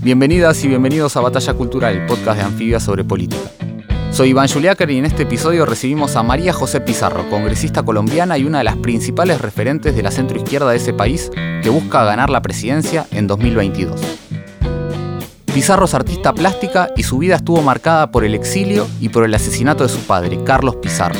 Bienvenidas 0.00 0.62
y 0.64 0.68
bienvenidos 0.68 1.16
a 1.16 1.20
Batalla 1.20 1.54
Cultural, 1.54 2.06
podcast 2.06 2.38
de 2.38 2.44
Anfibia 2.44 2.78
sobre 2.78 3.02
política. 3.02 3.50
Soy 4.12 4.30
Iván 4.30 4.48
Juliáquer 4.48 4.88
y 4.92 4.98
en 4.98 5.04
este 5.04 5.24
episodio 5.24 5.66
recibimos 5.66 6.14
a 6.14 6.22
María 6.22 6.52
José 6.52 6.80
Pizarro, 6.80 7.28
congresista 7.28 7.82
colombiana 7.82 8.38
y 8.38 8.44
una 8.44 8.58
de 8.58 8.64
las 8.64 8.76
principales 8.76 9.40
referentes 9.40 9.96
de 9.96 10.02
la 10.04 10.12
centroizquierda 10.12 10.70
de 10.70 10.76
ese 10.76 10.92
país 10.92 11.30
que 11.34 11.68
busca 11.68 12.04
ganar 12.04 12.30
la 12.30 12.42
presidencia 12.42 13.08
en 13.10 13.26
2022. 13.26 14.00
Pizarro 15.46 15.86
es 15.86 15.94
artista 15.94 16.32
plástica 16.32 16.90
y 16.96 17.02
su 17.02 17.18
vida 17.18 17.34
estuvo 17.34 17.60
marcada 17.60 18.12
por 18.12 18.24
el 18.24 18.36
exilio 18.36 18.86
y 19.00 19.08
por 19.08 19.24
el 19.24 19.34
asesinato 19.34 19.82
de 19.82 19.90
su 19.90 19.98
padre, 20.00 20.38
Carlos 20.44 20.76
Pizarro. 20.76 21.18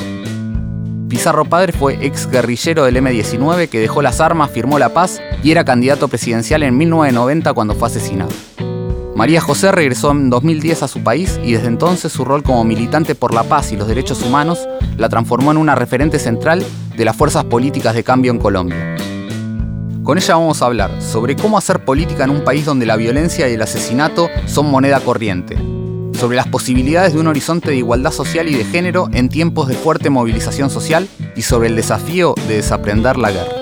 Pizarro 1.08 1.46
padre 1.46 1.72
fue 1.72 1.98
ex 2.06 2.30
guerrillero 2.30 2.84
del 2.84 2.98
M-19 2.98 3.68
que 3.68 3.80
dejó 3.80 4.02
las 4.02 4.20
armas, 4.20 4.52
firmó 4.52 4.78
la 4.78 4.90
paz 4.90 5.20
y 5.42 5.50
era 5.50 5.64
candidato 5.64 6.06
presidencial 6.06 6.62
en 6.62 6.76
1990 6.76 7.52
cuando 7.54 7.74
fue 7.74 7.88
asesinado. 7.88 8.30
María 9.18 9.40
José 9.40 9.72
regresó 9.72 10.12
en 10.12 10.30
2010 10.30 10.84
a 10.84 10.86
su 10.86 11.02
país 11.02 11.40
y 11.42 11.50
desde 11.50 11.66
entonces 11.66 12.12
su 12.12 12.24
rol 12.24 12.44
como 12.44 12.62
militante 12.62 13.16
por 13.16 13.34
la 13.34 13.42
paz 13.42 13.72
y 13.72 13.76
los 13.76 13.88
derechos 13.88 14.22
humanos 14.22 14.68
la 14.96 15.08
transformó 15.08 15.50
en 15.50 15.56
una 15.56 15.74
referente 15.74 16.20
central 16.20 16.64
de 16.96 17.04
las 17.04 17.16
fuerzas 17.16 17.42
políticas 17.42 17.96
de 17.96 18.04
cambio 18.04 18.30
en 18.30 18.38
Colombia. 18.38 18.94
Con 20.04 20.18
ella 20.18 20.36
vamos 20.36 20.62
a 20.62 20.66
hablar 20.66 21.02
sobre 21.02 21.34
cómo 21.34 21.58
hacer 21.58 21.84
política 21.84 22.22
en 22.22 22.30
un 22.30 22.44
país 22.44 22.64
donde 22.64 22.86
la 22.86 22.94
violencia 22.94 23.48
y 23.48 23.54
el 23.54 23.62
asesinato 23.62 24.28
son 24.46 24.70
moneda 24.70 25.00
corriente, 25.00 25.56
sobre 26.16 26.36
las 26.36 26.46
posibilidades 26.46 27.12
de 27.12 27.18
un 27.18 27.26
horizonte 27.26 27.70
de 27.70 27.76
igualdad 27.76 28.12
social 28.12 28.46
y 28.48 28.54
de 28.54 28.66
género 28.66 29.08
en 29.12 29.28
tiempos 29.28 29.66
de 29.66 29.74
fuerte 29.74 30.10
movilización 30.10 30.70
social 30.70 31.08
y 31.34 31.42
sobre 31.42 31.66
el 31.66 31.74
desafío 31.74 32.36
de 32.46 32.58
desaprender 32.58 33.16
la 33.16 33.32
guerra. 33.32 33.57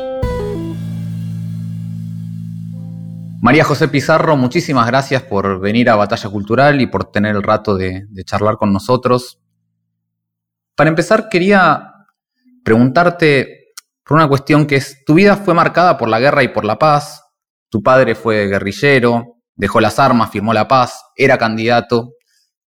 María 3.47 3.63
José 3.63 3.87
Pizarro, 3.87 4.37
muchísimas 4.37 4.89
gracias 4.89 5.23
por 5.23 5.61
venir 5.61 5.89
a 5.89 5.95
Batalla 5.95 6.29
Cultural 6.31 6.81
y 6.81 6.89
por 6.89 7.13
tener 7.13 7.37
el 7.37 7.45
rato 7.45 7.77
de, 7.77 8.05
charlar 8.25 8.57
con 8.57 8.73
nosotros. 8.73 9.39
Para 10.75 10.91
empezar, 10.91 11.29
quería 11.29 11.93
preguntarte 12.65 13.69
por 14.05 14.17
una 14.17 14.27
cuestión 14.27 14.67
que 14.67 14.75
es, 14.75 15.05
tu 15.05 15.15
vida 15.15 15.37
fue 15.37 15.55
marcada 15.55 15.97
por 15.97 16.09
la 16.09 16.19
guerra 16.19 16.43
y 16.43 16.49
por 16.49 16.65
la 16.65 16.77
paz, 16.77 17.23
tu 17.69 17.85
padre 17.85 18.17
fue 18.17 18.49
guerrillero, 18.49 19.37
dejó 19.55 19.81
las 19.81 20.01
armas, 20.01 20.33
firmó 20.33 20.53
la 20.53 20.67
paz, 20.67 21.05
era 21.15 21.39
candidato 21.39 22.15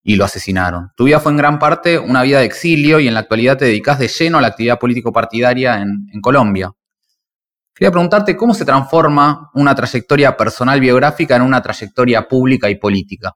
y 0.05 0.15
lo 0.15 0.27
asesinaron. 0.27 0.93
Tu 0.95 1.07
vida 1.07 1.19
fue 1.19 1.33
en 1.33 1.39
gran 1.39 1.59
parte 1.59 1.99
una 1.99 2.23
vida 2.23 2.39
de 2.39 2.45
exilio 2.45 3.01
y 3.01 3.09
en 3.09 3.15
la 3.15 3.21
actualidad 3.21 3.59
te 3.59 3.65
dedicas 3.65 3.99
de 3.99 4.07
lleno 4.07 4.39
a 4.39 4.43
la 4.43 4.47
actividad 4.47 4.79
político-partidaria 4.79 5.83
en 5.83 6.21
Colombia. 6.21 6.71
Quería 7.79 7.93
preguntarte 7.93 8.37
cómo 8.37 8.55
se 8.55 8.65
transforma 8.65 9.53
una 9.55 9.73
trayectoria 9.73 10.37
personal 10.37 10.81
biográfica 10.81 11.37
en 11.37 11.43
una 11.43 11.63
trayectoria 11.63 12.27
pública 12.27 12.69
y 12.69 12.75
política. 12.75 13.35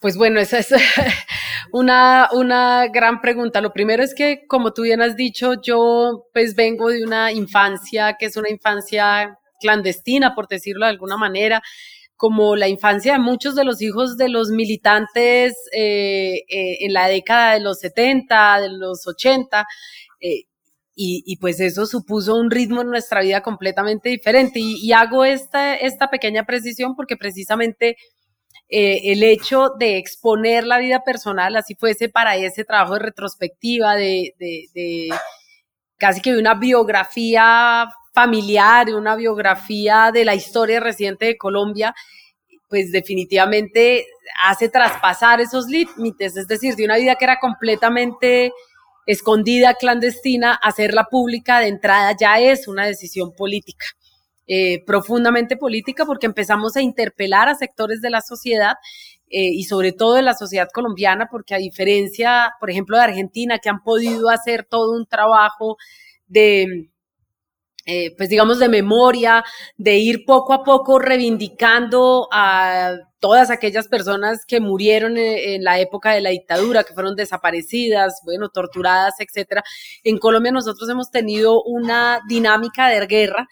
Pues 0.00 0.16
bueno, 0.16 0.38
esa 0.38 0.60
es 0.60 0.68
una, 1.72 2.28
una 2.30 2.86
gran 2.86 3.20
pregunta. 3.20 3.60
Lo 3.60 3.72
primero 3.72 4.04
es 4.04 4.14
que, 4.14 4.46
como 4.46 4.72
tú 4.72 4.82
bien 4.82 5.02
has 5.02 5.16
dicho, 5.16 5.60
yo 5.60 6.28
pues 6.32 6.54
vengo 6.54 6.90
de 6.90 7.02
una 7.02 7.32
infancia 7.32 8.14
que 8.16 8.26
es 8.26 8.36
una 8.36 8.48
infancia 8.48 9.36
clandestina, 9.58 10.32
por 10.36 10.46
decirlo 10.46 10.86
de 10.86 10.92
alguna 10.92 11.16
manera, 11.16 11.60
como 12.14 12.54
la 12.54 12.68
infancia 12.68 13.14
de 13.14 13.18
muchos 13.18 13.56
de 13.56 13.64
los 13.64 13.82
hijos 13.82 14.16
de 14.16 14.28
los 14.28 14.50
militantes 14.50 15.52
eh, 15.72 16.44
eh, 16.48 16.76
en 16.80 16.92
la 16.92 17.08
década 17.08 17.54
de 17.54 17.60
los 17.60 17.80
70, 17.80 18.60
de 18.60 18.68
los 18.70 19.04
80. 19.04 19.66
Y, 20.98 21.36
pues 21.42 21.60
eso 21.60 21.84
supuso 21.84 22.34
un 22.36 22.50
ritmo 22.50 22.80
en 22.80 22.88
nuestra 22.88 23.20
vida 23.20 23.42
completamente 23.42 24.08
diferente. 24.08 24.58
Y, 24.60 24.92
hago 24.92 25.24
esta, 25.26 25.74
esta 25.76 26.08
pequeña 26.08 26.46
precisión 26.46 26.96
porque 26.96 27.18
precisamente 27.18 27.98
eh, 28.68 29.12
el 29.12 29.22
hecho 29.22 29.70
de 29.78 29.98
exponer 29.98 30.66
la 30.66 30.78
vida 30.78 31.04
personal, 31.04 31.54
así 31.56 31.74
fuese 31.74 32.08
para 32.08 32.36
ese 32.36 32.64
trabajo 32.64 32.94
de 32.94 33.00
retrospectiva, 33.00 33.94
de, 33.94 34.34
de, 34.38 35.10
casi 35.98 36.22
que 36.22 36.32
de 36.32 36.40
una 36.40 36.54
biografía 36.54 37.88
familiar, 38.14 38.86
de 38.86 38.94
una 38.94 39.16
biografía 39.16 40.10
de 40.12 40.24
la 40.24 40.34
historia 40.34 40.80
reciente 40.80 41.26
de 41.26 41.36
Colombia, 41.36 41.94
pues 42.68 42.90
definitivamente 42.90 44.06
hace 44.42 44.68
traspasar 44.68 45.40
esos 45.40 45.66
límites, 45.66 46.36
es 46.36 46.48
decir, 46.48 46.74
de 46.74 46.84
una 46.84 46.96
vida 46.96 47.14
que 47.16 47.24
era 47.24 47.38
completamente 47.38 48.52
escondida, 49.06 49.74
clandestina, 49.74 50.54
hacerla 50.54 51.04
pública 51.10 51.60
de 51.60 51.68
entrada 51.68 52.14
ya 52.18 52.38
es 52.40 52.68
una 52.68 52.86
decisión 52.86 53.32
política. 53.32 53.86
Eh, 54.48 54.84
profundamente 54.84 55.56
política 55.56 56.04
porque 56.04 56.26
empezamos 56.26 56.76
a 56.76 56.82
interpelar 56.82 57.48
a 57.48 57.56
sectores 57.56 58.00
de 58.00 58.10
la 58.10 58.20
sociedad 58.20 58.74
eh, 59.28 59.50
y 59.50 59.64
sobre 59.64 59.90
todo 59.90 60.14
de 60.14 60.22
la 60.22 60.34
sociedad 60.34 60.68
colombiana, 60.72 61.28
porque 61.28 61.54
a 61.54 61.58
diferencia, 61.58 62.52
por 62.60 62.70
ejemplo, 62.70 62.96
de 62.96 63.04
Argentina, 63.04 63.58
que 63.58 63.68
han 63.68 63.82
podido 63.82 64.28
hacer 64.28 64.64
todo 64.64 64.92
un 64.92 65.06
trabajo 65.06 65.76
de, 66.28 66.90
eh, 67.88 68.16
pues 68.16 68.28
digamos, 68.28 68.58
de 68.58 68.68
memoria, 68.68 69.44
de 69.76 69.96
ir 69.96 70.24
poco 70.24 70.52
a 70.52 70.64
poco 70.64 70.98
reivindicando 70.98 72.28
a 72.32 72.96
todas 73.20 73.48
aquellas 73.50 73.86
personas 73.86 74.44
que 74.44 74.58
murieron 74.60 75.16
en, 75.16 75.62
la 75.62 75.78
época 75.78 76.10
de 76.10 76.20
la 76.20 76.30
dictadura, 76.30 76.82
que 76.82 76.94
fueron 76.94 77.14
desaparecidas, 77.14 78.22
bueno, 78.24 78.48
torturadas, 78.48 79.14
etcétera. 79.20 79.62
En 80.02 80.18
Colombia 80.18 80.50
nosotros 80.50 80.88
hemos 80.90 81.12
tenido 81.12 81.62
una 81.62 82.20
dinámica 82.28 82.88
de 82.88 83.06
guerra 83.06 83.48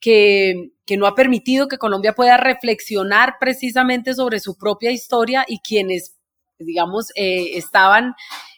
que, 0.00 0.70
que, 0.86 0.96
no 0.96 1.06
ha 1.06 1.14
permitido 1.14 1.68
que 1.68 1.76
Colombia 1.76 2.14
pueda 2.14 2.38
reflexionar 2.38 3.34
precisamente 3.38 4.14
sobre 4.14 4.40
su 4.40 4.56
propia 4.56 4.92
historia 4.92 5.44
y 5.46 5.58
quienes, 5.60 6.16
digamos, 6.58 7.10
eh, 7.16 7.58
estaban 7.58 8.14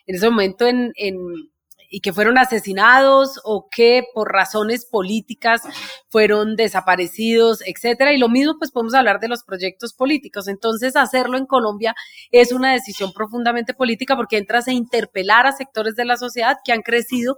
en 0.06 0.14
ese 0.14 0.30
momento 0.30 0.66
en, 0.68 0.92
en 0.94 1.16
y 1.90 2.00
que 2.00 2.12
fueron 2.12 2.38
asesinados 2.38 3.40
o 3.44 3.68
que 3.70 4.04
por 4.14 4.32
razones 4.32 4.86
políticas 4.86 5.62
fueron 6.08 6.56
desaparecidos, 6.56 7.62
etcétera. 7.66 8.12
Y 8.12 8.18
lo 8.18 8.28
mismo, 8.28 8.56
pues 8.58 8.70
podemos 8.70 8.94
hablar 8.94 9.20
de 9.20 9.28
los 9.28 9.44
proyectos 9.44 9.92
políticos. 9.92 10.48
Entonces, 10.48 10.96
hacerlo 10.96 11.36
en 11.38 11.46
Colombia 11.46 11.94
es 12.30 12.52
una 12.52 12.72
decisión 12.72 13.12
profundamente 13.12 13.74
política 13.74 14.16
porque 14.16 14.38
entras 14.38 14.68
a 14.68 14.72
interpelar 14.72 15.46
a 15.46 15.52
sectores 15.52 15.94
de 15.96 16.04
la 16.04 16.16
sociedad 16.16 16.56
que 16.64 16.72
han 16.72 16.82
crecido. 16.82 17.36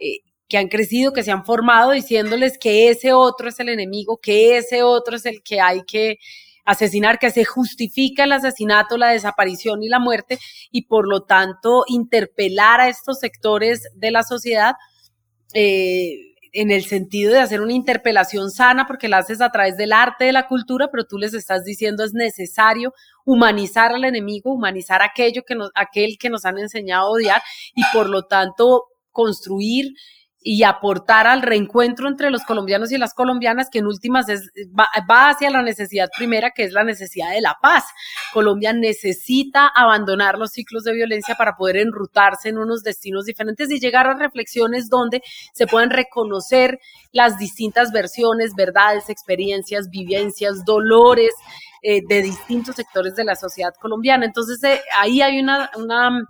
Eh, 0.00 0.20
que 0.50 0.58
han 0.58 0.68
crecido, 0.68 1.12
que 1.12 1.22
se 1.22 1.30
han 1.30 1.44
formado, 1.44 1.92
diciéndoles 1.92 2.58
que 2.58 2.90
ese 2.90 3.12
otro 3.12 3.48
es 3.48 3.60
el 3.60 3.68
enemigo, 3.68 4.18
que 4.20 4.56
ese 4.56 4.82
otro 4.82 5.14
es 5.14 5.24
el 5.24 5.44
que 5.44 5.60
hay 5.60 5.84
que, 5.84 6.18
asesinar, 6.70 7.18
que 7.18 7.30
se 7.30 7.44
justifica 7.44 8.24
el 8.24 8.32
asesinato, 8.32 8.96
la 8.96 9.10
desaparición 9.10 9.82
y 9.82 9.88
la 9.88 9.98
muerte 9.98 10.38
y 10.70 10.82
por 10.82 11.08
lo 11.08 11.22
tanto 11.22 11.84
interpelar 11.88 12.80
a 12.80 12.88
estos 12.88 13.18
sectores 13.20 13.88
de 13.94 14.10
la 14.10 14.22
sociedad. 14.22 14.74
Eh, 15.52 16.26
en 16.52 16.70
el 16.70 16.84
sentido 16.84 17.32
de 17.32 17.38
hacer 17.38 17.60
una 17.60 17.72
interpelación 17.72 18.50
sana, 18.50 18.86
porque 18.86 19.08
la 19.08 19.18
haces 19.18 19.40
a 19.40 19.50
través 19.50 19.76
del 19.76 19.92
arte, 19.92 20.24
de 20.24 20.32
la 20.32 20.48
cultura, 20.48 20.88
pero 20.90 21.04
tú 21.04 21.16
les 21.16 21.34
estás 21.34 21.64
diciendo 21.64 22.04
es 22.04 22.12
necesario 22.12 22.92
humanizar 23.24 23.92
al 23.92 24.04
enemigo, 24.04 24.52
humanizar 24.52 25.02
aquello 25.02 25.42
que 25.46 25.54
nos, 25.54 25.70
aquel 25.74 26.18
que 26.18 26.30
nos 26.30 26.44
han 26.44 26.58
enseñado 26.58 27.06
a 27.06 27.10
odiar 27.10 27.42
y 27.74 27.82
por 27.92 28.08
lo 28.08 28.24
tanto 28.24 28.86
construir 29.12 29.94
y 30.42 30.62
aportar 30.62 31.26
al 31.26 31.42
reencuentro 31.42 32.08
entre 32.08 32.30
los 32.30 32.44
colombianos 32.44 32.90
y 32.92 32.98
las 32.98 33.12
colombianas, 33.12 33.68
que 33.70 33.80
en 33.80 33.86
últimas 33.86 34.28
es, 34.28 34.50
va, 34.68 34.88
hacia 35.28 35.50
la 35.50 35.62
necesidad 35.62 36.08
primera, 36.16 36.50
que 36.50 36.64
es 36.64 36.72
la 36.72 36.82
necesidad 36.82 37.30
de 37.30 37.42
la 37.42 37.58
paz. 37.60 37.84
Colombia 38.32 38.72
necesita 38.72 39.70
abandonar 39.74 40.38
los 40.38 40.52
ciclos 40.52 40.84
de 40.84 40.94
violencia 40.94 41.34
para 41.34 41.56
poder 41.56 41.76
enrutarse 41.76 42.48
en 42.48 42.58
unos 42.58 42.82
destinos 42.82 43.26
diferentes 43.26 43.70
y 43.70 43.80
llegar 43.80 44.06
a 44.06 44.14
reflexiones 44.14 44.88
donde 44.88 45.22
se 45.52 45.66
puedan 45.66 45.90
reconocer 45.90 46.78
las 47.12 47.38
distintas 47.38 47.92
versiones, 47.92 48.54
verdades, 48.54 49.10
experiencias, 49.10 49.90
vivencias, 49.90 50.64
dolores 50.64 51.32
eh, 51.82 52.00
de 52.08 52.22
distintos 52.22 52.76
sectores 52.76 53.14
de 53.14 53.24
la 53.24 53.36
sociedad 53.36 53.74
colombiana. 53.78 54.24
Entonces, 54.24 54.62
eh, 54.64 54.80
ahí 54.98 55.20
hay 55.20 55.38
una, 55.38 55.70
una 55.76 56.26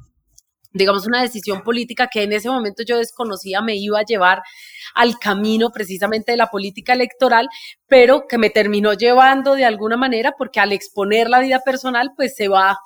digamos, 0.72 1.06
una 1.06 1.22
decisión 1.22 1.62
política 1.62 2.08
que 2.12 2.22
en 2.22 2.32
ese 2.32 2.48
momento 2.48 2.82
yo 2.84 2.98
desconocía 2.98 3.60
me 3.60 3.76
iba 3.76 3.98
a 4.00 4.04
llevar 4.04 4.42
al 4.94 5.18
camino 5.18 5.70
precisamente 5.70 6.32
de 6.32 6.38
la 6.38 6.48
política 6.48 6.92
electoral, 6.92 7.48
pero 7.86 8.26
que 8.28 8.38
me 8.38 8.50
terminó 8.50 8.92
llevando 8.94 9.54
de 9.54 9.64
alguna 9.64 9.96
manera 9.96 10.34
porque 10.38 10.60
al 10.60 10.72
exponer 10.72 11.28
la 11.28 11.40
vida 11.40 11.60
personal, 11.64 12.12
pues 12.16 12.34
se 12.36 12.48
va 12.48 12.78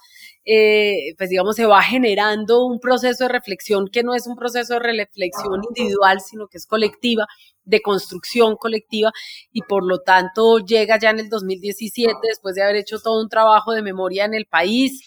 eh, 0.47 1.15
pues 1.17 1.31
digamos, 1.31 1.57
se 1.57 1.65
va 1.65 1.83
generando 1.83 2.67
un 2.67 2.79
proceso 2.79 3.25
de 3.25 3.29
reflexión 3.29 3.89
que 3.89 4.03
no 4.03 4.15
es 4.15 4.27
un 4.27 4.37
proceso 4.37 4.75
de 4.75 4.81
reflexión 4.81 5.63
individual, 5.67 6.21
sino 6.21 6.49
que 6.49 6.59
es 6.59 6.67
colectiva, 6.67 7.27
de 7.65 7.81
construcción 7.81 8.57
colectiva, 8.57 9.11
y 9.53 9.63
por 9.63 9.87
lo 9.87 10.01
tanto 10.01 10.59
llega 10.59 10.99
ya 10.99 11.11
en 11.11 11.21
el 11.21 11.29
2017, 11.31 12.13
después 12.29 12.55
de 12.55 12.63
haber 12.63 12.77
hecho 12.77 12.99
todo 12.99 13.23
un 13.23 13.31
trabajo 13.31 13.73
de 13.73 13.81
memoria 13.81 14.27
en 14.27 14.35
el 14.35 14.45
país, 14.45 15.01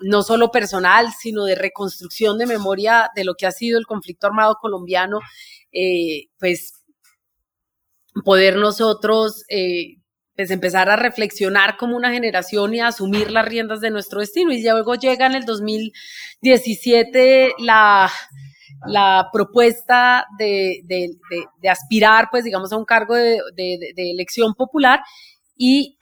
no 0.00 0.22
solo 0.22 0.50
personal, 0.50 1.08
sino 1.18 1.44
de 1.44 1.54
reconstrucción 1.54 2.38
de 2.38 2.46
memoria 2.46 3.10
de 3.14 3.24
lo 3.24 3.34
que 3.34 3.46
ha 3.46 3.52
sido 3.52 3.78
el 3.78 3.86
conflicto 3.86 4.26
armado 4.26 4.56
colombiano, 4.60 5.20
eh, 5.72 6.26
pues 6.38 6.74
poder 8.24 8.56
nosotros 8.56 9.44
eh, 9.48 9.96
pues 10.34 10.50
empezar 10.50 10.90
a 10.90 10.96
reflexionar 10.96 11.76
como 11.76 11.96
una 11.96 12.12
generación 12.12 12.74
y 12.74 12.80
a 12.80 12.88
asumir 12.88 13.30
las 13.30 13.46
riendas 13.46 13.80
de 13.80 13.90
nuestro 13.90 14.20
destino. 14.20 14.52
Y 14.52 14.62
luego 14.62 14.94
llega 14.94 15.26
en 15.26 15.34
el 15.34 15.44
2017 15.44 17.54
la, 17.58 18.10
la 18.86 19.28
propuesta 19.32 20.26
de, 20.38 20.82
aspirar, 21.68 22.28
pues 22.30 22.44
digamos, 22.44 22.72
a 22.72 22.76
un 22.76 22.84
cargo 22.84 23.14
de, 23.14 23.40
de 23.54 24.10
elección 24.10 24.54
popular 24.54 25.00
y 25.56 25.98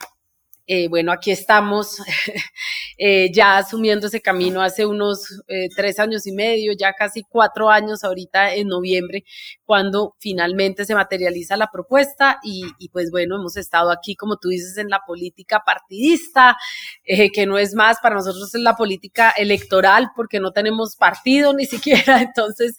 eh, 0.71 0.87
bueno, 0.87 1.11
aquí 1.11 1.31
estamos 1.31 1.97
eh, 2.99 3.31
ya 3.33 3.57
asumiendo 3.57 4.05
ese 4.05 4.21
camino 4.21 4.61
hace 4.61 4.85
unos 4.85 5.41
eh, 5.47 5.67
tres 5.75 5.97
años 5.97 6.27
y 6.27 6.31
medio, 6.31 6.73
ya 6.77 6.93
casi 6.93 7.23
cuatro 7.23 7.71
años 7.71 8.03
ahorita 8.03 8.53
en 8.53 8.67
noviembre, 8.67 9.23
cuando 9.65 10.15
finalmente 10.19 10.85
se 10.85 10.93
materializa 10.93 11.57
la 11.57 11.71
propuesta 11.71 12.37
y, 12.43 12.89
pues 12.89 13.09
bueno, 13.09 13.37
hemos 13.37 13.57
estado 13.57 13.89
aquí, 13.89 14.15
como 14.15 14.37
tú 14.37 14.49
dices, 14.49 14.77
en 14.77 14.89
la 14.89 14.99
política 15.07 15.63
partidista, 15.65 16.55
que 17.03 17.45
no 17.47 17.57
es 17.57 17.73
más, 17.73 17.97
para 17.99 18.13
nosotros 18.13 18.53
es 18.53 18.61
la 18.61 18.75
política 18.75 19.31
electoral 19.31 20.11
porque 20.15 20.39
no 20.39 20.51
tenemos 20.51 20.95
partido 20.95 21.51
ni 21.51 21.65
siquiera, 21.65 22.21
entonces 22.21 22.77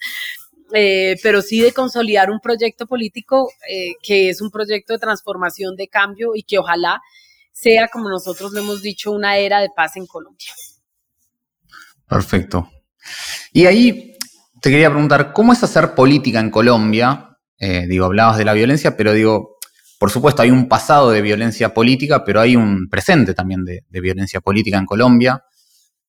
pero 0.71 1.43
sí 1.43 1.61
de 1.61 1.73
consolidar 1.73 2.31
un 2.31 2.39
proyecto 2.39 2.87
político 2.87 3.51
que 4.01 4.29
es 4.29 4.41
un 4.41 4.53
proyecto 4.53 4.93
de 4.93 5.01
transformación, 5.01 5.75
de 5.75 5.89
cambio 5.89 6.37
y 6.37 6.45
que 6.45 6.61
ojalá 6.61 7.03
sea, 7.61 7.89
como 7.89 8.09
nosotros 8.09 8.53
le 8.53 8.61
hemos 8.61 8.83
dicho, 8.83 9.13
una 9.13 9.37
era 9.37 9.61
de 9.61 9.69
paz 9.75 9.97
en 9.97 10.07
Colombia. 10.07 10.53
Perfecto. 12.09 12.71
Y 13.53 13.67
ahí 13.67 14.17
te 14.61 14.71
quería 14.71 14.91
preguntar, 14.91 15.33
¿cómo 15.33 15.53
es 15.53 15.63
hacer 15.63 15.95
política 15.95 16.41
en 16.41 16.51
Colombia? 16.51 17.39
Eh, 17.59 17.87
digo, 17.87 18.07
hablabas 18.07 18.39
de 18.39 18.45
la 18.45 18.53
violencia, 18.53 18.97
pero 18.97 19.13
digo, 19.13 19.59
por 19.99 20.11
supuesto, 20.11 20.43
hay 20.43 20.51
un 20.51 20.69
pasado 20.69 21.11
de 21.11 21.21
violencia 21.21 21.75
política, 21.75 22.25
pero 22.25 22.41
hay 22.41 22.57
un 22.57 22.89
presente 22.89 23.35
también 23.35 23.65
de, 23.65 23.85
violencia 23.91 24.41
política 24.41 24.79
en 24.79 24.87
Colombia. 24.87 25.45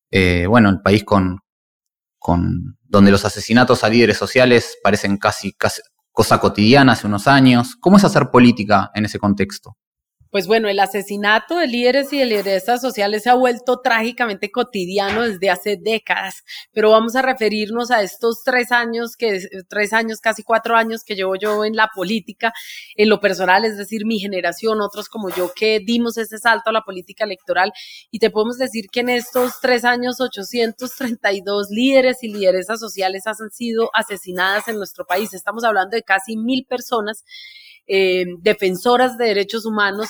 Eh, 0.09 0.45
bueno, 0.47 0.69
el 0.69 0.81
país 0.81 1.03
con, 1.03 1.39
con, 2.17 2.77
donde 2.83 3.11
los 3.11 3.25
asesinatos 3.25 3.83
a 3.83 3.89
líderes 3.89 4.17
sociales 4.17 4.77
parecen 4.81 5.17
casi, 5.17 5.53
casi 5.53 5.81
cosa 6.11 6.39
cotidiana 6.39 6.93
hace 6.93 7.07
unos 7.07 7.27
años. 7.27 7.75
¿Cómo 7.79 7.97
es 7.97 8.03
hacer 8.03 8.29
política 8.31 8.91
en 8.93 9.05
ese 9.05 9.19
contexto? 9.19 9.77
Pues 10.31 10.47
bueno, 10.47 10.69
el 10.69 10.79
asesinato 10.79 11.57
de 11.57 11.67
líderes 11.67 12.11
y 12.13 12.19
de 12.19 12.25
lideresas 12.25 12.79
sociales 12.79 13.23
se 13.23 13.29
ha 13.29 13.33
vuelto 13.35 13.81
trágicamente 13.81 14.49
cotidiano 14.49 15.23
desde 15.23 15.49
hace 15.49 15.77
décadas, 15.77 16.43
pero 16.71 16.91
vamos 16.91 17.17
a 17.17 17.21
referirnos 17.21 17.91
a 17.91 18.01
estos 18.01 18.43
tres 18.43 18.71
años, 18.71 19.17
que 19.17 19.41
tres 19.67 19.91
años, 19.91 20.21
casi 20.21 20.43
cuatro 20.43 20.77
años 20.77 21.03
que 21.03 21.15
llevo 21.15 21.35
yo 21.35 21.65
en 21.65 21.75
la 21.75 21.89
política, 21.93 22.53
en 22.95 23.09
lo 23.09 23.19
personal, 23.19 23.65
es 23.65 23.77
decir, 23.77 24.05
mi 24.05 24.19
generación, 24.19 24.79
otros 24.79 25.09
como 25.09 25.29
yo 25.29 25.51
que 25.53 25.81
dimos 25.85 26.17
ese 26.17 26.37
salto 26.37 26.69
a 26.69 26.73
la 26.73 26.81
política 26.81 27.25
electoral 27.25 27.73
y 28.09 28.19
te 28.19 28.29
podemos 28.29 28.57
decir 28.57 28.85
que 28.89 29.01
en 29.01 29.09
estos 29.09 29.59
tres 29.61 29.83
años 29.83 30.21
832 30.21 31.69
líderes 31.71 32.23
y 32.23 32.29
lideresas 32.29 32.79
sociales 32.79 33.27
han 33.27 33.35
sido 33.51 33.89
asesinadas 33.93 34.69
en 34.69 34.77
nuestro 34.77 35.05
país. 35.05 35.33
Estamos 35.33 35.65
hablando 35.65 35.95
de 35.95 36.03
casi 36.03 36.37
mil 36.37 36.65
personas 36.65 37.25
eh, 37.93 38.25
defensoras 38.39 39.17
de 39.17 39.25
derechos 39.25 39.65
humanos 39.65 40.07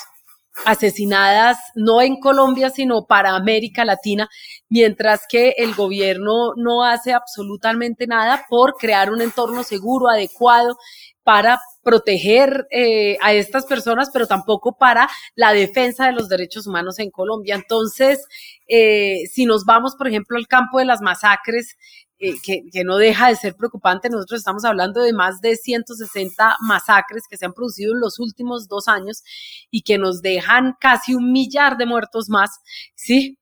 asesinadas 0.65 1.57
no 1.73 1.99
en 2.01 2.19
Colombia, 2.19 2.69
sino 2.69 3.05
para 3.07 3.35
América 3.35 3.85
Latina, 3.85 4.29
mientras 4.69 5.21
que 5.27 5.55
el 5.57 5.73
gobierno 5.73 6.53
no 6.55 6.83
hace 6.83 7.11
absolutamente 7.11 8.05
nada 8.05 8.45
por 8.47 8.75
crear 8.75 9.11
un 9.11 9.21
entorno 9.21 9.63
seguro, 9.63 10.09
adecuado 10.09 10.77
para 11.23 11.59
proteger 11.83 12.67
eh, 12.71 13.17
a 13.21 13.33
estas 13.33 13.65
personas, 13.65 14.09
pero 14.11 14.27
tampoco 14.27 14.77
para 14.77 15.09
la 15.35 15.53
defensa 15.53 16.05
de 16.05 16.13
los 16.13 16.29
derechos 16.29 16.67
humanos 16.67 16.99
en 16.99 17.11
Colombia. 17.11 17.55
Entonces, 17.55 18.25
eh, 18.67 19.23
si 19.31 19.45
nos 19.45 19.65
vamos, 19.65 19.95
por 19.95 20.07
ejemplo, 20.07 20.37
al 20.37 20.47
campo 20.47 20.79
de 20.79 20.85
las 20.85 21.01
masacres, 21.01 21.77
eh, 22.23 22.35
que, 22.43 22.83
no 22.83 22.97
deja 22.97 23.29
de 23.29 23.35
ser 23.35 23.55
preocupante. 23.55 24.07
Nosotros 24.07 24.41
estamos 24.41 24.63
hablando 24.63 25.01
de 25.01 25.11
más 25.11 25.41
de 25.41 25.55
160 25.55 26.57
masacres 26.61 27.23
que 27.27 27.35
se 27.35 27.45
han 27.45 27.53
producido 27.53 27.93
en 27.93 27.99
los 27.99 28.19
últimos 28.19 28.67
dos 28.67 28.87
años 28.87 29.23
y 29.71 29.81
que 29.81 29.97
nos 29.97 30.21
dejan 30.21 30.75
casi 30.79 31.15
un 31.15 31.31
millar 31.31 31.77
de 31.77 31.87
muertos 31.87 32.29
más, 32.29 32.59
¿sí? 32.93 33.39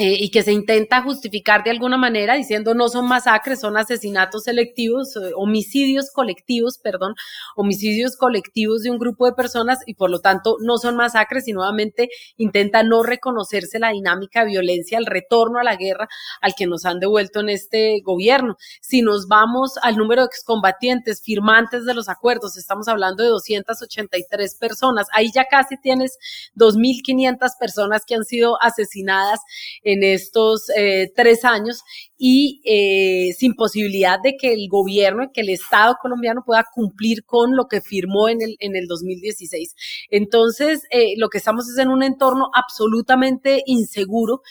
Eh, 0.00 0.16
y 0.20 0.30
que 0.30 0.44
se 0.44 0.52
intenta 0.52 1.02
justificar 1.02 1.64
de 1.64 1.70
alguna 1.72 1.96
manera 1.96 2.34
diciendo 2.34 2.72
no 2.72 2.88
son 2.88 3.08
masacres, 3.08 3.58
son 3.58 3.76
asesinatos 3.76 4.44
selectivos, 4.44 5.16
eh, 5.16 5.32
homicidios 5.34 6.12
colectivos, 6.12 6.78
perdón, 6.78 7.16
homicidios 7.56 8.16
colectivos 8.16 8.84
de 8.84 8.92
un 8.92 8.98
grupo 8.98 9.26
de 9.26 9.32
personas 9.32 9.80
y 9.86 9.94
por 9.94 10.08
lo 10.08 10.20
tanto 10.20 10.54
no 10.60 10.78
son 10.78 10.94
masacres 10.94 11.48
y 11.48 11.52
nuevamente 11.52 12.10
intenta 12.36 12.84
no 12.84 13.02
reconocerse 13.02 13.80
la 13.80 13.90
dinámica 13.90 14.44
de 14.44 14.52
violencia, 14.52 14.98
el 14.98 15.06
retorno 15.06 15.58
a 15.58 15.64
la 15.64 15.74
guerra 15.74 16.08
al 16.42 16.54
que 16.54 16.68
nos 16.68 16.84
han 16.84 17.00
devuelto 17.00 17.40
en 17.40 17.48
este 17.48 18.00
gobierno. 18.04 18.56
Si 18.80 19.02
nos 19.02 19.26
vamos 19.26 19.78
al 19.82 19.96
número 19.96 20.22
de 20.22 20.26
excombatientes, 20.26 21.22
firmantes 21.24 21.84
de 21.84 21.94
los 21.94 22.08
acuerdos, 22.08 22.56
estamos 22.56 22.86
hablando 22.86 23.24
de 23.24 23.30
283 23.30 24.54
personas, 24.60 25.08
ahí 25.12 25.32
ya 25.34 25.46
casi 25.46 25.76
tienes 25.76 26.18
2.500 26.54 27.50
personas 27.58 28.04
que 28.06 28.14
han 28.14 28.24
sido 28.24 28.62
asesinadas 28.62 29.40
en 29.88 30.02
estos 30.02 30.68
eh, 30.76 31.10
tres 31.16 31.46
años 31.46 31.82
y 32.18 32.60
eh, 32.64 33.32
sin 33.32 33.54
posibilidad 33.54 34.18
de 34.22 34.36
que 34.36 34.52
el 34.52 34.68
gobierno, 34.68 35.30
que 35.32 35.40
el 35.40 35.48
Estado 35.48 35.96
colombiano 36.02 36.42
pueda 36.44 36.66
cumplir 36.74 37.24
con 37.24 37.56
lo 37.56 37.68
que 37.68 37.80
firmó 37.80 38.28
en 38.28 38.42
el, 38.42 38.56
en 38.60 38.76
el 38.76 38.86
2016. 38.86 39.74
Entonces, 40.10 40.82
eh, 40.90 41.14
lo 41.16 41.30
que 41.30 41.38
estamos 41.38 41.70
es 41.70 41.78
en 41.78 41.88
un 41.88 42.02
entorno 42.02 42.50
absolutamente 42.52 43.62
inseguro 43.64 44.42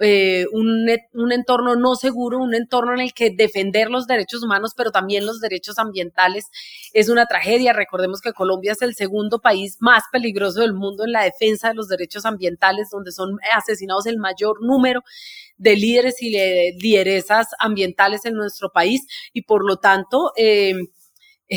eh, 0.00 0.46
un, 0.52 0.88
un, 1.12 1.32
entorno 1.32 1.76
no 1.76 1.94
seguro, 1.94 2.38
un 2.38 2.54
entorno 2.54 2.94
en 2.94 3.00
el 3.00 3.14
que 3.14 3.30
defender 3.30 3.90
los 3.90 4.06
derechos 4.06 4.42
humanos, 4.42 4.72
pero 4.76 4.90
también 4.90 5.24
los 5.24 5.40
derechos 5.40 5.78
ambientales, 5.78 6.46
es 6.92 7.08
una 7.08 7.26
tragedia. 7.26 7.72
Recordemos 7.72 8.20
que 8.20 8.32
Colombia 8.32 8.72
es 8.72 8.82
el 8.82 8.94
segundo 8.94 9.40
país 9.40 9.76
más 9.80 10.02
peligroso 10.10 10.60
del 10.60 10.74
mundo 10.74 11.04
en 11.04 11.12
la 11.12 11.22
defensa 11.22 11.68
de 11.68 11.74
los 11.74 11.88
derechos 11.88 12.24
ambientales, 12.24 12.90
donde 12.90 13.12
son 13.12 13.38
asesinados 13.54 14.06
el 14.06 14.18
mayor 14.18 14.62
número 14.62 15.02
de 15.56 15.76
líderes 15.76 16.20
y 16.20 16.30
lideresas 16.30 17.48
ambientales 17.60 18.24
en 18.24 18.34
nuestro 18.34 18.70
país 18.70 19.06
y 19.32 19.42
por 19.42 19.64
lo 19.64 19.76
tanto... 19.76 20.32
Eh, 20.36 20.74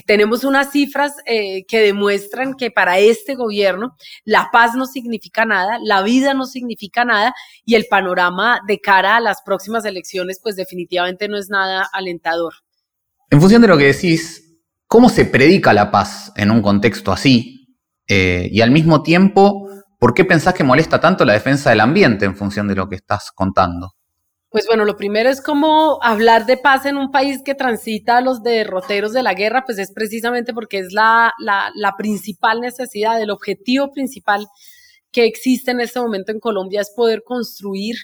tenemos 0.05 0.43
unas 0.43 0.71
cifras 0.71 1.13
eh, 1.25 1.65
que 1.65 1.81
demuestran 1.81 2.55
que 2.55 2.71
para 2.71 2.99
este 2.99 3.35
gobierno 3.35 3.95
la 4.25 4.49
paz 4.51 4.75
no 4.75 4.85
significa 4.85 5.45
nada, 5.45 5.79
la 5.81 6.01
vida 6.01 6.33
no 6.33 6.45
significa 6.45 7.05
nada 7.05 7.33
y 7.65 7.75
el 7.75 7.85
panorama 7.89 8.59
de 8.67 8.79
cara 8.79 9.17
a 9.17 9.21
las 9.21 9.41
próximas 9.45 9.85
elecciones 9.85 10.39
pues 10.41 10.55
definitivamente 10.55 11.27
no 11.27 11.37
es 11.37 11.49
nada 11.49 11.87
alentador. 11.93 12.53
En 13.29 13.39
función 13.41 13.61
de 13.61 13.67
lo 13.67 13.77
que 13.77 13.85
decís, 13.85 14.61
¿cómo 14.87 15.09
se 15.09 15.25
predica 15.25 15.73
la 15.73 15.91
paz 15.91 16.31
en 16.35 16.51
un 16.51 16.61
contexto 16.61 17.11
así? 17.11 17.77
Eh, 18.07 18.49
y 18.51 18.61
al 18.61 18.71
mismo 18.71 19.03
tiempo, 19.03 19.69
¿por 19.99 20.13
qué 20.13 20.23
pensás 20.23 20.53
que 20.53 20.63
molesta 20.63 20.99
tanto 21.01 21.25
la 21.25 21.33
defensa 21.33 21.69
del 21.69 21.81
ambiente 21.81 22.25
en 22.25 22.35
función 22.35 22.67
de 22.67 22.75
lo 22.75 22.87
que 22.87 22.95
estás 22.95 23.31
contando? 23.33 23.96
Pues 24.57 24.65
bueno, 24.65 24.85
lo 24.85 24.97
primero 24.97 25.29
es 25.29 25.39
como 25.39 25.99
hablar 26.01 26.47
de 26.47 26.57
paz 26.57 26.87
en 26.87 26.97
un 26.97 27.11
país 27.11 27.43
que 27.45 27.53
transita 27.53 28.21
los 28.21 28.41
derroteros 28.41 29.13
de 29.13 29.21
la 29.21 29.35
guerra, 29.35 29.63
pues 29.63 29.77
es 29.77 29.91
precisamente 29.91 30.51
porque 30.51 30.79
es 30.79 30.93
la, 30.93 31.31
la, 31.37 31.93
principal 31.95 32.59
necesidad, 32.59 33.21
el 33.21 33.29
objetivo 33.29 33.91
principal 33.91 34.47
que 35.11 35.25
existe 35.25 35.69
en 35.69 35.81
este 35.81 35.99
momento 35.99 36.31
en 36.31 36.39
Colombia 36.39 36.81
es 36.81 36.89
poder 36.89 37.21
construir, 37.23 37.97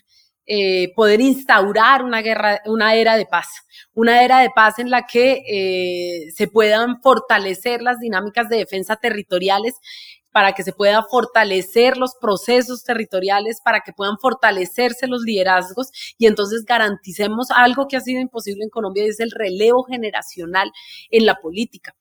eh, 0.45 0.93
poder 0.95 1.21
instaurar 1.21 2.03
una 2.03 2.21
guerra, 2.21 2.61
una 2.67 2.93
era 2.93 3.17
de 3.17 3.25
paz, 3.25 3.47
una 3.95 4.23
era 4.23 4.41
de 4.41 4.51
paz 4.53 4.77
en 4.77 4.91
la 4.91 5.07
que 5.07 5.41
eh, 5.49 6.31
se 6.35 6.47
puedan 6.47 7.01
fortalecer 7.01 7.81
las 7.81 7.97
dinámicas 7.97 8.47
de 8.47 8.57
defensa 8.57 8.95
territoriales 8.95 9.73
para 10.33 10.51
que 10.51 10.63
se 10.63 10.73
pueda 10.73 11.03
fortalecer 11.03 11.95
los 11.95 12.15
procesos 12.19 12.83
territoriales, 12.83 13.61
para 13.63 13.79
que 13.81 13.93
puedan 13.93 14.17
fortalecerse 14.17 15.07
los 15.07 15.21
liderazgos 15.21 15.89
y 16.17 16.27
entonces 16.27 16.65
garanticemos 16.65 17.51
algo 17.51 17.87
que 17.87 17.95
ha 17.95 18.01
sido 18.01 18.19
imposible 18.19 18.63
en 18.63 18.69
Colombia 18.69 19.05
y 19.05 19.09
es 19.09 19.19
el 19.21 19.31
relevo 19.31 19.83
generacional 19.83 20.71
en 21.11 21.25
la 21.25 21.35
política 21.35 21.95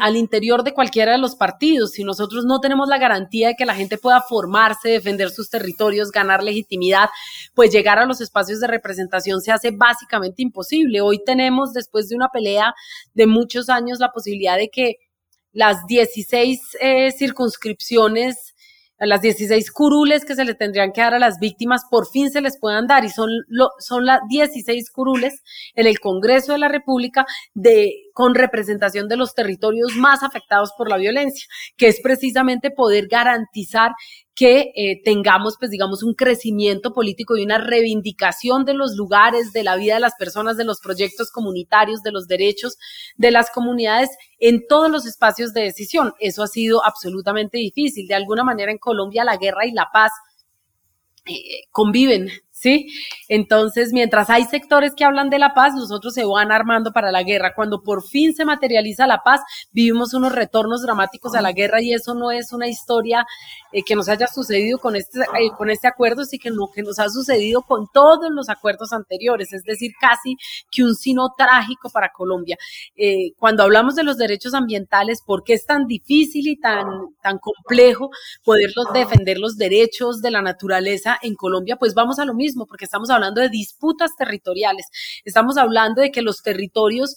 al 0.00 0.16
interior 0.16 0.62
de 0.62 0.72
cualquiera 0.72 1.12
de 1.12 1.18
los 1.18 1.34
partidos. 1.34 1.92
Si 1.92 2.04
nosotros 2.04 2.44
no 2.44 2.60
tenemos 2.60 2.88
la 2.88 2.98
garantía 2.98 3.48
de 3.48 3.54
que 3.54 3.66
la 3.66 3.74
gente 3.74 3.98
pueda 3.98 4.20
formarse, 4.22 4.90
defender 4.90 5.30
sus 5.30 5.50
territorios, 5.50 6.12
ganar 6.12 6.42
legitimidad, 6.42 7.08
pues 7.54 7.72
llegar 7.72 7.98
a 7.98 8.06
los 8.06 8.20
espacios 8.20 8.60
de 8.60 8.68
representación 8.68 9.40
se 9.40 9.52
hace 9.52 9.72
básicamente 9.72 10.42
imposible. 10.42 11.00
Hoy 11.00 11.22
tenemos, 11.24 11.72
después 11.72 12.08
de 12.08 12.16
una 12.16 12.28
pelea 12.28 12.74
de 13.14 13.26
muchos 13.26 13.68
años, 13.68 13.98
la 13.98 14.12
posibilidad 14.12 14.56
de 14.56 14.68
que 14.68 14.96
las 15.56 15.86
16 15.86 16.76
eh, 16.80 17.12
circunscripciones 17.12 18.54
las 18.98 19.20
16 19.20 19.72
curules 19.72 20.24
que 20.24 20.34
se 20.34 20.44
le 20.44 20.54
tendrían 20.54 20.92
que 20.92 21.00
dar 21.00 21.14
a 21.14 21.18
las 21.18 21.38
víctimas 21.38 21.82
por 21.90 22.06
fin 22.06 22.30
se 22.30 22.40
les 22.40 22.58
puedan 22.58 22.86
dar 22.86 23.04
y 23.04 23.10
son, 23.10 23.30
son 23.78 24.06
las 24.06 24.20
16 24.28 24.90
curules 24.90 25.42
en 25.74 25.86
el 25.86 25.98
Congreso 26.00 26.52
de 26.52 26.58
la 26.58 26.68
República 26.68 27.26
de, 27.54 28.05
con 28.16 28.34
representación 28.34 29.08
de 29.08 29.18
los 29.18 29.34
territorios 29.34 29.94
más 29.94 30.22
afectados 30.22 30.72
por 30.78 30.88
la 30.88 30.96
violencia, 30.96 31.46
que 31.76 31.86
es 31.86 32.00
precisamente 32.00 32.70
poder 32.70 33.08
garantizar 33.08 33.92
que 34.34 34.72
eh, 34.74 35.02
tengamos, 35.04 35.56
pues 35.58 35.70
digamos, 35.70 36.02
un 36.02 36.14
crecimiento 36.14 36.94
político 36.94 37.36
y 37.36 37.42
una 37.44 37.58
reivindicación 37.58 38.64
de 38.64 38.72
los 38.72 38.96
lugares, 38.96 39.52
de 39.52 39.62
la 39.62 39.76
vida 39.76 39.96
de 39.96 40.00
las 40.00 40.14
personas, 40.18 40.56
de 40.56 40.64
los 40.64 40.80
proyectos 40.80 41.30
comunitarios, 41.30 42.02
de 42.02 42.12
los 42.12 42.26
derechos 42.26 42.78
de 43.16 43.30
las 43.32 43.50
comunidades 43.50 44.08
en 44.38 44.66
todos 44.66 44.90
los 44.90 45.04
espacios 45.04 45.52
de 45.52 45.64
decisión. 45.64 46.14
Eso 46.18 46.42
ha 46.42 46.46
sido 46.46 46.82
absolutamente 46.86 47.58
difícil. 47.58 48.08
De 48.08 48.14
alguna 48.14 48.44
manera 48.44 48.72
en 48.72 48.78
Colombia 48.78 49.24
la 49.24 49.36
guerra 49.36 49.66
y 49.66 49.72
la 49.72 49.90
paz 49.92 50.12
eh, 51.26 51.66
conviven 51.70 52.30
¿sí? 52.66 52.88
Entonces, 53.28 53.92
mientras 53.92 54.28
hay 54.28 54.42
sectores 54.44 54.92
que 54.96 55.04
hablan 55.04 55.30
de 55.30 55.38
la 55.38 55.54
paz, 55.54 55.74
los 55.76 55.92
otros 55.92 56.14
se 56.14 56.24
van 56.24 56.50
armando 56.50 56.92
para 56.92 57.12
la 57.12 57.22
guerra. 57.22 57.54
Cuando 57.54 57.80
por 57.80 58.02
fin 58.02 58.34
se 58.34 58.44
materializa 58.44 59.06
la 59.06 59.22
paz, 59.22 59.40
vivimos 59.70 60.14
unos 60.14 60.32
retornos 60.32 60.82
dramáticos 60.82 61.36
a 61.36 61.42
la 61.42 61.52
guerra 61.52 61.80
y 61.80 61.94
eso 61.94 62.14
no 62.14 62.32
es 62.32 62.52
una 62.52 62.66
historia 62.66 63.24
eh, 63.72 63.82
que 63.84 63.94
nos 63.94 64.08
haya 64.08 64.26
sucedido 64.26 64.78
con 64.78 64.96
este, 64.96 65.20
eh, 65.20 65.50
con 65.56 65.70
este 65.70 65.86
acuerdo, 65.86 66.24
sino 66.24 66.42
que, 66.42 66.50
que 66.74 66.82
nos 66.82 66.98
ha 66.98 67.08
sucedido 67.08 67.62
con 67.62 67.86
todos 67.92 68.30
los 68.30 68.48
acuerdos 68.48 68.92
anteriores, 68.92 69.52
es 69.52 69.62
decir, 69.62 69.92
casi 70.00 70.36
que 70.70 70.82
un 70.82 70.96
sino 70.96 71.34
trágico 71.38 71.88
para 71.90 72.10
Colombia. 72.10 72.56
Eh, 72.96 73.32
cuando 73.38 73.62
hablamos 73.62 73.94
de 73.94 74.02
los 74.02 74.16
derechos 74.16 74.54
ambientales, 74.54 75.22
¿por 75.24 75.44
qué 75.44 75.54
es 75.54 75.66
tan 75.66 75.86
difícil 75.86 76.48
y 76.48 76.56
tan, 76.58 76.86
tan 77.22 77.38
complejo 77.38 78.10
poderlos 78.44 78.92
defender 78.92 79.38
los 79.38 79.56
derechos 79.56 80.20
de 80.20 80.32
la 80.32 80.42
naturaleza 80.42 81.16
en 81.22 81.36
Colombia? 81.36 81.76
Pues 81.76 81.94
vamos 81.94 82.18
a 82.18 82.24
lo 82.24 82.34
mismo 82.34 82.55
porque 82.64 82.86
estamos 82.86 83.10
hablando 83.10 83.42
de 83.42 83.50
disputas 83.50 84.12
territoriales, 84.16 84.86
estamos 85.24 85.58
hablando 85.58 86.00
de 86.00 86.10
que 86.10 86.22
los 86.22 86.42
territorios 86.42 87.16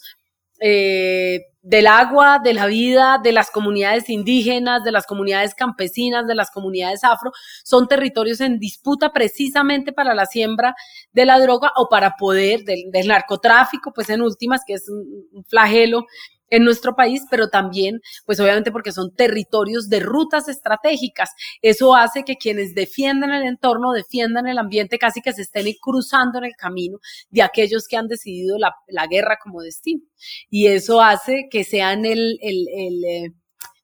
eh, 0.60 1.40
del 1.62 1.86
agua, 1.86 2.38
de 2.42 2.54
la 2.54 2.66
vida, 2.66 3.18
de 3.22 3.32
las 3.32 3.50
comunidades 3.50 4.08
indígenas, 4.10 4.84
de 4.84 4.92
las 4.92 5.06
comunidades 5.06 5.54
campesinas, 5.54 6.26
de 6.26 6.34
las 6.34 6.50
comunidades 6.50 7.04
afro, 7.04 7.32
son 7.64 7.86
territorios 7.88 8.40
en 8.40 8.58
disputa 8.58 9.12
precisamente 9.12 9.92
para 9.92 10.14
la 10.14 10.26
siembra 10.26 10.74
de 11.12 11.26
la 11.26 11.38
droga 11.38 11.72
o 11.76 11.88
para 11.88 12.16
poder 12.16 12.64
del, 12.64 13.08
narcotráfico, 13.08 13.92
pues 13.94 14.10
en 14.10 14.22
últimas, 14.22 14.62
que 14.66 14.74
es 14.74 14.88
un 14.88 15.44
flagelo 15.48 16.06
en 16.50 16.64
nuestro 16.64 16.94
país, 16.94 17.22
pero 17.30 17.48
también, 17.48 18.00
pues 18.26 18.40
obviamente 18.40 18.72
porque 18.72 18.92
son 18.92 19.14
territorios 19.14 19.88
de 19.88 20.00
rutas 20.00 20.48
estratégicas. 20.48 21.30
Eso 21.62 21.94
hace 21.94 22.24
que 22.24 22.36
quienes 22.36 22.74
defiendan 22.74 23.32
el 23.32 23.44
entorno, 23.44 23.92
defiendan 23.92 24.46
el 24.46 24.58
ambiente, 24.58 24.98
casi 24.98 25.20
que 25.22 25.32
se 25.32 25.42
estén 25.42 25.66
cruzando 25.80 26.38
en 26.38 26.44
el 26.44 26.56
camino 26.56 26.98
de 27.30 27.42
aquellos 27.42 27.86
que 27.86 27.96
han 27.96 28.08
decidido 28.08 28.58
la, 28.58 28.74
guerra 29.10 29.38
como 29.42 29.62
destino. 29.62 30.02
Y 30.50 30.66
eso 30.66 31.00
hace 31.00 31.48
que 31.50 31.64
sean 31.64 32.04
el, 32.04 32.38
el, 32.42 32.66
el 32.72 33.04
eh, 33.04 33.34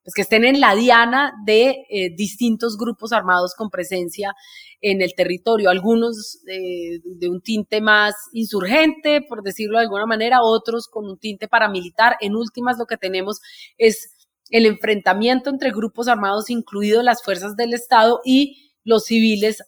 pues 0.06 0.14
que 0.14 0.22
estén 0.22 0.44
en 0.44 0.60
la 0.60 0.76
diana 0.76 1.32
de 1.44 1.84
eh, 1.90 2.14
distintos 2.14 2.76
grupos 2.78 3.12
armados 3.12 3.56
con 3.56 3.70
presencia 3.70 4.36
en 4.80 5.02
el 5.02 5.16
territorio, 5.16 5.68
algunos 5.68 6.38
eh, 6.46 7.00
de 7.04 7.28
un 7.28 7.40
tinte 7.40 7.80
más 7.80 8.14
insurgente, 8.32 9.20
por 9.28 9.42
decirlo 9.42 9.78
de 9.78 9.84
alguna 9.86 10.06
manera, 10.06 10.42
otros 10.42 10.86
con 10.86 11.06
un 11.06 11.18
tinte 11.18 11.48
paramilitar. 11.48 12.14
En 12.20 12.36
últimas, 12.36 12.78
lo 12.78 12.86
que 12.86 12.96
tenemos 12.96 13.40
es 13.78 14.14
el 14.50 14.66
enfrentamiento 14.66 15.50
entre 15.50 15.72
grupos 15.72 16.06
armados, 16.06 16.50
incluidos 16.50 17.02
las 17.02 17.25
fuerzas 17.25 17.56
del 17.56 17.75
Estado 17.75 18.20
y 18.25 18.72
los 18.84 19.06
civiles 19.06 19.64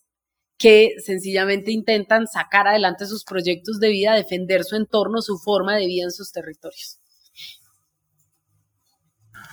que 0.56 0.92
sencillamente 1.04 1.72
intentan 1.72 2.28
sacar 2.28 2.68
adelante 2.68 3.06
sus 3.06 3.24
proyectos 3.24 3.80
de 3.80 3.88
vida, 3.88 4.14
defender 4.14 4.62
su 4.62 4.76
entorno, 4.76 5.20
su 5.20 5.36
forma 5.38 5.74
de 5.74 5.86
vida 5.86 6.04
en 6.04 6.12
sus 6.12 6.30
territorios. 6.30 7.00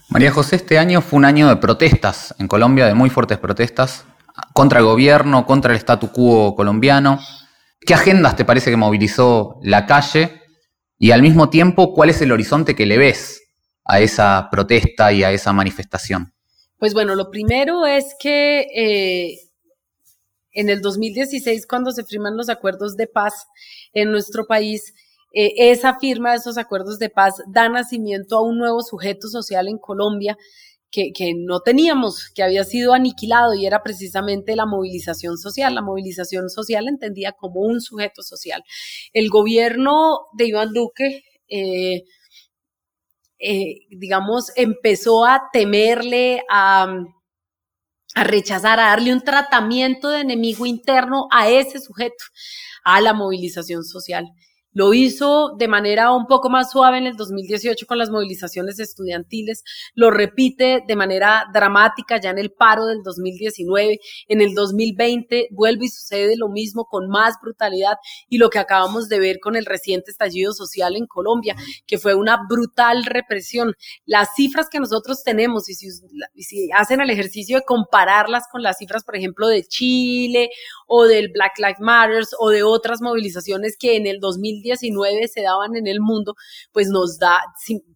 María 0.10 0.32
José, 0.32 0.58
este 0.58 0.78
año 0.78 1.02
fue 1.02 1.18
un 1.18 1.26
año 1.26 1.48
de 1.48 1.58
protestas 1.58 2.36
en 2.40 2.48
Colombia, 2.48 2.86
de 2.86 2.94
muy 2.94 3.10
fuertes 3.10 3.38
protestas 3.38 4.06
contra 4.54 4.80
el 4.80 4.86
gobierno, 4.86 5.46
contra 5.46 5.74
el 5.74 5.78
statu 5.78 6.12
quo 6.12 6.56
colombiano. 6.56 7.20
¿Qué 7.82 7.94
agendas 7.94 8.36
te 8.36 8.46
parece 8.46 8.70
que 8.70 8.78
movilizó 8.78 9.60
la 9.64 9.86
calle? 9.86 10.42
Y 10.98 11.12
al 11.12 11.22
mismo 11.22 11.50
tiempo, 11.50 11.94
¿cuál 11.94 12.10
es 12.10 12.22
el 12.22 12.32
horizonte 12.32 12.76
que 12.76 12.86
le 12.86 12.98
ves 12.98 13.42
a 13.84 14.00
esa 14.00 14.48
protesta 14.52 15.12
y 15.12 15.24
a 15.24 15.32
esa 15.32 15.54
manifestación? 15.54 16.34
Pues 16.78 16.94
bueno, 16.94 17.16
lo 17.16 17.30
primero 17.30 17.86
es 17.86 18.16
que 18.20 18.68
eh, 18.76 19.38
en 20.52 20.70
el 20.70 20.82
2016, 20.82 21.68
cuando 21.68 21.92
se 21.92 22.04
firman 22.04 22.38
los 22.38 22.50
acuerdos 22.50 22.96
de 22.96 23.08
paz 23.08 23.48
en 23.94 24.12
nuestro 24.12 24.48
país, 24.48 24.94
eh, 25.36 25.54
esa 25.72 26.00
firma 26.00 26.32
de 26.32 26.38
esos 26.38 26.58
acuerdos 26.58 26.98
de 26.98 27.10
paz 27.10 27.36
da 27.46 27.68
nacimiento 27.68 28.38
a 28.38 28.42
un 28.42 28.58
nuevo 28.58 28.82
sujeto 28.82 29.28
social 29.28 29.68
en 29.68 29.78
Colombia 29.78 30.38
que, 30.90 31.12
que, 31.14 31.34
no 31.36 31.60
teníamos, 31.60 32.30
que 32.34 32.42
había 32.42 32.64
sido 32.64 32.94
aniquilado 32.94 33.54
y 33.54 33.66
era 33.66 33.84
precisamente 33.84 34.56
la 34.56 34.66
movilización 34.66 35.38
social. 35.38 35.76
La 35.76 35.82
movilización 35.82 36.50
social 36.50 36.88
entendía 36.88 37.34
como 37.34 37.60
un 37.60 37.82
sujeto 37.82 38.24
social. 38.24 38.64
El 39.12 39.30
gobierno 39.30 40.20
de 40.38 40.46
Iván 40.48 40.72
Duque, 40.72 41.24
eh, 41.50 42.06
eh, 43.40 43.80
digamos, 43.90 44.54
empezó 44.56 45.26
a 45.26 45.50
temerle, 45.52 46.44
a, 46.50 46.88
a 48.16 48.24
rechazar, 48.24 48.80
a 48.80 48.92
darle 48.92 49.12
un 49.12 49.22
tratamiento 49.22 50.08
de 50.10 50.22
enemigo 50.22 50.66
interno 50.66 51.28
a 51.30 51.50
ese 51.50 51.80
sujeto, 51.82 52.24
a 52.86 53.02
la 53.02 53.14
movilización 53.14 53.84
social. 53.84 54.32
Lo 54.76 54.94
hizo 54.94 55.56
de 55.58 55.70
manera 55.70 56.12
un 56.12 56.28
poco 56.28 56.50
más 56.50 56.70
suave 56.70 56.98
en 56.98 57.08
el 57.08 57.16
2018 57.16 57.88
con 57.88 57.98
las 57.98 58.10
movilizaciones 58.10 58.78
estudiantiles, 58.78 59.64
lo 59.94 60.12
repite 60.12 60.84
de 60.86 60.96
manera 60.98 61.46
dramática 61.54 62.20
ya 62.20 62.32
en 62.32 62.40
el 62.40 62.52
paro 62.52 62.86
del 62.86 63.02
2019, 63.02 64.02
en 64.28 64.42
el 64.42 64.54
2020 64.54 65.48
vuelve 65.52 65.86
y 65.86 65.88
sucede 65.88 66.36
lo 66.36 66.50
mismo 66.50 66.90
con 66.90 67.08
más 67.08 67.36
brutalidad 67.42 67.94
y 68.28 68.38
lo 68.38 68.50
que 68.50 68.60
acabamos 68.60 69.08
de 69.08 69.20
ver 69.20 69.40
con 69.40 69.56
el 69.56 69.66
reciente 69.66 70.12
estallido 70.12 70.52
social 70.52 70.98
en 70.98 71.08
Colombia, 71.08 71.56
que 71.88 71.98
fue 71.98 72.14
una 72.14 72.42
brutal 72.50 73.06
represión. 73.06 73.76
Las 74.06 74.36
cifras 74.36 74.68
que 74.68 74.82
nosotros 74.82 75.24
tenemos, 75.24 75.70
y 75.70 75.76
si, 75.76 76.70
hacen 76.74 77.00
el 77.00 77.10
ejercicio 77.10 77.60
de 77.60 77.64
compararlas 77.64 78.44
con 78.52 78.62
las 78.62 78.78
cifras, 78.78 79.06
por 79.06 79.16
ejemplo, 79.16 79.48
de 79.48 79.64
Chile 79.64 80.50
o 80.86 81.06
del 81.06 81.30
Black 81.30 81.54
Lives 81.60 81.80
Matter 81.80 82.26
o 82.40 82.50
de 82.50 82.64
otras 82.64 83.02
movilizaciones 83.02 83.78
que 83.80 83.96
en 83.96 84.06
el 84.06 84.20
2019 84.70 85.28
se 85.28 85.42
daban 85.42 85.76
en 85.76 85.88
el 85.88 86.00
mundo, 86.02 86.36
pues 86.72 86.88
nos 86.88 87.20
da 87.20 87.40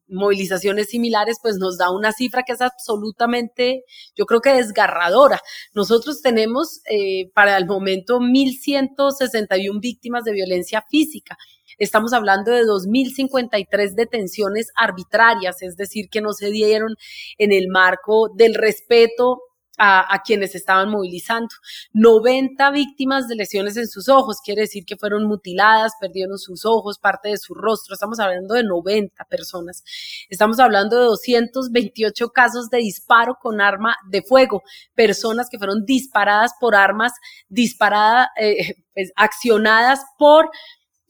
movilizaciones 0.07 0.89
similares, 0.89 1.37
pues 1.41 1.57
nos 1.57 1.77
da 1.77 1.91
una 1.91 2.11
cifra 2.11 2.43
que 2.43 2.53
es 2.53 2.61
absolutamente, 2.61 3.83
yo 4.15 4.25
creo 4.25 4.41
que 4.41 4.53
desgarradora. 4.53 5.41
Nosotros 5.73 6.21
tenemos 6.21 6.81
eh, 6.89 7.29
para 7.33 7.57
el 7.57 7.65
momento 7.65 8.19
1.161 8.19 9.79
víctimas 9.79 10.23
de 10.23 10.33
violencia 10.33 10.83
física. 10.89 11.37
Estamos 11.77 12.11
hablando 12.11 12.51
de 12.51 12.63
2.053 12.63 13.93
detenciones 13.95 14.71
arbitrarias, 14.75 15.61
es 15.61 15.77
decir, 15.77 16.09
que 16.09 16.19
no 16.19 16.33
se 16.33 16.51
dieron 16.51 16.95
en 17.37 17.53
el 17.53 17.69
marco 17.69 18.29
del 18.35 18.55
respeto 18.55 19.39
a, 19.79 20.21
quienes 20.25 20.53
estaban 20.55 20.89
movilizando. 20.89 21.49
90 21.93 22.69
víctimas 22.71 23.27
de 23.27 23.35
lesiones 23.35 23.77
en 23.77 23.87
sus 23.87 24.09
ojos, 24.09 24.41
quiere 24.43 24.61
decir 24.61 24.85
que 24.85 24.97
fueron 24.97 25.25
mutiladas, 25.25 25.93
perdieron 25.99 26.37
sus 26.37 26.65
ojos, 26.65 26.99
parte 26.99 27.29
de 27.29 27.37
su 27.37 27.53
rostro. 27.53 27.93
Estamos 27.93 28.19
hablando 28.19 28.53
de 28.55 28.63
90 28.63 29.23
personas. 29.25 29.83
Estamos 30.29 30.59
hablando 30.59 30.97
de 30.97 31.05
228 31.05 32.29
casos 32.29 32.69
de 32.69 32.79
disparo 32.79 33.37
con 33.41 33.61
arma 33.61 33.95
de 34.09 34.21
fuego, 34.21 34.63
personas 34.93 35.49
que 35.49 35.57
fueron 35.57 35.85
disparadas 35.85 36.51
por 36.59 36.75
armas 36.75 37.13
disparadas, 37.47 38.27
eh, 38.39 38.75
pues, 38.93 39.11
accionadas 39.15 40.01
por 40.17 40.49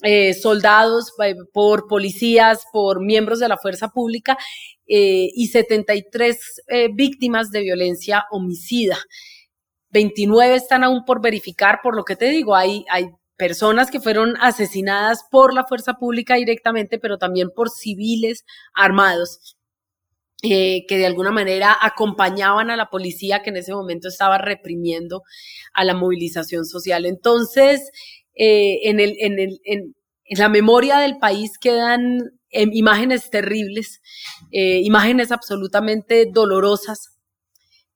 eh, 0.01 0.34
soldados, 0.34 1.12
eh, 1.24 1.36
por 1.51 1.88
policías, 1.88 2.63
por 2.72 3.01
miembros 3.01 3.39
de 3.39 3.50
la 3.50 3.58
fuerza 3.58 3.89
pública 3.89 4.38
y 4.91 5.48
73 5.48 6.63
víctimas 6.96 7.51
de 7.51 7.62
violencia 7.62 8.25
homicida. 8.32 8.98
29 9.91 10.56
están 10.56 10.84
aún 10.84 11.06
por 11.06 11.22
verificar, 11.22 11.82
por 11.84 11.96
lo 11.96 12.03
que 12.03 12.15
te 12.15 12.25
digo, 12.25 12.56
hay, 12.56 12.86
hay 12.89 13.12
personas 13.38 13.91
que 13.91 14.00
fueron 14.00 14.36
asesinadas 14.41 15.25
por 15.29 15.53
la 15.53 15.65
fuerza 15.65 15.94
pública 15.94 16.36
directamente, 16.36 16.98
pero 16.98 17.20
también 17.20 17.51
por 17.56 17.70
civiles 17.70 18.46
armados. 18.74 19.56
que 20.41 20.86
de 20.89 21.06
alguna 21.06 21.32
manera 21.32 21.77
acompañaban 21.79 22.72
a 22.72 22.77
la 22.77 22.89
policía 22.89 23.41
que 23.44 23.50
en 23.50 23.58
ese 23.58 23.74
momento 23.74 24.08
estaba 24.08 24.38
reprimiendo 24.38 25.24
a 25.74 25.84
la 25.84 25.94
movilización 25.94 26.65
social. 26.65 27.06
Entonces, 27.06 27.91
eh, 28.39 28.89
en, 28.89 29.96
la 30.38 30.48
memoria 30.48 31.00
del 31.00 31.17
país 31.17 31.58
quedan 31.60 32.31
em, 32.51 32.69
imágenes 32.72 33.29
terribles, 33.29 34.01
eh, 34.51 34.79
imágenes 34.84 35.31
absolutamente 35.31 36.25
dolorosas, 36.31 37.17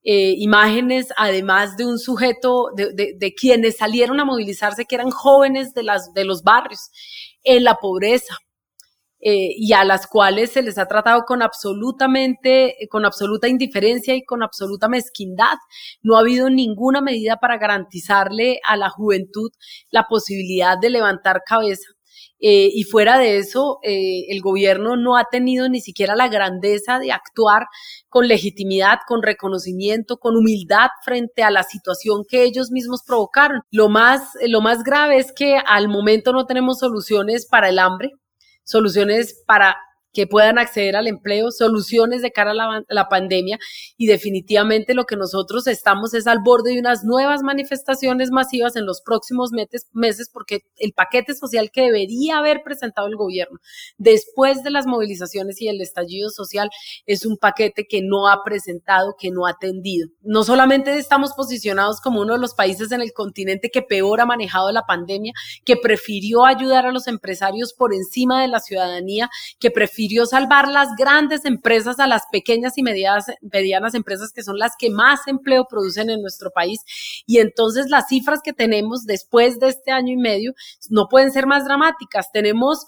eh, 0.04 0.34
imágenes 0.38 1.14
además 1.16 1.78
de 1.78 1.86
un 1.86 1.98
sujeto, 1.98 2.72
de, 2.76 2.92
de, 2.94 3.16
de, 3.18 3.34
quienes 3.34 3.78
salieron 3.78 4.20
a 4.20 4.26
movilizarse, 4.26 4.84
que 4.86 4.96
eran 4.96 5.12
jóvenes 5.12 5.74
de 5.74 6.26
los 6.26 6.44
barrios, 6.44 6.92
en 7.44 7.64
la 7.64 7.76
pobreza, 7.76 8.38
eh, 9.26 9.54
y 9.56 9.72
a 9.72 9.86
las 9.86 10.06
cuales 10.06 10.52
se 10.52 10.62
les 10.62 10.78
ha 10.78 10.86
tratado 10.86 11.24
con 11.26 11.42
absolutamente, 11.42 12.84
eh, 12.84 12.90
con 12.90 13.06
absoluta 13.06 13.48
indiferencia 13.48 14.14
y 14.16 14.26
con 14.26 14.44
absoluta 14.44 14.90
mezquindad. 14.90 15.56
No 16.02 16.18
ha 16.18 16.20
habido 16.20 16.50
ninguna 16.50 17.00
medida 17.00 17.38
para 17.38 17.58
garantizarle 17.58 18.60
a 18.68 18.76
la 18.76 18.90
juventud 18.90 19.50
la 19.92 20.08
posibilidad 20.10 20.78
de 20.78 20.90
levantar 20.90 21.42
cabeza. 21.46 21.88
Eh, 22.42 22.70
y 22.74 22.84
fuera 22.84 23.18
de 23.18 23.38
eso, 23.38 23.80
el 23.84 24.42
gobierno 24.42 24.98
no 24.98 25.16
ha 25.16 25.26
tenido 25.32 25.70
ni 25.70 25.80
siquiera 25.80 26.14
la 26.16 26.28
grandeza 26.28 27.00
de 27.00 27.14
actuar 27.14 27.68
con 28.10 28.28
legitimidad, 28.28 29.00
con 29.08 29.24
reconocimiento, 29.24 30.18
con 30.18 30.36
humildad 30.36 30.90
frente 31.06 31.44
a 31.44 31.52
la 31.52 31.64
situación 31.64 32.26
que 32.28 32.44
ellos 32.44 32.72
mismos 32.72 33.04
provocaron. 33.08 33.62
Lo 33.72 33.88
más, 33.88 34.34
lo 34.46 34.60
más 34.60 34.84
grave 34.84 35.18
es 35.18 35.32
que 35.32 35.58
al 35.66 35.88
momento 35.88 36.34
no 36.34 36.46
tenemos 36.46 36.80
soluciones 36.80 37.48
para 37.48 37.70
el 37.70 37.80
hambre, 37.80 38.12
soluciones 38.64 39.44
para 39.46 39.78
que 40.14 40.28
puedan 40.28 40.60
acceder 40.60 40.96
al 40.96 41.08
empleo, 41.08 41.52
soluciones 41.52 42.22
de 42.22 42.32
cara 42.32 42.52
a 42.52 42.84
la, 42.88 43.10
pandemia 43.10 43.60
y 43.98 44.08
definitivamente 44.08 44.94
lo 44.94 45.06
que 45.06 45.18
nosotros 45.18 45.68
estamos 45.68 46.14
es 46.14 46.28
al 46.28 46.40
borde 46.44 46.72
de 46.72 46.80
unas 46.80 47.04
nuevas 47.04 47.42
manifestaciones 47.42 48.32
masivas 48.32 48.76
en 48.76 48.86
los 48.86 49.02
próximos 49.02 49.52
meses, 49.52 49.88
meses 49.92 50.30
porque 50.32 50.62
el 50.78 50.94
paquete 50.94 51.36
social 51.36 51.72
que 51.72 51.82
debería 51.82 52.38
haber 52.38 52.64
presentado 52.64 53.08
el 53.08 53.16
gobierno 53.16 53.60
después 53.98 54.64
de 54.64 54.70
las 54.70 54.86
movilizaciones 54.86 55.62
y 55.62 55.68
el 55.68 55.82
estallido 55.82 56.30
social 56.30 56.70
es 57.06 57.26
un 57.26 57.38
paquete 57.38 57.86
que 57.90 58.02
no 58.02 58.28
ha 58.28 58.44
presentado, 58.44 59.16
que 59.20 59.32
no 59.32 59.48
ha 59.48 59.52
atendido. 59.52 60.10
No 60.22 60.44
solamente 60.44 60.98
estamos 60.98 61.34
posicionados 61.34 62.00
como 62.00 62.22
uno 62.22 62.34
de 62.34 62.40
los 62.40 62.54
países 62.54 62.92
en 62.92 63.02
el 63.02 63.14
continente 63.14 63.70
que 63.70 63.82
peor 63.82 64.22
ha 64.22 64.26
manejado 64.26 64.72
la 64.72 64.84
pandemia, 64.84 65.34
que 65.66 65.76
prefirió 65.76 66.46
ayudar 66.46 66.86
a 66.86 66.92
los 66.92 67.08
empresarios 67.08 67.74
por 67.74 67.94
encima 67.94 68.42
de 68.42 68.48
la 68.48 68.60
ciudadanía, 68.60 69.30
que 69.60 69.72
prefirió 69.72 70.03
prefirió 70.04 70.26
salvar 70.26 70.68
las 70.68 70.90
grandes 70.98 71.46
empresas 71.46 71.98
a 71.98 72.08
las 72.08 72.24
pequeñas 72.30 72.78
y 72.78 72.84
medianas, 72.84 73.28
medianas 73.42 73.94
empresas 73.94 74.34
que 74.34 74.44
son 74.44 74.58
las 74.58 74.74
que 74.78 74.90
más 74.90 75.22
empleo 75.28 75.66
producen 75.70 76.10
en 76.10 76.22
nuestro 76.22 76.52
país. 76.52 76.82
Y 77.26 77.38
entonces 77.38 77.90
las 77.90 78.10
cifras 78.10 78.42
que 78.44 78.52
tenemos 78.52 79.06
después 79.06 79.60
de 79.60 79.70
este 79.70 79.92
año 79.92 80.12
y 80.12 80.18
medio 80.18 80.54
no 80.90 81.08
pueden 81.08 81.32
ser 81.32 81.48
más 81.48 81.64
dramáticas. 81.64 82.32
Tenemos 82.34 82.86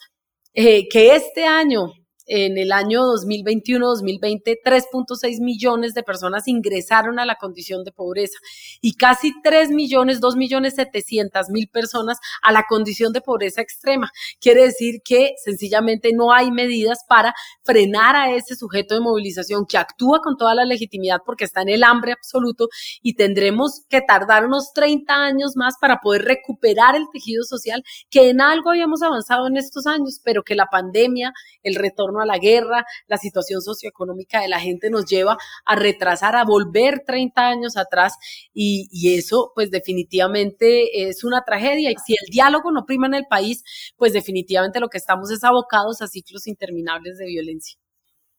eh, 0.53 0.89
que 0.89 1.15
este 1.15 1.45
año 1.45 1.93
en 2.25 2.57
el 2.57 2.71
año 2.71 3.01
2021-2020, 3.13 4.57
3.6 4.63 5.41
millones 5.41 5.93
de 5.93 6.03
personas 6.03 6.47
ingresaron 6.47 7.19
a 7.19 7.25
la 7.25 7.35
condición 7.35 7.83
de 7.83 7.91
pobreza 7.91 8.37
y 8.81 8.95
casi 8.95 9.33
3 9.43 9.69
millones, 9.69 10.19
2 10.19 10.35
millones 10.35 10.75
700 10.75 11.49
mil 11.49 11.67
personas 11.67 12.17
a 12.41 12.51
la 12.51 12.65
condición 12.67 13.13
de 13.13 13.21
pobreza 13.21 13.61
extrema. 13.61 14.11
Quiere 14.39 14.63
decir 14.63 15.01
que 15.03 15.33
sencillamente 15.43 16.11
no 16.13 16.33
hay 16.33 16.51
medidas 16.51 16.99
para 17.07 17.33
frenar 17.63 18.15
a 18.15 18.31
ese 18.31 18.55
sujeto 18.55 18.95
de 18.95 19.01
movilización 19.01 19.65
que 19.65 19.77
actúa 19.77 20.19
con 20.21 20.37
toda 20.37 20.55
la 20.55 20.65
legitimidad 20.65 21.19
porque 21.25 21.45
está 21.45 21.61
en 21.61 21.69
el 21.69 21.83
hambre 21.83 22.11
absoluto 22.11 22.69
y 23.01 23.15
tendremos 23.15 23.83
que 23.89 24.01
tardar 24.01 24.45
unos 24.45 24.71
30 24.73 25.13
años 25.13 25.55
más 25.55 25.75
para 25.79 25.99
poder 26.01 26.23
recuperar 26.23 26.95
el 26.95 27.05
tejido 27.11 27.43
social 27.43 27.83
que 28.09 28.29
en 28.29 28.41
algo 28.41 28.71
habíamos 28.71 29.01
avanzado 29.01 29.47
en 29.47 29.57
estos 29.57 29.87
años, 29.87 30.19
pero 30.23 30.43
que 30.43 30.55
la 30.55 30.67
pandemia, 30.67 31.33
el 31.63 31.75
retorno 31.75 32.14
a 32.21 32.25
la 32.25 32.37
guerra, 32.37 32.85
la 33.07 33.17
situación 33.17 33.61
socioeconómica 33.61 34.41
de 34.41 34.47
la 34.47 34.59
gente 34.59 34.89
nos 34.89 35.05
lleva 35.05 35.37
a 35.65 35.75
retrasar, 35.75 36.35
a 36.35 36.43
volver 36.43 37.03
30 37.05 37.41
años 37.41 37.77
atrás 37.77 38.13
y, 38.53 38.85
eso 39.05 39.51
pues 39.53 39.69
definitivamente 39.69 41.07
es 41.07 41.23
una 41.23 41.43
tragedia. 41.45 41.91
Y 41.91 41.95
si 42.05 42.13
el 42.13 42.31
diálogo 42.31 42.71
no 42.71 42.85
prima 42.85 43.07
en 43.07 43.13
el 43.13 43.25
país, 43.29 43.63
pues 43.97 44.13
definitivamente 44.13 44.79
lo 44.79 44.89
que 44.89 44.97
estamos 44.97 45.31
es 45.31 45.43
abocados 45.43 46.01
a 46.01 46.07
ciclos 46.07 46.47
interminables 46.47 47.17
de 47.17 47.25
violencia. 47.27 47.77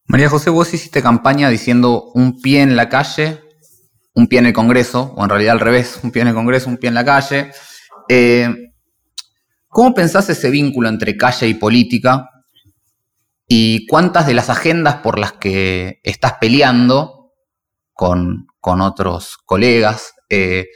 María 0.07 0.29
José, 0.29 0.51
vos 0.51 0.73
hiciste 0.73 1.03
campaña 1.03 1.49
diciendo 1.49 2.11
un 2.15 2.41
pie 2.41 2.63
en 2.63 2.77
la 2.77 2.89
calle, 2.89 3.41
un 4.15 4.29
pie 4.29 4.39
en 4.39 4.47
el 4.47 4.53
Congreso, 4.53 5.15
o 5.17 5.23
en 5.23 5.31
realidad 5.31 5.53
al 5.53 5.61
revés, 5.61 6.01
un 6.03 6.11
pie 6.11 6.23
en 6.23 6.29
el 6.29 6.35
Congreso, 6.35 6.69
un 6.69 6.77
pie 6.77 6.89
en 6.89 6.95
la 6.95 7.05
calle. 7.05 7.51
Eh, 8.09 8.49
¿Cómo 9.69 9.93
pensás 9.93 10.31
ese 10.31 10.49
vínculo 10.49 10.89
entre 10.89 11.17
calle 11.17 11.49
y 11.49 11.55
política? 11.55 12.31
Y 13.49 13.87
cuántas 13.87 14.27
de 14.27 14.35
las 14.35 14.51
agendas 14.51 14.97
por 14.97 15.19
las 15.19 15.33
que 15.33 16.01
estás 16.03 16.35
peleando 16.41 17.33
con, 17.93 18.47
otros 18.61 19.37
colegas 19.45 20.15
eh, 20.29 20.67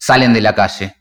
salen 0.00 0.34
de 0.34 0.40
la 0.40 0.56
calle. 0.56 0.96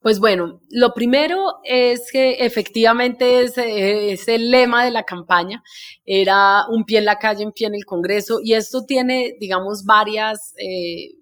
Pues 0.00 0.20
bueno, 0.20 0.60
lo 0.70 0.94
primero 0.94 1.60
es 1.64 2.12
que 2.12 2.44
efectivamente 2.44 3.42
es, 3.42 4.28
el 4.28 4.50
lema 4.50 4.84
de 4.84 4.90
la 4.90 5.02
campaña, 5.02 5.62
era 6.04 6.66
un 6.68 6.84
pie 6.84 6.98
en 6.98 7.04
la 7.06 7.18
calle, 7.18 7.44
un 7.44 7.52
pie 7.52 7.66
en 7.66 7.74
el 7.74 7.84
Congreso, 7.84 8.38
y 8.42 8.52
esto 8.52 8.84
tiene, 8.84 9.34
digamos, 9.40 9.84
varias 9.84 10.54
eh, 10.56 11.14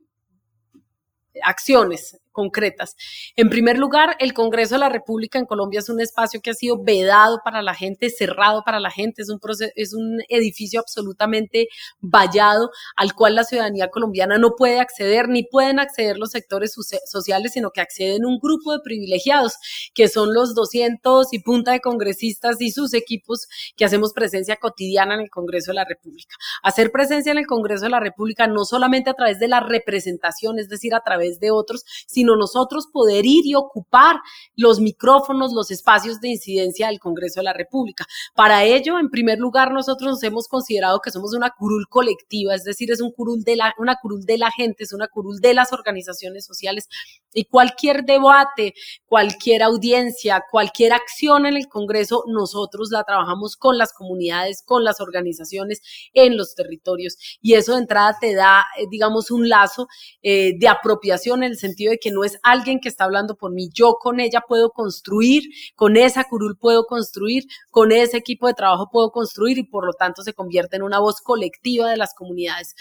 acciones 1.42 2.20
concretas. 2.36 2.96
En 3.34 3.48
primer 3.48 3.78
lugar, 3.78 4.14
el 4.18 4.34
Congreso 4.34 4.74
de 4.74 4.80
la 4.80 4.90
República 4.90 5.38
en 5.38 5.46
Colombia 5.46 5.80
es 5.80 5.88
un 5.88 6.02
espacio 6.02 6.42
que 6.42 6.50
ha 6.50 6.54
sido 6.54 6.84
vedado 6.84 7.40
para 7.42 7.62
la 7.62 7.72
gente, 7.72 8.10
cerrado 8.10 8.62
para 8.62 8.78
la 8.78 8.90
gente, 8.90 9.22
es 9.22 9.30
un, 9.30 9.40
es 9.74 9.94
un 9.94 10.18
edificio 10.28 10.80
absolutamente 10.80 11.68
vallado 11.98 12.70
al 12.94 13.14
cual 13.14 13.36
la 13.36 13.44
ciudadanía 13.44 13.88
colombiana 13.88 14.36
no 14.36 14.50
puede 14.54 14.80
acceder 14.80 15.30
ni 15.30 15.44
pueden 15.44 15.78
acceder 15.78 16.18
los 16.18 16.32
sectores 16.32 16.74
sociales, 17.06 17.52
sino 17.52 17.70
que 17.70 17.80
acceden 17.80 18.26
un 18.26 18.38
grupo 18.38 18.72
de 18.72 18.80
privilegiados, 18.84 19.54
que 19.94 20.08
son 20.08 20.34
los 20.34 20.54
200 20.54 21.32
y 21.32 21.38
punta 21.38 21.72
de 21.72 21.80
congresistas 21.80 22.60
y 22.60 22.70
sus 22.70 22.92
equipos 22.92 23.48
que 23.76 23.86
hacemos 23.86 24.12
presencia 24.12 24.56
cotidiana 24.56 25.14
en 25.14 25.20
el 25.20 25.30
Congreso 25.30 25.70
de 25.70 25.76
la 25.76 25.86
República. 25.86 26.36
Hacer 26.62 26.92
presencia 26.92 27.32
en 27.32 27.38
el 27.38 27.46
Congreso 27.46 27.84
de 27.84 27.90
la 27.90 28.00
República 28.00 28.46
no 28.46 28.66
solamente 28.66 29.08
a 29.08 29.14
través 29.14 29.38
de 29.38 29.48
la 29.48 29.60
representación, 29.60 30.58
es 30.58 30.68
decir, 30.68 30.94
a 30.94 31.00
través 31.00 31.40
de 31.40 31.50
otros, 31.50 31.84
sino 32.06 32.25
sino 32.26 32.36
nosotros 32.36 32.88
poder 32.92 33.24
ir 33.24 33.46
y 33.46 33.54
ocupar 33.54 34.16
los 34.56 34.80
micrófonos, 34.80 35.52
los 35.52 35.70
espacios 35.70 36.20
de 36.20 36.30
incidencia 36.30 36.88
del 36.88 36.98
Congreso 36.98 37.40
de 37.40 37.44
la 37.44 37.52
República. 37.52 38.04
Para 38.34 38.64
ello, 38.64 38.98
en 38.98 39.10
primer 39.10 39.38
lugar, 39.38 39.72
nosotros 39.72 40.10
nos 40.10 40.22
hemos 40.24 40.48
considerado 40.48 41.00
que 41.00 41.12
somos 41.12 41.34
una 41.34 41.50
curul 41.50 41.86
colectiva, 41.88 42.54
es 42.54 42.64
decir, 42.64 42.90
es 42.90 43.00
un 43.00 43.12
curul 43.12 43.44
de 43.44 43.54
la, 43.54 43.74
una 43.78 43.96
curul 44.02 44.24
de 44.24 44.38
la 44.38 44.50
gente, 44.50 44.82
es 44.82 44.92
una 44.92 45.06
curul 45.06 45.40
de 45.40 45.54
las 45.54 45.72
organizaciones 45.72 46.44
sociales 46.44 46.88
y 47.32 47.44
cualquier 47.44 48.04
debate, 48.04 48.74
cualquier 49.06 49.62
audiencia, 49.62 50.42
cualquier 50.50 50.94
acción 50.94 51.46
en 51.46 51.56
el 51.56 51.68
Congreso, 51.68 52.24
nosotros 52.26 52.88
la 52.90 53.04
trabajamos 53.04 53.56
con 53.56 53.78
las 53.78 53.92
comunidades, 53.92 54.62
con 54.64 54.82
las 54.82 55.00
organizaciones 55.00 55.80
en 56.12 56.36
los 56.36 56.54
territorios 56.54 57.16
y 57.40 57.54
eso 57.54 57.74
de 57.74 57.82
entrada 57.82 58.16
te 58.20 58.34
da, 58.34 58.64
eh, 58.78 58.86
digamos, 58.90 59.30
un 59.30 59.48
lazo 59.48 59.86
eh, 60.22 60.54
de 60.58 60.68
apropiación 60.68 61.44
en 61.44 61.52
el 61.52 61.58
sentido 61.58 61.92
de 61.92 61.98
que 61.98 62.10
no 62.16 62.24
es 62.24 62.38
alguien 62.42 62.80
que 62.80 62.88
está 62.88 63.04
hablando 63.04 63.36
por 63.36 63.52
mí, 63.52 63.68
yo 63.74 63.96
con 64.00 64.20
ella 64.20 64.40
puedo 64.48 64.70
construir, 64.70 65.42
con 65.74 65.98
esa 65.98 66.24
curul 66.24 66.56
puedo 66.56 66.86
construir, 66.86 67.44
con 67.70 67.92
ese 67.92 68.16
equipo 68.16 68.46
de 68.46 68.54
trabajo 68.54 68.88
puedo 68.90 69.10
construir 69.10 69.58
y 69.58 69.64
por 69.64 69.84
lo 69.84 69.92
tanto 69.92 70.22
se 70.22 70.32
convierte 70.32 70.76
en 70.76 70.82
una 70.82 70.98
voz 70.98 71.20
colectiva 71.20 71.90
de 71.90 71.98
las 71.98 72.14
comunidades. 72.14 72.74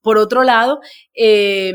Por 0.00 0.16
otro 0.16 0.42
lado, 0.42 0.80
eh, 1.12 1.72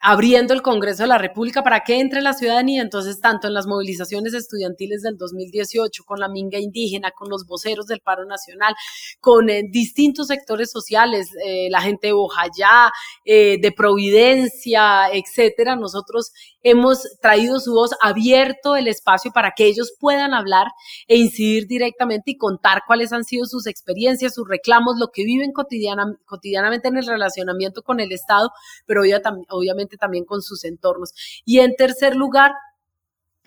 abriendo 0.00 0.54
el 0.54 0.62
Congreso 0.62 1.02
de 1.02 1.08
la 1.08 1.18
República 1.18 1.62
para 1.62 1.80
que 1.80 2.00
entre 2.00 2.20
la 2.20 2.32
ciudadanía. 2.32 2.82
Entonces, 2.82 3.20
tanto 3.20 3.46
en 3.46 3.54
las 3.54 3.66
movilizaciones 3.66 4.34
estudiantiles 4.34 5.02
del 5.02 5.16
2018, 5.16 6.04
con 6.04 6.18
la 6.20 6.28
minga 6.28 6.58
indígena, 6.58 7.12
con 7.12 7.28
los 7.28 7.46
voceros 7.46 7.86
del 7.86 8.00
paro 8.00 8.24
nacional, 8.24 8.74
con 9.20 9.50
eh, 9.50 9.62
distintos 9.70 10.28
sectores 10.28 10.70
sociales, 10.70 11.30
eh, 11.44 11.68
la 11.70 11.80
gente 11.80 12.08
de 12.08 12.12
Bojayá, 12.12 12.90
eh, 13.24 13.58
de 13.60 13.72
Providencia, 13.72 15.08
etcétera, 15.12 15.76
nosotros 15.76 16.32
hemos 16.62 17.18
traído 17.20 17.58
su 17.60 17.72
voz, 17.72 17.90
abierto 18.00 18.76
el 18.76 18.88
espacio 18.88 19.32
para 19.32 19.52
que 19.52 19.66
ellos 19.66 19.92
puedan 19.98 20.34
hablar 20.34 20.68
e 21.08 21.16
incidir 21.16 21.66
directamente 21.66 22.32
y 22.32 22.36
contar 22.36 22.82
cuáles 22.86 23.12
han 23.12 23.24
sido 23.24 23.46
sus 23.46 23.66
experiencias, 23.66 24.34
sus 24.34 24.48
reclamos, 24.48 24.98
lo 24.98 25.08
que 25.08 25.24
viven 25.24 25.52
cotidianamente 25.52 26.88
en 26.88 26.96
el 26.96 27.06
relacionamiento 27.06 27.82
con 27.82 28.00
el 28.00 28.12
Estado, 28.12 28.50
pero 28.86 29.02
obviamente 29.48 29.96
también 29.96 30.24
con 30.24 30.42
sus 30.42 30.64
entornos. 30.64 31.12
Y 31.44 31.60
en 31.60 31.74
tercer 31.74 32.14
lugar, 32.16 32.52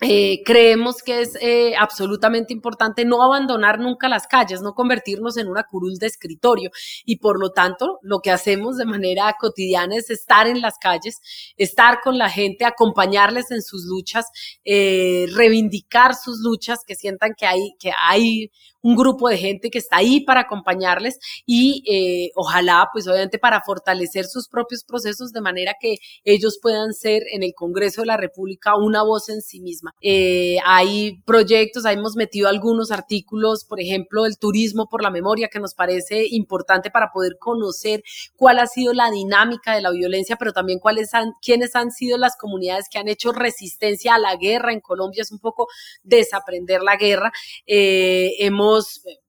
eh, 0.02 0.42
creemos 0.44 1.02
que 1.02 1.22
es 1.22 1.38
eh, 1.40 1.74
absolutamente 1.78 2.52
importante 2.52 3.06
no 3.06 3.22
abandonar 3.22 3.78
nunca 3.78 4.08
las 4.08 4.26
calles, 4.26 4.60
no 4.60 4.74
convertirnos 4.74 5.38
en 5.38 5.48
una 5.48 5.64
curul 5.64 5.96
de 5.98 6.06
escritorio. 6.06 6.70
Y 7.06 7.16
por 7.16 7.40
lo 7.40 7.50
tanto 7.52 7.98
lo 8.02 8.20
que 8.20 8.30
hacemos 8.30 8.76
de 8.76 8.84
manera 8.84 9.34
cotidiana 9.40 9.96
es 9.96 10.10
estar 10.10 10.46
en 10.46 10.60
las 10.60 10.76
calles, 10.78 11.20
estar 11.56 12.00
con 12.02 12.18
la 12.18 12.28
gente, 12.28 12.66
acompañarles 12.66 13.50
en 13.50 13.62
sus 13.62 13.86
luchas, 13.86 14.26
eh, 14.64 15.26
reivindicar 15.34 16.14
sus 16.14 16.40
luchas, 16.40 16.80
que 16.86 16.94
sientan 16.94 17.32
que 17.34 17.46
hay, 17.46 17.74
que 17.78 17.92
hay 17.96 18.50
un 18.86 18.94
grupo 18.94 19.28
de 19.28 19.36
gente 19.36 19.68
que 19.68 19.78
está 19.78 19.96
ahí 19.96 20.20
para 20.20 20.42
acompañarles 20.42 21.18
y 21.44 21.82
eh, 21.88 22.30
ojalá, 22.36 22.88
pues 22.92 23.08
obviamente 23.08 23.36
para 23.36 23.60
fortalecer 23.60 24.26
sus 24.26 24.46
propios 24.46 24.84
procesos 24.84 25.32
de 25.32 25.40
manera 25.40 25.74
que 25.80 25.96
ellos 26.22 26.60
puedan 26.62 26.94
ser 26.94 27.24
en 27.32 27.42
el 27.42 27.52
Congreso 27.52 28.02
de 28.02 28.06
la 28.06 28.16
República 28.16 28.76
una 28.76 29.02
voz 29.02 29.28
en 29.28 29.42
sí 29.42 29.58
misma. 29.58 29.92
Eh, 30.00 30.58
hay 30.64 31.20
proyectos, 31.26 31.84
hemos 31.84 32.14
metido 32.14 32.48
algunos 32.48 32.92
artículos, 32.92 33.64
por 33.64 33.80
ejemplo, 33.80 34.24
el 34.24 34.38
turismo 34.38 34.88
por 34.88 35.02
la 35.02 35.10
memoria, 35.10 35.48
que 35.48 35.58
nos 35.58 35.74
parece 35.74 36.24
importante 36.30 36.88
para 36.88 37.10
poder 37.12 37.38
conocer 37.40 38.04
cuál 38.36 38.60
ha 38.60 38.68
sido 38.68 38.92
la 38.92 39.10
dinámica 39.10 39.74
de 39.74 39.80
la 39.80 39.90
violencia, 39.90 40.36
pero 40.36 40.52
también 40.52 40.78
cuáles 40.78 41.12
han, 41.12 41.32
quiénes 41.42 41.74
han 41.74 41.90
sido 41.90 42.18
las 42.18 42.36
comunidades 42.36 42.86
que 42.88 43.00
han 43.00 43.08
hecho 43.08 43.32
resistencia 43.32 44.14
a 44.14 44.20
la 44.20 44.36
guerra 44.36 44.72
en 44.72 44.78
Colombia. 44.80 45.22
Es 45.22 45.32
un 45.32 45.40
poco 45.40 45.66
desaprender 46.04 46.82
la 46.82 46.94
guerra. 46.94 47.32
Eh, 47.66 48.34
hemos 48.38 48.75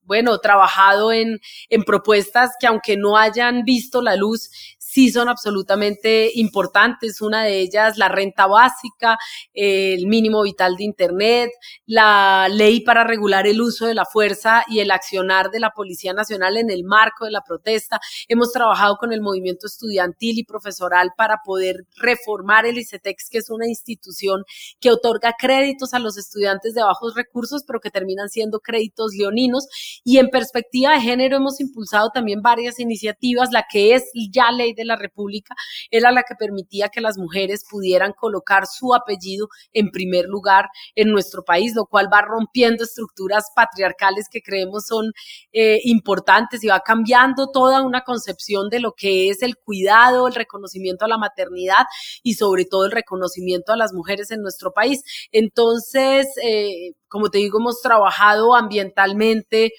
bueno, 0.03 0.39
trabajado 0.39 1.11
en, 1.11 1.39
en 1.69 1.83
propuestas 1.83 2.51
que 2.59 2.67
aunque 2.67 2.95
no 2.95 3.17
hayan 3.17 3.63
visto 3.63 4.01
la 4.01 4.15
luz, 4.15 4.49
sí 4.97 5.11
son 5.11 5.29
absolutamente 5.29 6.31
importantes. 6.33 7.21
Una 7.21 7.43
de 7.43 7.59
ellas, 7.59 7.99
la 7.99 8.09
renta 8.09 8.47
básica, 8.47 9.19
el 9.53 10.07
mínimo 10.07 10.41
vital 10.41 10.75
de 10.75 10.85
Internet, 10.85 11.51
la 11.85 12.47
ley 12.49 12.81
para 12.81 13.03
regular 13.03 13.45
el 13.45 13.61
uso 13.61 13.85
de 13.85 13.93
la 13.93 14.05
fuerza 14.05 14.63
y 14.67 14.79
el 14.79 14.89
accionar 14.89 15.51
de 15.51 15.59
la 15.59 15.69
Policía 15.69 16.13
Nacional 16.13 16.57
en 16.57 16.71
el 16.71 16.83
marco 16.83 17.25
de 17.25 17.31
la 17.31 17.41
protesta. 17.41 17.99
Hemos 18.27 18.51
trabajado 18.51 18.97
con 18.97 19.13
el 19.13 19.21
movimiento 19.21 19.67
estudiantil 19.67 20.39
y 20.39 20.43
profesoral 20.43 21.11
para 21.15 21.41
poder 21.45 21.85
reformar 21.97 22.65
el 22.65 22.79
ICETEX, 22.79 23.29
que 23.29 23.37
es 23.37 23.51
una 23.51 23.67
institución 23.67 24.45
que 24.79 24.89
otorga 24.89 25.35
créditos 25.37 25.93
a 25.93 25.99
los 25.99 26.17
estudiantes 26.17 26.73
de 26.73 26.81
bajos 26.81 27.13
recursos, 27.13 27.63
pero 27.67 27.79
que 27.79 27.91
terminan 27.91 28.29
siendo 28.29 28.61
créditos 28.61 29.13
leoninos. 29.13 29.67
Y 30.03 30.17
en 30.17 30.29
perspectiva 30.29 30.93
de 30.93 31.01
género 31.01 31.37
hemos 31.37 31.59
impulsado 31.59 32.09
también 32.11 32.41
varias 32.41 32.79
iniciativas, 32.79 33.51
la 33.51 33.67
que 33.71 33.93
es 33.93 34.05
ya 34.31 34.51
ley 34.51 34.73
de 34.73 34.86
la 34.87 34.95
República 34.95 35.55
era 35.91 36.11
la 36.11 36.23
que 36.23 36.35
permitía 36.35 36.89
que 36.89 37.01
las 37.01 37.17
mujeres 37.17 37.63
pudieran 37.69 38.13
colocar 38.13 38.65
su 38.67 38.93
apellido 38.93 39.47
en 39.73 39.91
primer 39.91 40.25
lugar 40.25 40.65
en 40.95 41.11
nuestro 41.11 41.43
país, 41.43 41.75
lo 41.75 41.85
cual 41.85 42.09
va 42.11 42.21
rompiendo 42.21 42.83
estructuras 42.83 43.45
patriarcales 43.55 44.27
que 44.31 44.41
creemos 44.41 44.85
son 44.87 45.11
eh, 45.51 45.79
importantes 45.83 46.63
y 46.63 46.67
va 46.67 46.79
cambiando 46.79 47.49
toda 47.51 47.81
una 47.81 48.01
concepción 48.01 48.69
de 48.69 48.79
lo 48.79 48.93
que 48.93 49.29
es 49.29 49.41
el 49.43 49.57
cuidado, 49.57 50.27
el 50.27 50.35
reconocimiento 50.35 51.05
a 51.05 51.07
la 51.07 51.17
maternidad 51.17 51.85
y 52.23 52.35
sobre 52.35 52.65
todo 52.65 52.85
el 52.85 52.91
reconocimiento 52.91 53.73
a 53.73 53.77
las 53.77 53.93
mujeres 53.93 54.31
en 54.31 54.41
nuestro 54.41 54.71
país. 54.71 55.03
Entonces, 55.31 56.27
eh, 56.43 56.93
como 57.07 57.29
te 57.29 57.39
digo, 57.39 57.59
hemos 57.59 57.81
trabajado 57.81 58.55
ambientalmente, 58.55 59.71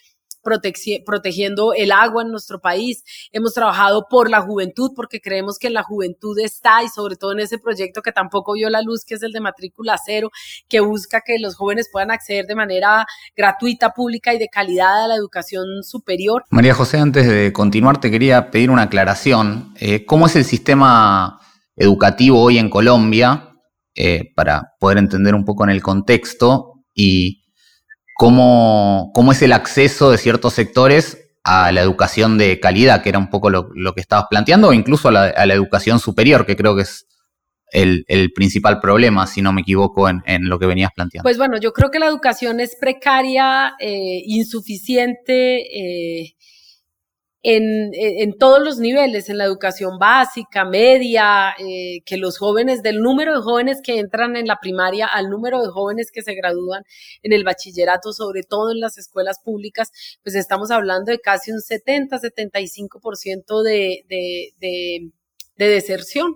protegiendo 1.04 1.72
el 1.74 1.92
agua 1.92 2.22
en 2.22 2.30
nuestro 2.30 2.60
país. 2.60 3.04
Hemos 3.32 3.54
trabajado 3.54 4.06
por 4.08 4.30
la 4.30 4.40
juventud 4.40 4.92
porque 4.94 5.20
creemos 5.20 5.58
que 5.58 5.70
la 5.70 5.82
juventud 5.82 6.38
está 6.38 6.82
y 6.82 6.88
sobre 6.88 7.16
todo 7.16 7.32
en 7.32 7.40
ese 7.40 7.58
proyecto 7.58 8.02
que 8.02 8.12
tampoco 8.12 8.54
vio 8.54 8.70
la 8.70 8.82
luz, 8.82 9.04
que 9.04 9.14
es 9.14 9.22
el 9.22 9.32
de 9.32 9.40
matrícula 9.40 9.96
cero, 10.04 10.30
que 10.68 10.80
busca 10.80 11.20
que 11.20 11.38
los 11.38 11.56
jóvenes 11.56 11.88
puedan 11.90 12.10
acceder 12.10 12.46
de 12.46 12.54
manera 12.54 13.06
gratuita, 13.36 13.90
pública 13.90 14.34
y 14.34 14.38
de 14.38 14.48
calidad 14.48 15.04
a 15.04 15.08
la 15.08 15.14
educación 15.14 15.82
superior. 15.82 16.44
María 16.50 16.74
José, 16.74 16.98
antes 16.98 17.26
de 17.26 17.52
continuar, 17.52 18.00
te 18.00 18.10
quería 18.10 18.50
pedir 18.50 18.70
una 18.70 18.82
aclaración. 18.82 19.74
Eh, 19.78 20.04
¿Cómo 20.04 20.26
es 20.26 20.36
el 20.36 20.44
sistema 20.44 21.40
educativo 21.76 22.40
hoy 22.40 22.58
en 22.58 22.70
Colombia? 22.70 23.44
Eh, 24.00 24.32
para 24.36 24.74
poder 24.78 24.98
entender 24.98 25.34
un 25.34 25.44
poco 25.44 25.64
en 25.64 25.70
el 25.70 25.82
contexto 25.82 26.84
y 26.94 27.37
cómo, 28.18 29.12
cómo 29.14 29.30
es 29.30 29.42
el 29.42 29.52
acceso 29.52 30.10
de 30.10 30.18
ciertos 30.18 30.52
sectores 30.52 31.30
a 31.44 31.70
la 31.70 31.82
educación 31.82 32.36
de 32.36 32.58
calidad, 32.58 33.00
que 33.00 33.10
era 33.10 33.18
un 33.18 33.30
poco 33.30 33.48
lo, 33.48 33.94
que 33.94 34.00
estabas 34.00 34.26
planteando, 34.28 34.68
o 34.68 34.72
incluso 34.72 35.08
a 35.08 35.12
la, 35.12 35.54
educación 35.54 36.00
superior, 36.00 36.44
que 36.44 36.56
creo 36.56 36.74
que 36.74 36.82
es 36.82 37.06
el, 37.70 38.04
principal 38.34 38.80
problema, 38.80 39.28
si 39.28 39.40
no 39.40 39.52
me 39.52 39.60
equivoco, 39.60 40.08
en, 40.08 40.48
lo 40.48 40.58
que 40.58 40.66
venías 40.66 40.90
planteando. 40.92 41.22
Pues 41.22 41.38
bueno, 41.38 41.58
yo 41.60 41.72
creo 41.72 41.92
que 41.92 42.00
la 42.00 42.06
educación 42.06 42.58
es 42.58 42.76
precaria, 42.78 43.74
eh, 43.78 44.20
insuficiente, 44.26 45.60
eh, 45.78 46.34
en, 47.42 48.36
todos 48.38 48.60
los 48.62 48.78
niveles, 48.78 49.28
en 49.28 49.38
la 49.38 49.44
educación 49.44 49.98
básica, 49.98 50.64
media, 50.64 51.54
eh, 51.58 52.00
que 52.04 52.16
los 52.16 52.38
jóvenes, 52.38 52.82
del 52.82 53.00
número 53.00 53.34
de 53.34 53.42
jóvenes 53.42 53.80
que 53.82 53.98
entran 53.98 54.36
en 54.36 54.46
la 54.46 54.58
primaria 54.60 55.06
al 55.06 55.30
número 55.30 55.62
de 55.62 55.68
jóvenes 55.68 56.10
que 56.10 56.22
se 56.22 56.34
gradúan 56.34 56.82
en 57.22 57.32
el 57.32 57.44
bachillerato, 57.44 58.12
sobre 58.12 58.42
todo 58.42 58.72
en 58.72 58.80
las 58.80 58.98
escuelas 58.98 59.38
públicas, 59.44 59.90
pues 60.22 60.34
estamos 60.34 60.70
hablando 60.70 61.12
de 61.12 61.20
casi 61.20 61.52
un 61.52 61.60
70, 61.60 62.18
75% 62.18 63.62
de, 63.62 64.04
de, 64.08 64.54
de, 64.58 65.10
de 65.56 65.68
deserción 65.68 66.34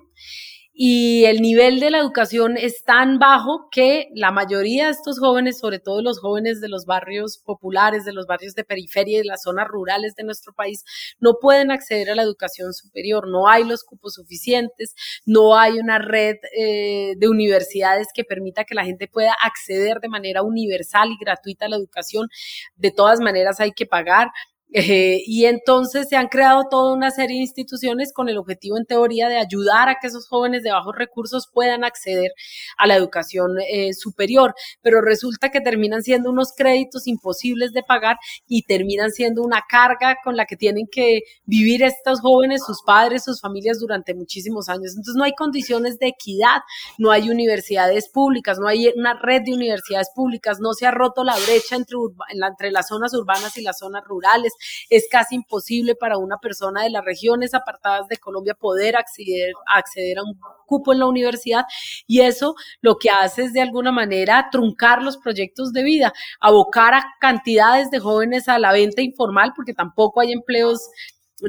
y 0.85 1.27
el 1.27 1.43
nivel 1.43 1.79
de 1.79 1.93
la 1.93 1.99
educación 1.99 2.57
es 2.57 2.83
tan 2.83 3.21
bajo 3.21 3.69
que 3.71 4.09
la 4.17 4.33
mayoría 4.33 4.87
de 4.87 4.91
estos 4.91 5.21
jóvenes, 5.21 5.61
sobre 5.61 5.79
todo 5.79 6.03
los 6.03 6.19
jóvenes 6.19 6.61
de 6.61 6.69
los 6.69 6.87
barrios 6.87 7.39
populares, 7.39 8.05
de 8.05 8.13
los 8.13 8.27
barrios 8.27 8.57
de 8.57 8.65
periferia 8.65 9.19
y 9.19 9.23
de 9.23 9.29
las 9.29 9.43
zonas 9.43 9.69
rurales 9.69 10.17
de 10.17 10.25
nuestro 10.25 10.53
país, 10.53 10.83
no 11.21 11.35
pueden 11.41 11.71
acceder 11.71 12.11
a 12.11 12.17
la 12.17 12.25
educación 12.25 12.73
superior. 12.73 13.29
No 13.29 13.47
hay 13.47 13.63
los 13.63 13.85
cupos 13.85 14.15
suficientes, 14.15 14.97
no 15.25 15.57
hay 15.57 15.79
una 15.79 16.01
red 16.01 16.35
eh, 16.59 17.13
de 17.17 17.29
universidades 17.29 18.09
que 18.13 18.25
permita 18.25 18.65
que 18.65 18.75
la 18.75 18.85
gente 18.85 19.07
pueda 19.07 19.37
acceder 19.41 20.01
de 20.01 20.09
manera 20.09 20.43
universal 20.43 21.13
y 21.13 21.25
gratuita 21.25 21.67
a 21.67 21.69
la 21.69 21.77
educación. 21.77 22.27
De 22.75 22.91
todas 22.91 23.21
maneras 23.21 23.61
hay 23.61 23.71
que 23.71 23.87
pagar. 23.87 24.33
Eh, 24.75 25.23
y 25.27 25.45
entonces 25.45 26.09
se 26.09 26.17
han 26.17 26.29
creado 26.29 26.65
toda 26.71 26.95
una 26.95 27.11
serie 27.11 27.37
de 27.37 27.43
instituciones 27.43 28.11
con 28.13 28.31
el 28.31 28.39
objetivo, 28.39 28.79
en 28.79 28.87
teoría, 28.87 29.29
de 29.29 29.37
ayudar 29.37 29.91
a 29.91 29.97
que 30.01 30.07
esos 30.07 30.27
jóvenes 30.29 30.63
de 30.63 30.73
bajos 30.73 30.95
recursos 30.97 31.47
puedan 31.53 31.85
acceder 31.85 32.33
a 32.79 32.87
la 32.87 32.97
educación 32.97 33.51
eh, 33.69 33.93
superior, 33.93 34.55
pero 34.81 35.03
resulta 35.03 35.51
que 35.51 35.61
terminan 35.61 36.03
siendo 36.03 36.31
unos 36.31 36.55
créditos 36.57 37.07
imposibles 37.07 37.73
de 37.73 37.83
pagar 37.83 38.17
y 38.49 38.63
terminan 38.63 39.11
siendo 39.11 39.43
una 39.43 39.63
carga 39.69 40.17
con 40.25 40.37
la 40.37 40.47
que 40.47 40.57
tienen 40.57 40.87
que 40.91 41.21
vivir 41.45 41.83
estos 41.83 42.21
jóvenes, 42.21 42.63
sus 42.65 42.83
padres, 42.83 43.25
sus 43.25 43.41
familias 43.41 43.79
durante 43.79 44.15
muchísimos 44.15 44.71
años. 44.71 44.93
Entonces 44.93 45.17
no 45.17 45.25
hay 45.25 45.33
condiciones 45.33 45.99
de 45.99 46.09
equidad, 46.09 46.61
no 46.97 47.11
hay 47.11 47.29
universidades 47.29 48.09
públicas, 48.09 48.59
no 48.59 48.69
hay 48.69 48.89
una 48.97 49.21
red 49.21 49.43
de 49.43 49.53
universidades 49.53 50.09
públicas, 50.15 50.61
no 50.61 50.73
se 50.73 50.87
ha 50.87 50.91
roto 50.91 51.25
la 51.25 51.37
brecha 51.37 51.77
entre, 51.77 51.99
entre 52.31 52.71
las 52.71 52.89
zonas 52.89 53.13
urbanas 53.13 53.55
y 53.59 53.63
las 53.63 53.79
zonas 53.79 54.03
rurales 54.07 54.53
es 54.89 55.07
casi 55.11 55.37
imposible 55.37 55.95
para 55.95 56.19
una 56.19 56.39
persona 56.39 56.83
de 56.83 56.91
las 56.91 57.05
regiones 57.05 57.55
apartadas 57.55 58.09
de 58.09 58.17
Colombia 58.17 58.55
poder 58.55 58.97
acceder, 58.97 59.53
acceder 59.67 60.19
a 60.19 60.23
un 60.23 60.39
cupo 60.67 60.93
en 60.93 61.01
la 61.01 61.07
universidad 61.07 61.65
y 62.07 62.21
eso 62.21 62.55
lo 62.81 62.97
que 62.97 63.11
hace 63.11 63.45
es 63.45 63.53
de 63.53 63.61
alguna 63.61 63.93
manera 63.93 64.49
truncar 64.51 65.03
los 65.03 65.17
proyectos 65.17 65.73
de 65.73 65.83
vida, 65.83 66.13
abocar 66.41 66.95
a 66.95 67.05
cantidades 67.21 67.91
de 67.91 67.99
jóvenes 67.99 68.49
a 68.49 68.59
la 68.59 68.73
venta 68.73 69.03
informal 69.03 69.53
porque 69.55 69.75
tampoco 69.75 70.21
hay 70.21 70.33
empleos 70.33 70.89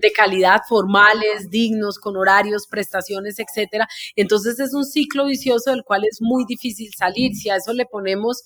de 0.01 0.11
calidad 0.11 0.61
formales, 0.67 1.49
dignos, 1.49 1.99
con 1.99 2.17
horarios, 2.17 2.67
prestaciones, 2.67 3.37
etcétera. 3.39 3.87
Entonces 4.15 4.59
es 4.59 4.73
un 4.73 4.85
ciclo 4.85 5.25
vicioso 5.25 5.71
del 5.71 5.83
cual 5.83 6.03
es 6.05 6.19
muy 6.21 6.45
difícil 6.45 6.91
salir. 6.97 7.35
Si 7.35 7.49
a 7.49 7.57
eso 7.57 7.73
le 7.73 7.85
ponemos 7.85 8.43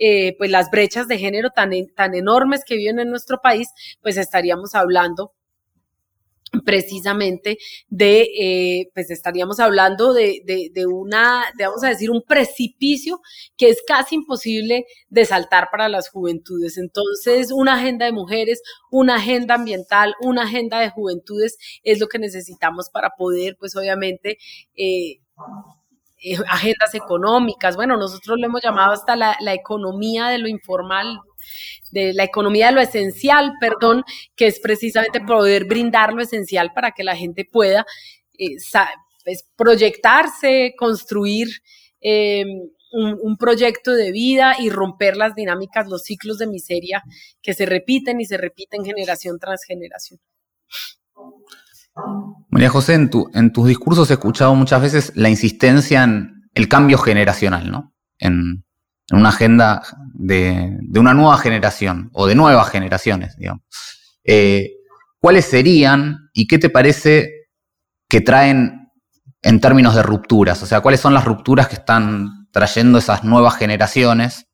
eh, 0.00 0.34
pues 0.38 0.50
las 0.50 0.70
brechas 0.70 1.06
de 1.06 1.18
género 1.18 1.50
tan, 1.50 1.70
tan 1.94 2.14
enormes 2.14 2.64
que 2.64 2.76
viven 2.76 2.98
en 2.98 3.10
nuestro 3.10 3.40
país, 3.40 3.68
pues 4.02 4.16
estaríamos 4.16 4.74
hablando 4.74 5.32
precisamente 6.64 7.58
de, 7.88 8.22
eh, 8.38 8.90
pues 8.94 9.10
estaríamos 9.10 9.60
hablando 9.60 10.12
de, 10.12 10.42
de, 10.44 10.86
una, 10.86 11.44
vamos 11.58 11.84
a 11.84 11.88
decir, 11.88 12.10
un 12.10 12.22
precipicio 12.22 13.20
que 13.56 13.68
es 13.68 13.82
casi 13.86 14.16
imposible 14.16 14.86
de 15.08 15.24
saltar 15.24 15.68
para 15.70 15.88
las 15.88 16.08
juventudes. 16.08 16.76
Entonces, 16.78 17.52
una 17.52 17.74
agenda 17.74 18.06
de 18.06 18.12
mujeres, 18.12 18.62
una 18.90 19.16
agenda 19.16 19.54
ambiental, 19.54 20.14
una 20.20 20.42
agenda 20.42 20.80
de 20.80 20.90
juventudes 20.90 21.56
es 21.82 22.00
lo 22.00 22.08
que 22.08 22.18
necesitamos 22.18 22.90
para 22.90 23.10
poder, 23.16 23.56
pues 23.58 23.76
obviamente, 23.76 24.38
eh, 24.76 25.20
eh, 26.20 26.36
agendas 26.48 26.94
económicas. 26.94 27.76
Bueno, 27.76 27.96
nosotros 27.96 28.38
lo 28.38 28.46
hemos 28.46 28.62
llamado 28.62 28.92
hasta 28.92 29.16
la, 29.16 29.36
economía 29.54 30.28
de 30.28 30.38
lo 30.38 30.48
informal, 30.48 31.20
de 31.90 32.12
la 32.12 32.24
economía 32.24 32.66
de 32.66 32.72
lo 32.72 32.80
esencial, 32.80 33.54
perdón, 33.60 34.04
que 34.36 34.46
es 34.46 34.60
precisamente 34.60 35.20
poder 35.20 35.64
brindar 35.64 36.12
lo 36.12 36.22
esencial 36.22 36.72
para 36.74 36.92
que 36.92 37.04
la 37.04 37.16
gente 37.16 37.44
pueda 37.44 37.86
eh, 38.38 38.56
pues, 39.24 39.44
proyectarse, 39.56 40.74
construir 40.76 41.48
eh, 42.00 42.44
un, 42.92 43.36
proyecto 43.36 43.92
de 43.92 44.12
vida 44.12 44.56
y 44.58 44.68
romper 44.68 45.16
las 45.16 45.34
dinámicas, 45.34 45.88
los 45.88 46.02
ciclos 46.02 46.38
de 46.38 46.46
miseria 46.46 47.02
que 47.40 47.54
se 47.54 47.66
repiten 47.66 48.20
y 48.20 48.26
se 48.26 48.36
repiten 48.36 48.84
generación 48.84 49.38
tras 49.38 49.64
generación. 49.64 50.20
María 52.50 52.68
José, 52.68 52.94
en, 52.94 53.10
en 53.34 53.52
tus 53.52 53.66
discursos 53.66 54.10
he 54.10 54.14
escuchado 54.14 54.54
muchas 54.54 54.82
veces 54.82 55.12
la 55.14 55.28
insistencia 55.28 56.02
en 56.04 56.48
el 56.54 56.68
cambio 56.68 56.98
generacional, 56.98 57.70
¿no? 57.70 57.94
En, 58.18 58.64
una 59.12 59.30
agenda 59.30 59.82
de, 60.14 60.78
una 60.94 61.14
nueva 61.14 61.36
generación 61.38 62.10
o 62.12 62.26
de 62.26 62.34
nuevas 62.34 62.70
generaciones, 62.70 63.36
digamos. 63.36 63.64
Eh, 64.24 64.70
¿Cuáles 65.18 65.46
serían 65.46 66.30
y 66.32 66.46
qué 66.46 66.58
te 66.58 66.70
parece 66.70 67.48
que 68.08 68.20
traen 68.20 68.88
en 69.42 69.60
términos 69.60 69.94
de 69.94 70.02
rupturas? 70.02 70.62
O 70.62 70.66
sea, 70.66 70.80
¿cuáles 70.80 71.00
son 71.00 71.12
las 71.12 71.24
rupturas 71.24 71.68
que 71.68 71.74
están 71.74 72.48
trayendo 72.52 72.98
esas 72.98 73.24
nuevas 73.24 73.56
generaciones 73.56 74.46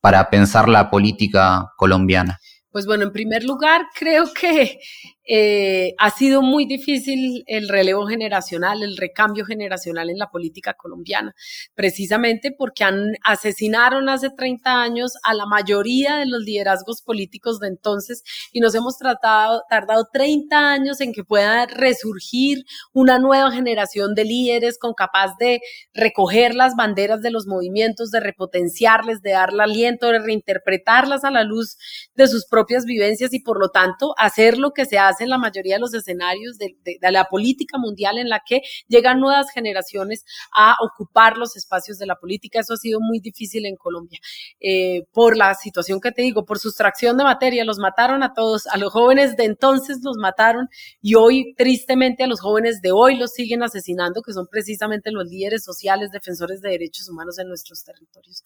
para 0.00 0.30
pensar 0.30 0.68
la 0.68 0.90
política 0.90 1.72
colombiana? 1.76 2.38
Pues 2.70 2.86
bueno, 2.86 3.04
en 3.04 3.12
primer 3.12 3.44
lugar, 3.44 3.86
creo 3.94 4.32
que 4.32 4.78
eh, 5.28 5.94
ha 5.98 6.10
sido 6.10 6.40
muy 6.40 6.66
difícil 6.66 7.42
el 7.46 7.68
relevo 7.68 8.06
generacional, 8.06 8.82
el 8.82 8.96
recambio 8.96 9.44
generacional 9.44 10.08
en 10.08 10.18
la 10.18 10.30
política 10.30 10.74
colombiana, 10.74 11.34
precisamente 11.74 12.52
porque 12.52 12.84
asesinaron 13.24 14.08
hace 14.08 14.30
30 14.30 14.82
años 14.82 15.14
a 15.24 15.34
la 15.34 15.46
mayoría 15.46 16.16
de 16.16 16.26
los 16.26 16.42
liderazgos 16.42 17.02
políticos 17.02 17.58
de 17.58 17.68
entonces 17.68 18.22
y 18.52 18.60
nos 18.60 18.74
hemos 18.76 18.98
tratado, 18.98 19.64
tardado 19.68 20.08
30 20.12 20.56
años 20.72 21.00
en 21.00 21.12
que 21.12 21.24
pueda 21.24 21.66
resurgir 21.66 22.64
una 22.92 23.18
nueva 23.18 23.50
generación 23.50 24.14
de 24.14 24.24
líderes 24.24 24.78
con 24.78 24.94
capaz 24.94 25.36
de 25.40 25.60
recoger 25.92 26.54
las 26.54 26.76
banderas 26.76 27.20
de 27.20 27.32
los 27.32 27.46
movimientos, 27.46 28.10
de 28.10 28.20
repotenciarles, 28.20 29.22
de 29.22 29.32
darle 29.32 29.64
aliento, 29.64 30.08
de 30.08 30.20
reinterpretarlas 30.20 31.24
a 31.24 31.30
la 31.30 31.42
luz 31.42 31.76
de 32.14 32.28
sus 32.28 32.46
propias 32.46 32.84
vivencias 32.84 33.32
y 33.32 33.40
por 33.40 33.58
lo 33.58 33.70
tanto 33.70 34.14
hacer 34.18 34.58
lo 34.58 34.70
que 34.70 34.84
se 34.84 34.98
hace 34.98 35.15
en 35.20 35.30
la 35.30 35.38
mayoría 35.38 35.76
de 35.76 35.80
los 35.80 35.94
escenarios 35.94 36.58
de, 36.58 36.76
la 37.00 37.24
política 37.24 37.78
mundial 37.78 38.18
en 38.18 38.28
la 38.28 38.42
que 38.44 38.60
llegan 38.88 39.20
nuevas 39.20 39.50
generaciones 39.50 40.24
a 40.52 40.76
ocupar 40.80 41.36
los 41.36 41.56
espacios 41.56 41.98
de 41.98 42.06
la 42.06 42.16
política. 42.16 42.60
Eso 42.60 42.74
ha 42.74 42.76
sido 42.76 43.00
muy 43.00 43.20
difícil 43.20 43.66
en 43.66 43.76
Colombia. 43.76 44.18
Eh, 44.60 45.04
por 45.12 45.36
la 45.36 45.54
situación 45.54 46.00
que 46.00 46.12
te 46.12 46.22
digo, 46.22 46.44
por 46.44 46.58
sustracción 46.58 47.16
de 47.16 47.24
materia, 47.24 47.64
los 47.64 47.78
mataron 47.78 48.22
a 48.22 48.34
todos, 48.34 48.66
a 48.66 48.76
los 48.76 48.92
jóvenes 48.92 49.36
de 49.36 49.44
entonces 49.44 50.00
los 50.02 50.16
mataron 50.16 50.68
y 51.00 51.14
hoy 51.14 51.54
tristemente 51.56 52.24
a 52.24 52.26
los 52.26 52.40
jóvenes 52.40 52.80
de 52.82 52.92
hoy 52.92 53.16
los 53.16 53.32
siguen 53.32 53.62
asesinando, 53.62 54.22
que 54.22 54.32
son 54.32 54.46
precisamente 54.50 55.10
los 55.10 55.26
líderes 55.26 55.64
sociales, 55.64 56.10
defensores 56.10 56.60
de 56.60 56.70
derechos 56.70 57.08
humanos 57.08 57.38
en 57.38 57.48
nuestros 57.48 57.84
territorios. 57.84 58.42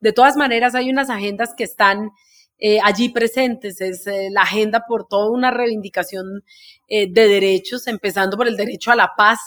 De 0.00 0.12
todas 0.12 0.36
maneras, 0.36 0.74
hay 0.74 0.90
unas 0.90 1.10
agendas 1.10 1.54
que 1.56 1.64
están 1.64 2.10
eh, 2.60 2.78
allí 2.82 3.08
presentes. 3.08 3.80
Es 3.80 4.06
eh, 4.06 4.28
la 4.30 4.42
agenda 4.42 4.84
por 4.86 5.08
toda 5.08 5.30
una 5.30 5.50
reivindicación 5.50 6.44
eh, 6.88 7.10
de 7.10 7.28
derechos, 7.28 7.86
empezando 7.86 8.36
por 8.36 8.46
el 8.46 8.56
derecho 8.56 8.92
a 8.92 8.96
la 8.96 9.12
paz, 9.16 9.38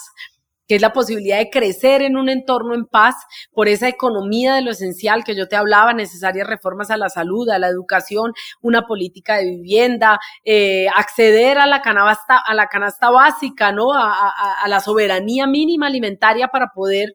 que 0.68 0.76
es 0.76 0.82
la 0.82 0.94
posibilidad 0.94 1.38
de 1.38 1.50
crecer 1.50 2.02
en 2.02 2.16
un 2.18 2.30
entorno 2.30 2.74
en 2.74 2.86
paz, 2.86 3.16
por 3.52 3.68
esa 3.68 3.88
economía 3.90 4.56
de 4.56 4.62
lo 4.62 4.72
esencial 4.72 5.24
que 5.24 5.36
yo 5.36 5.48
te 5.48 5.58
hablaba, 5.58 5.94
necesarias 5.94 6.48
reformas 6.48 6.90
a 6.90 6.98
la 6.98 7.10
salud, 7.10 7.50
a 7.50 7.60
la 7.60 7.68
educación, 7.68 8.34
una 8.62 8.88
política 8.88 9.38
de 9.38 9.46
vivienda, 9.46 10.20
acceder 10.96 11.58
a 11.58 11.68
la, 11.68 11.82
canasta, 11.82 12.38
a 12.38 12.54
la 12.54 12.68
canasta 12.68 13.10
básica, 13.12 13.74
¿no? 13.74 13.92
a 13.94 14.66
la 14.68 14.80
soberanía 14.80 15.48
mínima 15.48 15.88
alimentaria 15.88 16.48
para 16.48 16.70
poder 16.74 17.14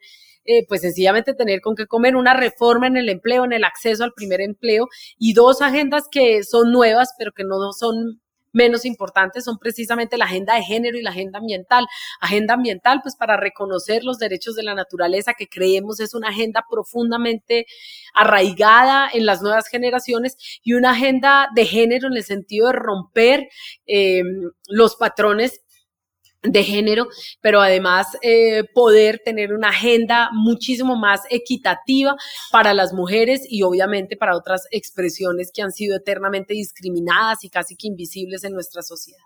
eh, 0.51 0.65
pues 0.67 0.81
sencillamente 0.81 1.35
tener 1.35 1.61
con 1.61 1.77
qué 1.77 1.87
comer, 1.87 2.17
una 2.17 2.33
reforma 2.33 2.87
en 2.87 2.97
el 2.97 3.11
empleo, 3.11 3.45
en 3.45 3.53
el 3.53 3.65
acceso 3.65 4.03
al 4.03 4.15
primer 4.15 4.41
empleo 4.41 4.89
y 5.19 5.35
dos 5.35 5.61
agendas 5.61 6.05
que 6.11 6.43
son 6.43 6.73
nuevas, 6.73 7.11
pero 7.19 7.33
que 7.33 7.45
no 7.45 7.71
son 7.73 8.19
menos 8.53 8.87
importantes 8.87 9.45
son 9.45 9.59
precisamente 9.59 10.17
la 10.17 10.25
agenda 10.25 10.55
de 10.55 10.63
género 10.63 10.97
y 10.97 11.03
la 11.03 11.11
agenda 11.11 11.39
ambiental. 11.39 11.87
Agenda 12.19 12.55
ambiental, 12.55 13.01
pues 13.03 13.15
para 13.15 13.37
reconocer 13.37 14.05
los 14.05 14.19
derechos 14.19 14.55
de 14.57 14.63
la 14.63 14.75
naturaleza, 14.75 15.35
que 15.35 15.49
creemos 15.49 16.01
es 16.01 16.15
una 16.15 16.31
agenda 16.31 16.65
profundamente 16.71 17.67
arraigada 18.15 19.11
en 19.13 19.27
las 19.27 19.43
nuevas 19.43 19.69
generaciones, 19.69 20.37
y 20.63 20.73
una 20.73 20.93
agenda 20.93 21.49
de 21.55 21.67
género 21.67 22.09
en 22.09 22.15
el 22.17 22.25
sentido 22.25 22.69
de 22.69 22.73
romper 22.73 23.49
eh, 23.87 24.23
los 24.67 24.97
patrones 24.97 25.61
de 26.43 26.63
género, 26.63 27.09
pero 27.41 27.61
además 27.61 28.07
eh, 28.23 28.65
poder 28.73 29.21
tener 29.25 29.53
una 29.53 29.71
agenda 29.71 30.31
muchísimo 30.33 30.97
más 30.97 31.23
equitativa 31.31 32.17
para 32.53 32.75
las 32.75 32.93
mujeres 32.93 33.43
y 33.49 33.63
obviamente 33.63 34.17
para 34.17 34.37
otras 34.37 34.67
expresiones 34.71 35.51
que 35.53 35.63
han 35.63 35.73
sido 35.73 35.97
eternamente 35.97 36.55
discriminadas 36.55 37.45
y 37.45 37.51
casi 37.51 37.77
que 37.77 37.89
invisibles 37.89 38.45
en 38.45 38.53
nuestra 38.53 38.83
sociedad. 38.83 39.23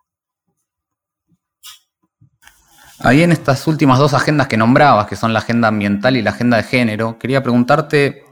Ahí 2.98 3.22
en 3.22 3.33
estas 3.33 3.66
últimas 3.66 3.98
dos 3.98 4.14
agendas 4.14 4.46
que 4.46 4.57
nombrabas, 4.57 5.09
que 5.09 5.16
son 5.16 5.33
la 5.33 5.40
agenda 5.40 5.68
ambiental 5.68 6.16
y 6.16 6.22
la 6.22 6.31
agenda 6.31 6.57
de 6.57 6.62
género, 6.62 7.18
quería 7.18 7.42
preguntarte 7.42 8.25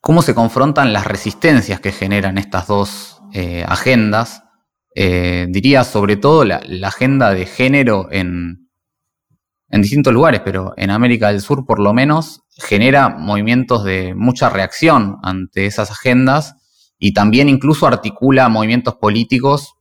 cómo 0.00 0.22
se 0.22 0.34
confrontan 0.34 0.92
las 0.92 1.06
resistencias 1.06 1.80
que 1.80 1.92
generan 1.92 2.38
estas 2.38 2.68
dos 2.68 3.20
eh, 3.34 3.64
agendas 3.66 4.44
eh, 4.94 5.46
diría 5.48 5.84
sobre 5.84 6.16
todo 6.16 6.44
la, 6.44 6.60
agenda 6.82 7.32
de 7.32 7.46
género 7.46 8.08
en, 8.10 8.68
distintos 9.70 10.12
lugares, 10.12 10.40
pero 10.44 10.72
en 10.76 10.90
América 10.90 11.28
del 11.28 11.40
Sur 11.40 11.66
por 11.66 11.78
lo 11.78 11.92
menos 11.92 12.42
genera 12.56 13.08
movimientos 13.08 13.84
de 13.84 14.14
mucha 14.14 14.48
reacción 14.48 15.18
ante 15.22 15.66
esas 15.66 15.90
agendas 15.90 16.54
y 16.98 17.12
también 17.12 17.48
incluso 17.48 17.86
articula 17.86 18.48
movimientos 18.48 18.96
políticos 18.96 19.74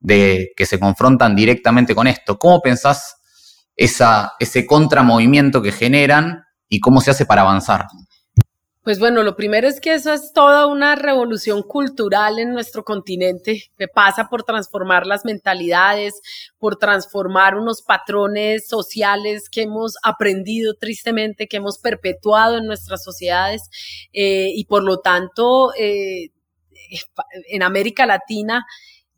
de, 0.00 0.52
que 0.56 0.66
se 0.66 0.80
confrontan 0.80 1.36
directamente 1.36 1.94
con 1.94 2.06
esto. 2.06 2.38
¿Cómo 2.38 2.60
pensás 2.60 3.16
ese 3.76 4.66
contramovimiento 4.66 5.62
que 5.62 5.72
generan 5.72 6.42
y 6.68 6.80
cómo 6.80 7.00
se 7.00 7.10
hace 7.10 7.26
para 7.26 7.42
avanzar? 7.42 7.86
Pues 8.84 8.98
bueno, 8.98 9.22
lo 9.22 9.34
primero 9.34 9.66
es 9.66 9.80
que 9.80 9.94
eso 9.94 10.12
es 10.12 10.34
toda 10.34 10.66
una 10.66 10.94
revolución 10.94 11.62
cultural 11.62 12.38
en 12.38 12.52
nuestro 12.52 12.84
continente 12.84 13.70
que 13.78 13.88
pasa 13.88 14.28
por 14.28 14.42
transformar 14.42 15.06
las 15.06 15.24
mentalidades, 15.24 16.20
por 16.58 16.76
transformar 16.76 17.56
unos 17.56 17.80
patrones 17.80 18.68
sociales 18.68 19.48
que 19.48 19.62
hemos 19.62 19.94
aprendido 20.02 20.74
tristemente, 20.74 21.48
que 21.48 21.56
hemos 21.56 21.78
perpetuado 21.78 22.58
en 22.58 22.66
nuestras 22.66 23.02
sociedades 23.02 23.62
eh, 24.12 24.50
y 24.54 24.66
por 24.66 24.84
lo 24.84 24.98
tanto 24.98 25.72
eh, 25.78 26.28
en 27.48 27.62
América 27.62 28.04
Latina 28.04 28.66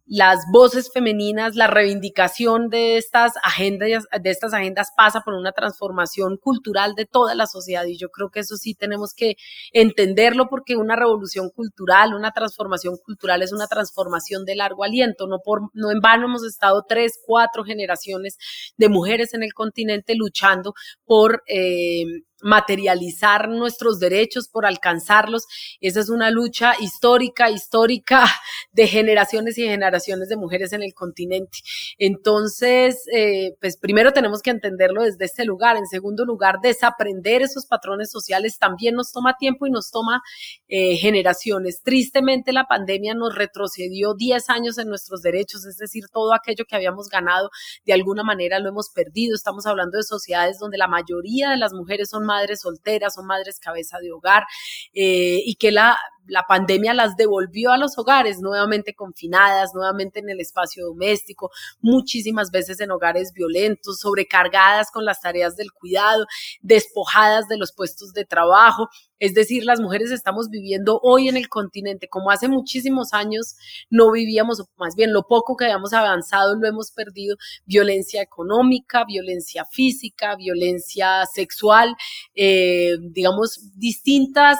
las 0.06 0.44
voces 0.52 0.90
femeninas, 0.92 1.56
la 1.56 1.66
reivindicación 1.66 2.68
de 2.68 2.96
estas 2.96 3.32
agendas, 3.42 4.04
de 4.20 4.30
estas 4.30 4.54
agendas 4.54 4.92
pasa 4.96 5.22
por 5.22 5.34
una 5.34 5.50
transformación 5.50 6.36
cultural 6.36 6.94
de 6.94 7.06
toda 7.06 7.34
la 7.34 7.46
sociedad 7.46 7.84
y 7.86 7.98
yo 7.98 8.10
creo 8.10 8.30
que 8.30 8.40
eso 8.40 8.56
sí 8.56 8.74
tenemos 8.74 9.14
que 9.14 9.34
entenderlo 9.72 10.48
porque 10.48 10.76
una 10.76 10.94
revolución 10.94 11.50
cultural, 11.50 12.14
una 12.14 12.30
transformación 12.30 12.96
cultural 13.04 13.42
es 13.42 13.52
una 13.52 13.66
transformación 13.66 14.44
de 14.44 14.54
largo 14.54 14.84
aliento, 14.84 15.26
no 15.26 15.40
por 15.44 15.70
no 15.74 15.90
en 15.90 16.00
vano 16.00 16.26
hemos 16.26 16.44
estado 16.44 16.84
tres, 16.88 17.18
cuatro 17.26 17.64
generaciones 17.64 18.38
de 18.76 18.88
mujeres 18.88 19.34
en 19.34 19.42
el 19.42 19.54
continente 19.54 20.14
luchando 20.14 20.74
por 21.04 21.42
eh, 21.48 22.04
materializar 22.42 23.48
nuestros 23.48 23.98
derechos, 23.98 24.48
por 24.48 24.66
alcanzarlos. 24.66 25.44
Esa 25.80 26.00
es 26.00 26.08
una 26.08 26.30
lucha 26.30 26.74
histórica, 26.80 27.50
histórica 27.50 28.26
de 28.72 28.86
generaciones 28.86 29.58
y 29.58 29.62
generaciones 29.62 30.28
de 30.28 30.36
mujeres 30.36 30.72
en 30.72 30.82
el 30.82 30.94
continente. 30.94 31.58
Entonces, 31.98 33.02
eh, 33.12 33.56
pues 33.60 33.76
primero 33.76 34.12
tenemos 34.12 34.42
que 34.42 34.50
entenderlo 34.50 35.02
desde 35.02 35.24
este 35.24 35.44
lugar. 35.44 35.76
En 35.76 35.86
segundo 35.86 36.24
lugar, 36.24 36.56
desaprender 36.62 37.42
esos 37.42 37.66
patrones 37.66 38.10
sociales 38.10 38.58
también 38.58 38.94
nos 38.94 39.12
toma 39.12 39.36
tiempo 39.38 39.66
y 39.66 39.70
nos 39.70 39.90
toma 39.90 40.22
eh, 40.68 40.96
generaciones. 40.96 41.82
Tristemente, 41.82 42.52
la 42.52 42.64
pandemia 42.64 43.14
nos 43.14 43.34
retrocedió 43.34 44.14
10 44.14 44.50
años 44.50 44.78
en 44.78 44.88
nuestros 44.88 45.22
derechos, 45.22 45.64
es 45.64 45.78
decir, 45.78 46.04
todo 46.12 46.34
aquello 46.34 46.64
que 46.66 46.76
habíamos 46.76 47.08
ganado 47.08 47.50
de 47.84 47.92
alguna 47.92 48.22
manera 48.22 48.58
lo 48.58 48.68
hemos 48.68 48.90
perdido. 48.90 49.34
Estamos 49.34 49.66
hablando 49.66 49.96
de 49.96 50.02
sociedades 50.02 50.58
donde 50.58 50.78
la 50.78 50.88
mayoría 50.88 51.50
de 51.50 51.56
las 51.56 51.72
mujeres 51.72 52.10
son 52.10 52.25
madres 52.26 52.60
solteras, 52.60 53.14
son 53.14 53.26
madres 53.26 53.58
cabeza 53.58 53.98
de 54.00 54.12
hogar, 54.12 54.44
eh, 54.92 55.40
y 55.44 55.54
que 55.54 55.70
la 55.70 55.98
la 56.28 56.44
pandemia 56.48 56.94
las 56.94 57.16
devolvió 57.16 57.72
a 57.72 57.78
los 57.78 57.98
hogares, 57.98 58.40
nuevamente 58.40 58.94
confinadas, 58.94 59.70
nuevamente 59.74 60.20
en 60.20 60.30
el 60.30 60.40
espacio 60.40 60.86
doméstico, 60.86 61.50
muchísimas 61.80 62.50
veces 62.50 62.80
en 62.80 62.90
hogares 62.90 63.32
violentos, 63.32 64.00
sobrecargadas 64.00 64.90
con 64.90 65.04
las 65.04 65.20
tareas 65.20 65.56
del 65.56 65.72
cuidado, 65.72 66.26
despojadas 66.62 67.48
de 67.48 67.58
los 67.58 67.72
puestos 67.72 68.12
de 68.12 68.24
trabajo. 68.24 68.88
Es 69.18 69.32
decir, 69.32 69.64
las 69.64 69.80
mujeres 69.80 70.10
estamos 70.10 70.50
viviendo 70.50 71.00
hoy 71.02 71.28
en 71.28 71.38
el 71.38 71.48
continente 71.48 72.08
como 72.08 72.30
hace 72.30 72.48
muchísimos 72.48 73.14
años 73.14 73.56
no 73.88 74.12
vivíamos, 74.12 74.62
más 74.76 74.94
bien 74.94 75.12
lo 75.12 75.22
poco 75.22 75.56
que 75.56 75.64
habíamos 75.64 75.92
avanzado 75.92 76.54
lo 76.56 76.68
hemos 76.68 76.90
perdido, 76.90 77.36
violencia 77.64 78.20
económica, 78.22 79.04
violencia 79.04 79.64
física, 79.64 80.36
violencia 80.36 81.24
sexual, 81.32 81.96
eh, 82.34 82.96
digamos, 83.00 83.70
distintas 83.74 84.58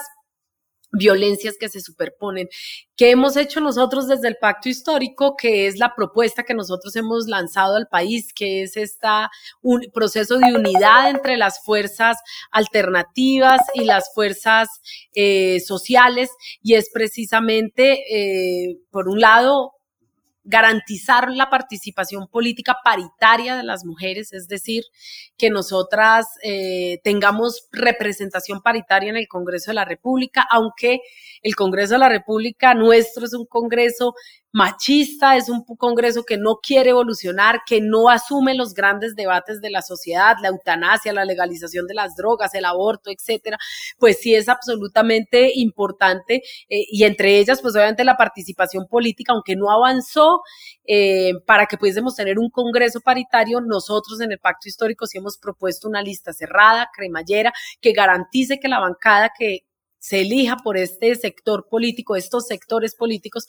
violencias 0.91 1.55
que 1.59 1.69
se 1.69 1.81
superponen. 1.81 2.49
¿Qué 2.95 3.11
hemos 3.11 3.37
hecho 3.37 3.59
nosotros 3.59 4.07
desde 4.07 4.27
el 4.27 4.37
pacto 4.41 4.69
histórico? 4.69 5.35
Que 5.35 5.67
es 5.67 5.77
la 5.77 5.93
propuesta 5.95 6.43
que 6.43 6.53
nosotros 6.53 6.95
hemos 6.95 7.27
lanzado 7.27 7.75
al 7.75 7.87
país, 7.87 8.33
que 8.33 8.63
es 8.63 8.77
este 8.77 9.07
proceso 9.93 10.37
de 10.37 10.53
unidad 10.53 11.09
entre 11.09 11.37
las 11.37 11.63
fuerzas 11.63 12.17
alternativas 12.51 13.61
y 13.73 13.83
las 13.83 14.13
fuerzas 14.13 14.67
eh, 15.13 15.59
sociales, 15.59 16.29
y 16.61 16.75
es 16.75 16.89
precisamente, 16.91 18.03
eh, 18.09 18.77
por 18.91 19.07
un 19.07 19.19
lado, 19.19 19.76
garantizar 20.47 21.29
la 21.29 21.49
participación 21.49 22.27
política 22.27 22.77
paritaria 22.81 23.57
de 23.57 23.63
las 23.63 23.83
mujeres, 23.83 24.31
es 24.31 24.47
decir, 24.47 24.85
que 25.37 25.49
nosotras 25.49 26.25
eh, 26.41 26.99
tengamos 27.03 27.67
representación 27.73 28.61
paritaria 28.61 29.09
en 29.09 29.17
el 29.17 29.27
Congreso 29.27 29.71
de 29.71 29.75
la 29.75 29.85
República, 29.85 30.47
aunque 30.49 31.01
el 31.43 31.55
Congreso 31.55 31.95
de 31.95 31.99
la 31.99 32.09
República 32.09 32.73
nuestro 32.73 33.25
es 33.25 33.33
un 33.33 33.45
Congreso 33.45 34.15
machista, 34.51 35.35
es 35.35 35.49
un 35.49 35.63
Congreso 35.63 36.23
que 36.23 36.37
no 36.37 36.57
quiere 36.61 36.91
evolucionar, 36.91 37.61
que 37.65 37.81
no 37.81 38.09
asume 38.09 38.55
los 38.55 38.73
grandes 38.73 39.15
debates 39.15 39.61
de 39.61 39.69
la 39.69 39.81
sociedad, 39.81 40.37
la 40.41 40.47
eutanasia, 40.49 41.13
la 41.13 41.25
legalización 41.25 41.85
de 41.85 41.93
las 41.93 42.15
drogas, 42.15 42.55
el 42.55 42.65
aborto, 42.65 43.11
etcétera, 43.11 43.57
pues 43.99 44.19
sí 44.19 44.33
es 44.33 44.49
absolutamente 44.49 45.51
importante 45.55 46.43
eh, 46.69 46.85
y 46.89 47.03
entre 47.03 47.39
ellas, 47.39 47.61
pues 47.61 47.75
obviamente 47.75 48.03
la 48.03 48.17
participación 48.17 48.87
política, 48.87 49.33
aunque 49.33 49.55
no 49.55 49.69
avanzó 49.69 50.41
eh, 50.85 51.33
para 51.45 51.65
que 51.65 51.77
pudiésemos 51.77 52.15
tener 52.15 52.39
un 52.39 52.49
Congreso 52.49 53.01
paritario, 53.01 53.61
nosotros 53.61 54.21
en 54.21 54.31
el 54.31 54.39
Pacto 54.39 54.69
Histórico 54.69 55.05
sí 55.05 55.17
hemos 55.17 55.37
propuesto 55.37 55.87
una 55.87 56.01
lista 56.01 56.33
cerrada, 56.33 56.89
cremallera, 56.95 57.53
que 57.81 57.91
garantice 57.91 58.59
que 58.59 58.67
la 58.69 58.79
bancada 58.79 59.31
que 59.37 59.65
se 59.99 60.21
elija 60.21 60.57
por 60.57 60.77
este 60.77 61.15
sector 61.15 61.67
político, 61.69 62.15
estos 62.15 62.47
sectores 62.47 62.95
políticos, 62.95 63.47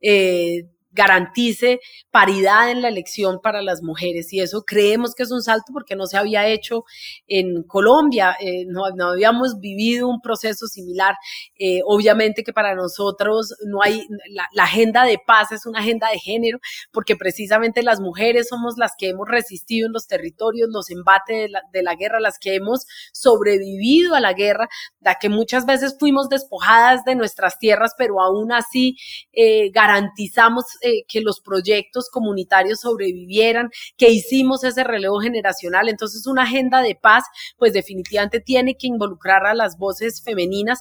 eh, 0.00 0.68
garantice 0.90 1.80
paridad 2.10 2.70
en 2.70 2.82
la 2.82 2.88
elección 2.88 3.40
para 3.42 3.62
las 3.62 3.82
mujeres. 3.82 4.32
Y 4.32 4.40
eso 4.40 4.64
creemos 4.64 5.14
que 5.14 5.22
es 5.22 5.30
un 5.30 5.42
salto 5.42 5.72
porque 5.72 5.96
no 5.96 6.06
se 6.06 6.16
había 6.16 6.46
hecho 6.46 6.84
en 7.26 7.62
Colombia, 7.64 8.36
eh, 8.40 8.64
no, 8.66 8.84
habíamos 8.84 9.58
vivido 9.60 10.08
un 10.08 10.20
proceso 10.20 10.66
similar. 10.66 11.14
Eh, 11.58 11.80
obviamente 11.84 12.42
que 12.42 12.52
para 12.52 12.74
nosotros 12.74 13.54
no 13.66 13.82
hay, 13.82 14.06
la, 14.30 14.64
agenda 14.64 15.04
de 15.04 15.18
paz 15.24 15.52
es 15.52 15.66
una 15.66 15.80
agenda 15.80 16.10
de 16.10 16.18
género, 16.18 16.58
porque 16.92 17.16
precisamente 17.16 17.82
las 17.82 18.00
mujeres 18.00 18.48
somos 18.48 18.74
las 18.76 18.92
que 18.98 19.08
hemos 19.08 19.28
resistido 19.28 19.86
en 19.86 19.92
los 19.92 20.06
territorios, 20.06 20.68
los 20.70 20.90
embates 20.90 21.36
de 21.36 21.48
la, 21.48 21.62
de 21.72 21.82
la 21.82 21.94
guerra, 21.94 22.20
las 22.20 22.38
que 22.38 22.54
hemos 22.54 22.86
sobrevivido 23.12 24.14
a 24.14 24.20
la 24.20 24.32
guerra, 24.32 24.68
la 25.00 25.14
que 25.16 25.28
muchas 25.28 25.64
veces 25.66 25.96
fuimos 25.98 26.28
despojadas 26.28 27.04
de 27.04 27.14
nuestras 27.14 27.58
tierras, 27.58 27.94
pero 27.96 28.20
aún 28.20 28.52
así 28.52 28.96
eh, 29.32 29.70
garantizamos 29.70 30.64
eh, 30.82 31.04
que 31.08 31.20
los 31.20 31.40
proyectos 31.40 32.08
comunitarios 32.10 32.80
sobrevivieran, 32.80 33.70
que 33.96 34.10
hicimos 34.10 34.64
ese 34.64 34.84
relevo 34.84 35.20
generacional. 35.20 35.88
Entonces, 35.88 36.26
una 36.26 36.42
agenda 36.42 36.82
de 36.82 36.94
paz, 36.94 37.24
pues 37.56 37.72
definitivamente 37.72 38.40
tiene 38.40 38.76
que 38.76 38.86
involucrar 38.86 39.46
a 39.46 39.54
las 39.54 39.78
voces 39.78 40.22
femeninas. 40.22 40.80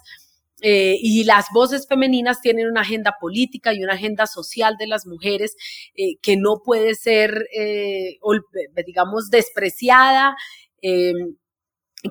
Eh, 0.62 0.98
y 1.00 1.24
las 1.24 1.46
voces 1.54 1.86
femeninas 1.88 2.42
tienen 2.42 2.68
una 2.68 2.82
agenda 2.82 3.16
política 3.22 3.76
y 3.76 3.84
una 3.84 3.94
agenda 3.94 4.26
social 4.26 4.76
de 4.80 4.88
las 4.88 5.06
mujeres 5.06 5.56
eh, 5.94 6.16
que 6.20 6.36
no 6.36 6.64
puede 6.66 6.96
ser, 6.96 7.48
digamos, 8.88 9.30
despreciada 9.30 10.36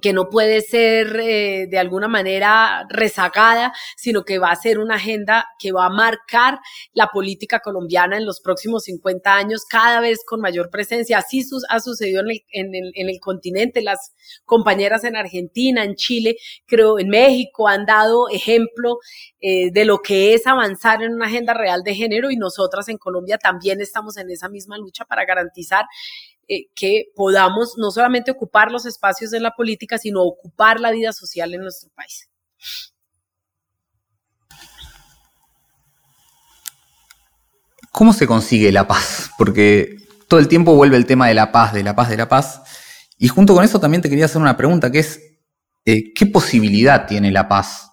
que 0.02 0.12
no 0.12 0.28
puede 0.28 0.62
ser 0.62 1.20
eh, 1.20 1.66
de 1.68 1.78
alguna 1.78 2.08
manera 2.08 2.86
rezagada, 2.90 3.72
sino 3.96 4.24
que 4.24 4.38
va 4.38 4.50
a 4.50 4.56
ser 4.56 4.78
una 4.78 4.96
agenda 4.96 5.46
que 5.58 5.72
va 5.72 5.86
a 5.86 5.90
marcar 5.90 6.58
la 6.92 7.08
política 7.08 7.60
colombiana 7.60 8.16
en 8.16 8.26
los 8.26 8.40
próximos 8.40 8.84
50 8.84 9.34
años, 9.34 9.64
cada 9.64 10.00
vez 10.00 10.24
con 10.26 10.40
mayor 10.40 10.70
presencia. 10.70 11.18
Así 11.18 11.44
ha 11.68 11.80
sucedido 11.80 12.22
en 12.22 12.30
el, 12.30 12.42
en 12.50 12.74
el, 12.74 12.92
en 12.94 13.08
el 13.08 13.20
continente. 13.20 13.80
Las 13.80 14.12
compañeras 14.44 15.04
en 15.04 15.16
Argentina, 15.16 15.84
en 15.84 15.94
Chile, 15.94 16.36
creo 16.66 16.98
en 16.98 17.08
México 17.08 17.68
han 17.68 17.86
dado 17.86 18.28
ejemplo 18.28 18.98
eh, 19.48 19.70
de 19.70 19.84
lo 19.84 19.98
que 20.02 20.34
es 20.34 20.44
avanzar 20.48 21.04
en 21.04 21.14
una 21.14 21.26
agenda 21.26 21.54
real 21.54 21.84
de 21.84 21.94
género 21.94 22.32
y 22.32 22.36
nosotras 22.36 22.88
en 22.88 22.98
Colombia 22.98 23.38
también 23.38 23.80
estamos 23.80 24.16
en 24.16 24.28
esa 24.28 24.48
misma 24.48 24.76
lucha 24.76 25.04
para 25.04 25.24
garantizar 25.24 25.84
eh, 26.48 26.64
que 26.74 27.04
podamos 27.14 27.74
no 27.76 27.92
solamente 27.92 28.32
ocupar 28.32 28.72
los 28.72 28.86
espacios 28.86 29.30
de 29.30 29.38
la 29.38 29.52
política, 29.52 29.98
sino 29.98 30.24
ocupar 30.24 30.80
la 30.80 30.90
vida 30.90 31.12
social 31.12 31.54
en 31.54 31.60
nuestro 31.60 31.90
país. 31.94 32.28
¿Cómo 37.92 38.14
se 38.14 38.26
consigue 38.26 38.72
la 38.72 38.88
paz? 38.88 39.30
Porque 39.38 39.94
todo 40.26 40.40
el 40.40 40.48
tiempo 40.48 40.74
vuelve 40.74 40.96
el 40.96 41.06
tema 41.06 41.28
de 41.28 41.34
la 41.34 41.52
paz, 41.52 41.72
de 41.72 41.84
la 41.84 41.94
paz, 41.94 42.08
de 42.10 42.16
la 42.16 42.28
paz. 42.28 42.62
Y 43.16 43.28
junto 43.28 43.54
con 43.54 43.62
eso 43.62 43.78
también 43.78 44.02
te 44.02 44.10
quería 44.10 44.24
hacer 44.24 44.42
una 44.42 44.56
pregunta, 44.56 44.90
que 44.90 44.98
es, 44.98 45.20
eh, 45.84 46.12
¿qué 46.14 46.26
posibilidad 46.26 47.06
tiene 47.06 47.30
la 47.30 47.46
paz? 47.46 47.92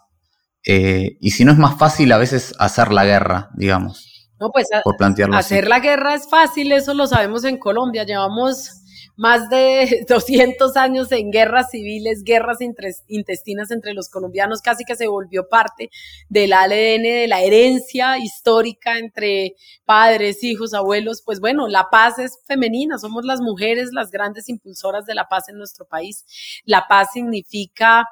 Eh, 0.65 1.17
y 1.19 1.31
si 1.31 1.45
no 1.45 1.51
es 1.51 1.57
más 1.57 1.77
fácil 1.77 2.11
a 2.11 2.17
veces 2.17 2.53
hacer 2.59 2.91
la 2.91 3.05
guerra, 3.05 3.49
digamos. 3.55 4.29
No, 4.39 4.49
pues 4.51 4.67
hacer 5.33 5.67
la 5.67 5.79
guerra 5.79 6.15
es 6.15 6.27
fácil, 6.29 6.71
eso 6.71 6.93
lo 6.93 7.07
sabemos 7.07 7.43
en 7.45 7.57
Colombia. 7.57 8.03
Llevamos 8.03 8.83
más 9.15 9.49
de 9.49 10.05
200 10.09 10.75
años 10.75 11.11
en 11.11 11.31
guerras 11.31 11.71
civiles, 11.71 12.23
guerras 12.23 12.57
intestinas 13.07 13.71
entre 13.71 13.93
los 13.93 14.09
colombianos, 14.09 14.61
casi 14.61 14.83
que 14.85 14.95
se 14.95 15.07
volvió 15.07 15.47
parte 15.47 15.89
del 16.29 16.53
ADN, 16.53 17.03
de 17.03 17.27
la 17.27 17.41
herencia 17.41 18.17
histórica 18.17 18.97
entre 18.97 19.55
padres, 19.85 20.43
hijos, 20.43 20.73
abuelos. 20.73 21.21
Pues 21.25 21.39
bueno, 21.39 21.67
la 21.67 21.89
paz 21.89 22.19
es 22.19 22.39
femenina, 22.45 22.97
somos 22.97 23.25
las 23.25 23.41
mujeres 23.41 23.89
las 23.93 24.11
grandes 24.11 24.49
impulsoras 24.49 25.05
de 25.05 25.15
la 25.15 25.27
paz 25.27 25.49
en 25.49 25.57
nuestro 25.57 25.85
país. 25.85 26.25
La 26.65 26.85
paz 26.87 27.09
significa 27.13 28.05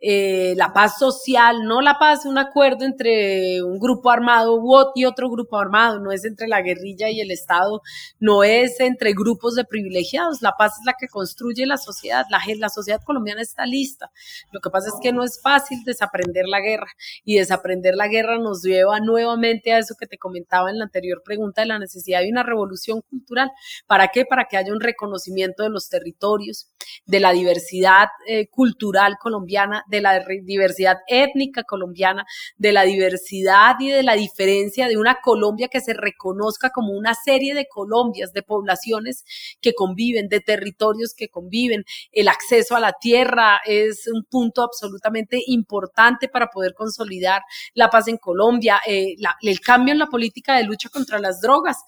eh, 0.00 0.54
la 0.56 0.72
paz 0.72 0.96
social, 0.98 1.64
no 1.64 1.80
la 1.80 1.98
paz, 1.98 2.24
un 2.24 2.38
acuerdo 2.38 2.84
entre 2.84 3.62
un 3.64 3.80
grupo 3.80 4.10
armado 4.10 4.62
y 4.94 5.04
otro 5.04 5.28
grupo 5.28 5.58
armado, 5.58 5.98
no 5.98 6.12
es 6.12 6.24
entre 6.24 6.46
la 6.46 6.62
guerrilla 6.62 7.10
y 7.10 7.20
el 7.20 7.32
Estado, 7.32 7.82
no 8.20 8.44
es 8.44 8.78
entre 8.78 9.12
grupos 9.12 9.56
de 9.56 9.64
privilegiados, 9.64 10.40
la 10.40 10.52
paz 10.56 10.74
es 10.78 10.86
la 10.86 10.94
que 10.98 11.08
construye 11.08 11.66
la 11.66 11.78
sociedad, 11.78 12.26
la, 12.30 12.68
sociedad 12.68 13.00
colombiana 13.04 13.42
está 13.42 13.66
lista, 13.66 14.12
lo 14.52 14.60
que 14.60 14.70
pasa 14.70 14.88
es 14.88 14.94
que 15.02 15.12
no 15.12 15.24
es 15.24 15.40
fácil 15.42 15.82
desaprender 15.84 16.46
la 16.46 16.60
guerra 16.60 16.92
y 17.24 17.36
desaprender 17.36 17.96
la 17.96 18.06
guerra 18.06 18.38
nos 18.38 18.62
lleva 18.62 19.00
nuevamente 19.00 19.72
a 19.72 19.78
eso 19.78 19.96
que 19.98 20.06
te 20.06 20.16
comentaba 20.16 20.70
en 20.70 20.78
la 20.78 20.84
anterior 20.84 21.22
pregunta 21.24 21.62
de 21.62 21.68
la 21.68 21.78
necesidad 21.80 22.20
de 22.20 22.30
una 22.30 22.44
revolución 22.44 23.02
cultural, 23.02 23.50
¿para 23.88 24.08
qué? 24.08 24.24
Para 24.24 24.44
que 24.44 24.56
haya 24.56 24.72
un 24.72 24.80
reconocimiento 24.80 25.64
de 25.64 25.70
los 25.70 25.88
territorios, 25.88 26.68
de 27.04 27.18
la 27.18 27.32
diversidad 27.32 28.08
eh, 28.28 28.46
cultural 28.48 29.16
colombiana, 29.20 29.84
de 29.88 30.00
la 30.00 30.24
diversidad 30.42 30.98
étnica 31.06 31.64
colombiana, 31.64 32.24
de 32.56 32.72
la 32.72 32.82
diversidad 32.82 33.76
y 33.80 33.88
de 33.88 34.02
la 34.02 34.14
diferencia 34.14 34.88
de 34.88 34.96
una 34.96 35.18
Colombia 35.22 35.68
que 35.68 35.80
se 35.80 35.94
reconozca 35.94 36.70
como 36.70 36.92
una 36.92 37.14
serie 37.14 37.54
de 37.54 37.66
Colombias, 37.68 38.32
de 38.32 38.42
poblaciones 38.42 39.24
que 39.60 39.74
conviven, 39.74 40.28
de 40.28 40.40
territorios 40.40 41.14
que 41.14 41.28
conviven. 41.28 41.84
El 42.12 42.28
acceso 42.28 42.76
a 42.76 42.80
la 42.80 42.92
tierra 42.92 43.60
es 43.64 44.06
un 44.12 44.24
punto 44.24 44.62
absolutamente 44.62 45.40
importante 45.46 46.28
para 46.28 46.48
poder 46.48 46.74
consolidar 46.74 47.42
la 47.74 47.90
paz 47.90 48.08
en 48.08 48.18
Colombia, 48.18 48.80
eh, 48.86 49.16
el 49.42 49.60
cambio 49.60 49.92
en 49.92 49.98
la 49.98 50.06
política 50.06 50.56
de 50.56 50.64
lucha 50.64 50.88
contra 50.88 51.18
las 51.18 51.40
drogas. 51.40 51.78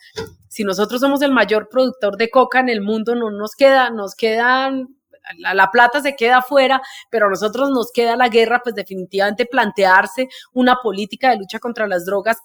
Si 0.48 0.64
nosotros 0.64 1.00
somos 1.00 1.22
el 1.22 1.32
mayor 1.32 1.68
productor 1.68 2.16
de 2.16 2.30
coca 2.30 2.60
en 2.60 2.68
el 2.68 2.80
mundo, 2.80 3.14
no 3.14 3.30
nos 3.30 3.54
queda, 3.54 3.90
nos 3.90 4.14
quedan 4.14 4.99
la, 5.38 5.70
plata 5.70 6.00
se 6.00 6.16
queda 6.16 6.38
afuera, 6.38 6.82
pero 7.10 7.26
a 7.26 7.30
nosotros 7.30 7.70
nos 7.70 7.90
queda 7.92 8.16
la 8.16 8.28
guerra, 8.28 8.60
pues 8.62 8.74
definitivamente 8.74 9.46
plantearse 9.46 10.28
una 10.52 10.76
política 10.82 11.30
de 11.30 11.38
lucha 11.38 11.58
contra 11.58 11.86
las 11.86 12.04
drogas 12.04 12.38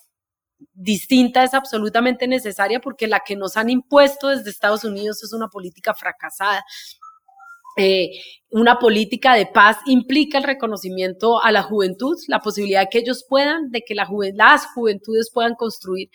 distinta 0.73 1.43
es 1.43 1.53
absolutamente 1.53 2.27
necesaria 2.27 2.79
porque 2.79 3.07
la 3.07 3.21
que 3.21 3.35
nos 3.35 3.57
han 3.57 3.69
impuesto 3.69 4.29
desde 4.29 4.49
Estados 4.49 4.83
Unidos 4.83 5.23
es 5.23 5.33
una 5.33 5.47
política 5.47 5.93
fracasada. 5.93 6.63
Eh, 7.77 8.09
una 8.51 8.79
política 8.79 9.33
de 9.33 9.47
paz 9.47 9.77
implica 9.85 10.37
el 10.37 10.45
reconocimiento 10.45 11.43
a 11.43 11.51
la 11.51 11.61
juventud, 11.61 12.15
la 12.27 12.39
posibilidad 12.39 12.87
que 12.89 12.99
ellos 12.99 13.25
puedan, 13.27 13.69
de 13.69 13.81
que 13.81 13.95
las 13.95 14.07
juventudes 14.07 15.29
puedan 15.33 15.55
construir 15.55 16.09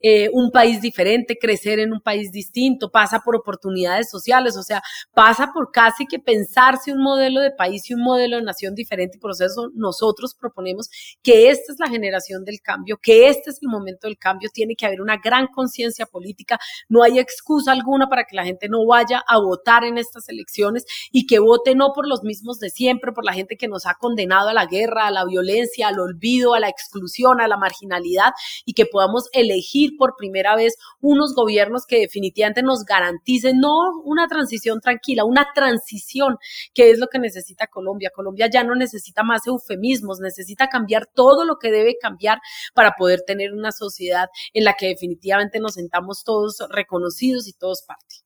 eh, 0.00 0.28
un 0.32 0.50
país 0.50 0.80
diferente, 0.80 1.38
crecer 1.40 1.78
en 1.78 1.92
un 1.92 2.00
país 2.00 2.30
distinto, 2.32 2.90
pasa 2.90 3.20
por 3.20 3.36
oportunidades 3.36 4.10
sociales, 4.10 4.56
o 4.56 4.62
sea, 4.62 4.82
pasa 5.14 5.50
por 5.52 5.70
casi 5.72 6.06
que 6.06 6.18
pensarse 6.18 6.92
un 6.92 7.02
modelo 7.02 7.40
de 7.40 7.50
país 7.50 7.88
y 7.90 7.94
un 7.94 8.02
modelo 8.02 8.36
de 8.36 8.42
nación 8.42 8.74
diferente 8.74 9.18
por 9.18 9.30
eso 9.30 9.70
nosotros 9.74 10.34
proponemos 10.34 10.88
que 11.22 11.50
esta 11.50 11.72
es 11.72 11.78
la 11.78 11.88
generación 11.88 12.44
del 12.44 12.60
cambio, 12.60 12.98
que 13.00 13.28
este 13.28 13.50
es 13.50 13.58
el 13.62 13.68
momento 13.68 14.06
del 14.06 14.18
cambio, 14.18 14.50
tiene 14.52 14.74
que 14.74 14.86
haber 14.86 15.00
una 15.00 15.16
gran 15.16 15.46
conciencia 15.48 16.06
política, 16.06 16.58
no 16.88 17.02
hay 17.02 17.18
excusa 17.18 17.72
alguna 17.72 18.08
para 18.08 18.24
que 18.24 18.36
la 18.36 18.44
gente 18.44 18.68
no 18.68 18.86
vaya 18.86 19.22
a 19.26 19.38
votar 19.38 19.84
en 19.84 19.98
estas 19.98 20.28
elecciones 20.28 20.84
y 21.12 21.26
que 21.26 21.38
vote 21.38 21.74
no 21.74 21.92
por 21.92 22.06
los 22.06 22.22
mismos 22.22 22.58
de 22.58 22.70
siempre, 22.70 23.12
por 23.12 23.24
la 23.24 23.32
gente 23.32 23.56
que 23.56 23.68
nos 23.68 23.86
ha 23.86 23.94
condenado 23.94 24.48
a 24.48 24.52
la 24.52 24.66
guerra, 24.66 25.06
a 25.06 25.10
la 25.10 25.24
violencia, 25.24 25.88
al 25.88 26.00
olvido, 26.00 26.54
a 26.54 26.60
la 26.60 26.68
exclusión, 26.68 27.40
a 27.40 27.48
la 27.48 27.56
marginalidad 27.56 28.32
y 28.64 28.74
que 28.74 28.86
podamos 28.86 29.28
elegir 29.32 29.87
por 29.96 30.14
primera 30.16 30.56
vez 30.56 30.76
unos 31.00 31.34
gobiernos 31.34 31.86
que 31.86 32.00
definitivamente 32.00 32.62
nos 32.62 32.84
garanticen 32.84 33.58
no 33.58 34.00
una 34.04 34.26
transición 34.28 34.80
tranquila, 34.80 35.24
una 35.24 35.48
transición, 35.54 36.36
que 36.74 36.90
es 36.90 36.98
lo 36.98 37.06
que 37.08 37.18
necesita 37.18 37.66
Colombia. 37.66 38.10
Colombia 38.14 38.48
ya 38.52 38.64
no 38.64 38.74
necesita 38.74 39.22
más 39.22 39.46
eufemismos, 39.46 40.20
necesita 40.20 40.68
cambiar 40.68 41.06
todo 41.06 41.44
lo 41.44 41.58
que 41.58 41.70
debe 41.70 41.96
cambiar 42.00 42.38
para 42.74 42.92
poder 42.92 43.22
tener 43.26 43.52
una 43.52 43.72
sociedad 43.72 44.28
en 44.52 44.64
la 44.64 44.74
que 44.74 44.86
definitivamente 44.86 45.60
nos 45.60 45.74
sentamos 45.74 46.24
todos 46.24 46.58
reconocidos 46.70 47.48
y 47.48 47.52
todos 47.52 47.82
parte. 47.82 48.16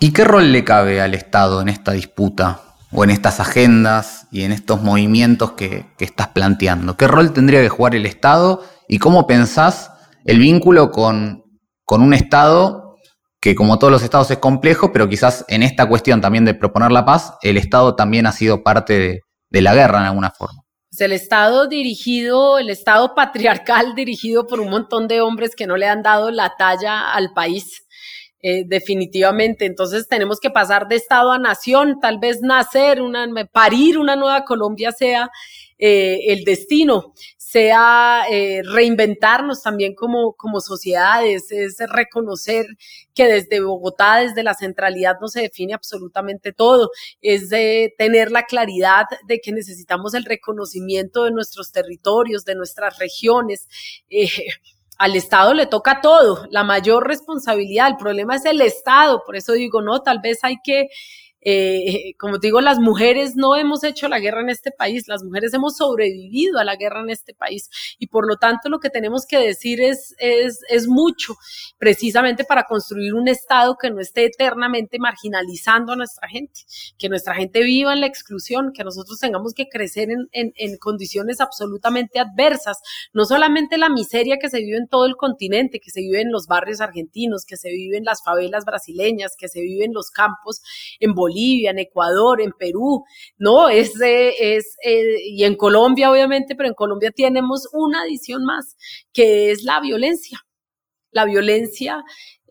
¿Y 0.00 0.12
qué 0.12 0.24
rol 0.24 0.52
le 0.52 0.64
cabe 0.64 1.00
al 1.00 1.14
Estado 1.14 1.60
en 1.60 1.68
esta 1.68 1.92
disputa? 1.92 2.73
O 2.94 3.04
en 3.04 3.10
estas 3.10 3.40
agendas 3.40 4.28
y 4.30 4.42
en 4.42 4.52
estos 4.52 4.82
movimientos 4.82 5.52
que, 5.52 5.86
estás 5.98 6.28
planteando? 6.28 6.96
¿Qué 6.96 7.06
rol 7.06 7.32
tendría 7.32 7.60
que 7.60 7.68
jugar 7.68 7.94
el 7.94 8.06
Estado 8.06 8.62
y 8.88 8.98
cómo 8.98 9.26
pensás 9.26 9.90
el 10.24 10.38
vínculo 10.38 10.90
con, 10.90 11.44
con 11.84 12.02
un 12.02 12.14
Estado 12.14 12.84
que 13.44 13.54
como 13.54 13.78
todos 13.78 13.90
los 13.90 14.02
estados 14.02 14.30
es 14.30 14.38
complejo, 14.38 14.90
pero 14.90 15.06
quizás 15.06 15.44
en 15.48 15.62
esta 15.62 15.86
cuestión 15.86 16.22
también 16.22 16.46
de 16.46 16.54
proponer 16.54 16.90
la 16.90 17.04
paz, 17.04 17.34
el 17.42 17.58
Estado 17.58 17.94
también 17.94 18.24
ha 18.24 18.32
sido 18.32 18.62
parte 18.62 19.20
de, 19.50 19.60
la 19.60 19.74
guerra 19.74 19.98
en 19.98 20.06
alguna 20.06 20.30
forma. 20.30 20.62
Pues 20.90 21.02
el 21.02 21.12
Estado 21.12 21.68
dirigido, 21.68 22.56
el 22.58 22.70
Estado 22.70 23.14
patriarcal 23.14 23.94
dirigido 23.94 24.46
por 24.46 24.60
un 24.60 24.70
montón 24.70 25.08
de 25.08 25.20
hombres 25.20 25.54
que 25.54 25.66
no 25.66 25.76
le 25.76 25.86
han 25.86 26.02
dado 26.02 26.30
la 26.30 26.54
talla 26.56 27.12
al 27.12 27.34
país, 27.34 27.84
eh, 28.46 28.64
definitivamente. 28.66 29.64
Entonces 29.64 30.06
tenemos 30.06 30.38
que 30.38 30.50
pasar 30.50 30.86
de 30.86 30.96
Estado 30.96 31.32
a 31.32 31.38
nación, 31.38 31.98
tal 31.98 32.18
vez 32.18 32.42
nacer, 32.42 33.00
una, 33.00 33.26
parir 33.50 33.96
una 33.96 34.16
nueva 34.16 34.44
Colombia 34.44 34.92
sea 34.92 35.30
eh, 35.78 36.18
el 36.26 36.44
destino, 36.44 37.14
sea 37.38 38.24
eh, 38.30 38.60
reinventarnos 38.62 39.62
también 39.62 39.94
como, 39.94 40.34
como 40.34 40.60
sociedades, 40.60 41.50
es 41.52 41.78
reconocer 41.88 42.66
que 43.14 43.28
desde 43.28 43.60
Bogotá, 43.60 44.18
desde 44.18 44.42
la 44.42 44.52
centralidad 44.52 45.16
no 45.22 45.28
se 45.28 45.40
define 45.40 45.72
absolutamente 45.72 46.52
todo, 46.52 46.90
es 47.22 47.48
de 47.48 47.94
tener 47.96 48.30
la 48.30 48.42
claridad 48.42 49.06
de 49.26 49.40
que 49.40 49.52
necesitamos 49.52 50.12
el 50.12 50.26
reconocimiento 50.26 51.24
de 51.24 51.30
nuestros 51.30 51.72
territorios, 51.72 52.44
de 52.44 52.56
nuestras 52.56 52.98
regiones 52.98 53.68
al 54.98 55.16
Estado 55.16 55.54
le 55.54 55.66
toca 55.66 56.00
todo, 56.00 56.46
la 56.50 56.64
mayor 56.64 57.06
responsabilidad, 57.06 57.88
el 57.88 57.96
problema 57.96 58.36
es 58.36 58.44
el 58.44 58.60
Estado, 58.60 59.22
por 59.24 59.36
eso 59.36 59.52
digo, 59.52 59.82
no, 59.82 60.02
tal 60.02 60.20
vez 60.20 60.38
hay 60.42 60.58
que 60.62 60.88
eh, 61.44 62.14
como 62.18 62.40
te 62.40 62.46
digo, 62.46 62.62
las 62.62 62.78
mujeres 62.78 63.36
no 63.36 63.54
hemos 63.54 63.84
hecho 63.84 64.08
la 64.08 64.18
guerra 64.18 64.40
en 64.40 64.48
este 64.48 64.70
país, 64.70 65.06
las 65.08 65.22
mujeres 65.22 65.52
hemos 65.52 65.76
sobrevivido 65.76 66.58
a 66.58 66.64
la 66.64 66.76
guerra 66.76 67.02
en 67.02 67.10
este 67.10 67.34
país 67.34 67.68
y 67.98 68.06
por 68.06 68.26
lo 68.26 68.36
tanto 68.36 68.70
lo 68.70 68.80
que 68.80 68.88
tenemos 68.88 69.26
que 69.26 69.38
decir 69.38 69.82
es, 69.82 70.14
es, 70.18 70.60
es 70.70 70.88
mucho, 70.88 71.36
precisamente 71.78 72.44
para 72.44 72.64
construir 72.64 73.12
un 73.12 73.28
Estado 73.28 73.76
que 73.76 73.90
no 73.90 74.00
esté 74.00 74.24
eternamente 74.24 74.98
marginalizando 74.98 75.92
a 75.92 75.96
nuestra 75.96 76.28
gente, 76.28 76.62
que 76.98 77.10
nuestra 77.10 77.34
gente 77.34 77.62
viva 77.62 77.92
en 77.92 78.00
la 78.00 78.06
exclusión, 78.06 78.72
que 78.72 78.82
nosotros 78.82 79.18
tengamos 79.20 79.52
que 79.52 79.68
crecer 79.68 80.10
en, 80.10 80.28
en, 80.32 80.52
en 80.56 80.78
condiciones 80.78 81.42
absolutamente 81.42 82.20
adversas, 82.20 82.78
no 83.12 83.26
solamente 83.26 83.76
la 83.76 83.90
miseria 83.90 84.38
que 84.38 84.48
se 84.48 84.60
vive 84.60 84.78
en 84.78 84.88
todo 84.88 85.04
el 85.04 85.16
continente, 85.16 85.78
que 85.78 85.90
se 85.90 86.00
vive 86.00 86.22
en 86.22 86.32
los 86.32 86.46
barrios 86.46 86.80
argentinos, 86.80 87.44
que 87.44 87.58
se 87.58 87.68
vive 87.68 87.98
en 87.98 88.04
las 88.04 88.22
favelas 88.24 88.64
brasileñas, 88.64 89.36
que 89.36 89.48
se 89.48 89.60
vive 89.60 89.84
en 89.84 89.92
los 89.92 90.10
campos 90.10 90.62
en 91.00 91.12
Bolivia, 91.12 91.33
Bolivia, 91.34 91.70
en 91.70 91.78
Ecuador, 91.78 92.40
en 92.40 92.52
Perú, 92.52 93.04
¿no? 93.38 93.68
Es, 93.68 93.92
es 94.00 94.76
eh, 94.84 95.16
y 95.26 95.44
en 95.44 95.56
Colombia, 95.56 96.10
obviamente, 96.10 96.54
pero 96.54 96.68
en 96.68 96.74
Colombia 96.74 97.10
tenemos 97.14 97.68
una 97.72 98.02
adición 98.02 98.44
más, 98.44 98.76
que 99.12 99.50
es 99.50 99.64
la 99.64 99.80
violencia. 99.80 100.38
La 101.10 101.24
violencia 101.24 102.02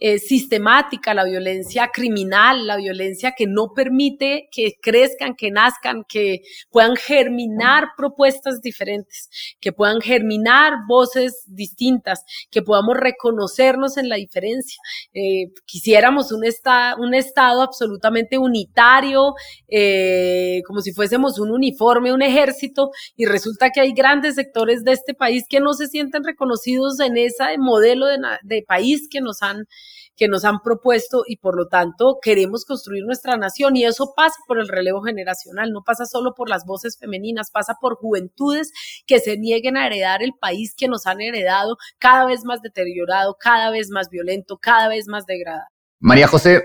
eh, 0.06 0.20
sistemática, 0.20 1.14
la 1.14 1.24
violencia 1.24 1.88
criminal, 1.88 2.68
la 2.68 2.76
violencia 2.76 3.36
que 3.38 3.48
no 3.48 3.72
permite 3.74 4.50
que 4.52 4.74
crezcan, 4.82 5.34
que 5.34 5.50
nazcan, 5.50 6.04
que 6.04 6.42
puedan 6.72 6.98
germinar 6.98 7.86
propuestas 7.96 8.60
diferentes, 8.60 9.30
que 9.62 9.72
puedan 9.72 10.02
germinar 10.02 10.74
voces 10.90 11.46
distintas, 11.48 12.26
que 12.52 12.62
podamos 12.62 12.98
reconocernos 12.98 13.96
en 13.96 14.10
la 14.10 14.18
diferencia. 14.18 14.78
Eh, 15.14 15.54
quisiéramos 15.66 16.34
un, 16.34 16.44
un 16.98 17.14
Estado 17.14 17.62
absolutamente 17.62 18.38
unitario, 18.38 19.36
eh, 19.70 20.64
como 20.68 20.82
si 20.82 20.92
fuésemos 20.92 21.40
un 21.40 21.50
uniforme, 21.50 22.12
un 22.12 22.24
ejército, 22.24 22.92
y 23.16 23.24
resulta 23.24 23.70
que 23.70 23.80
hay 23.80 23.94
grandes 23.94 24.36
sectores 24.36 24.84
de 24.84 24.92
este 24.92 25.14
país 25.14 25.46
que 25.48 25.62
no 25.62 25.74
se 25.74 25.88
sienten 25.88 26.26
reconocidos 26.26 27.00
en 27.00 27.16
ese 27.16 27.58
modelo 27.58 28.08
de 28.08 28.64
país 28.68 29.08
que 29.10 29.22
nos 29.22 29.42
han 29.42 29.66
que 30.16 30.28
nos 30.28 30.46
han 30.46 30.60
propuesto 30.60 31.24
y 31.28 31.38
por 31.38 31.56
lo 31.58 31.68
tanto 31.68 32.20
queremos 32.22 32.66
construir 32.66 33.06
nuestra 33.06 33.38
nación 33.38 33.76
y 33.76 33.86
eso 33.86 34.14
pasa 34.16 34.36
por 34.48 34.60
el 34.60 34.68
relevo 34.68 35.02
generacional, 35.02 35.72
no 35.72 35.84
pasa 35.84 36.06
solo 36.06 36.34
por 36.36 36.50
las 36.50 36.66
voces 36.66 36.98
femeninas, 37.00 37.52
pasa 37.52 37.76
por 37.80 37.96
juventudes 37.96 38.72
que 39.06 39.20
se 39.20 39.38
nieguen 39.38 39.78
a 39.78 39.88
heredar 39.88 40.24
el 40.24 40.34
país 40.40 40.74
que 40.76 40.88
nos 40.88 41.06
han 41.08 41.22
heredado 41.22 41.78
cada 42.00 42.26
vez 42.26 42.44
más 42.44 42.62
deteriorado, 42.62 43.38
cada 43.40 43.72
vez 43.72 43.90
más 43.90 44.10
violento, 44.10 44.58
cada 44.58 44.88
vez 44.88 45.08
más 45.08 45.26
degradado. 45.26 45.68
María 46.00 46.28
José, 46.28 46.64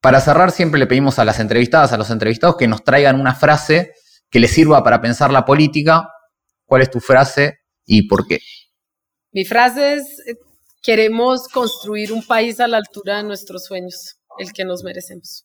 para 0.00 0.20
cerrar 0.20 0.50
siempre 0.50 0.78
le 0.80 0.86
pedimos 0.86 1.18
a 1.18 1.24
las 1.24 1.40
entrevistadas, 1.40 1.92
a 1.92 1.98
los 1.98 2.10
entrevistados 2.10 2.56
que 2.56 2.68
nos 2.68 2.84
traigan 2.84 3.20
una 3.20 3.34
frase 3.34 3.92
que 4.30 4.40
les 4.40 4.50
sirva 4.50 4.82
para 4.82 5.00
pensar 5.00 5.30
la 5.30 5.44
política. 5.44 6.08
¿Cuál 6.64 6.82
es 6.82 6.90
tu 6.90 7.00
frase 7.00 7.58
y 7.84 8.06
por 8.06 8.26
qué? 8.26 8.38
Mi 9.32 9.44
frase 9.44 9.94
es, 9.94 10.22
Queremos 10.82 11.48
construir 11.48 12.12
un 12.12 12.26
país 12.26 12.58
a 12.60 12.68
la 12.68 12.78
altura 12.78 13.18
de 13.18 13.24
nuestros 13.24 13.64
sueños, 13.64 14.16
el 14.38 14.52
que 14.52 14.64
nos 14.64 14.82
merecemos. 14.82 15.44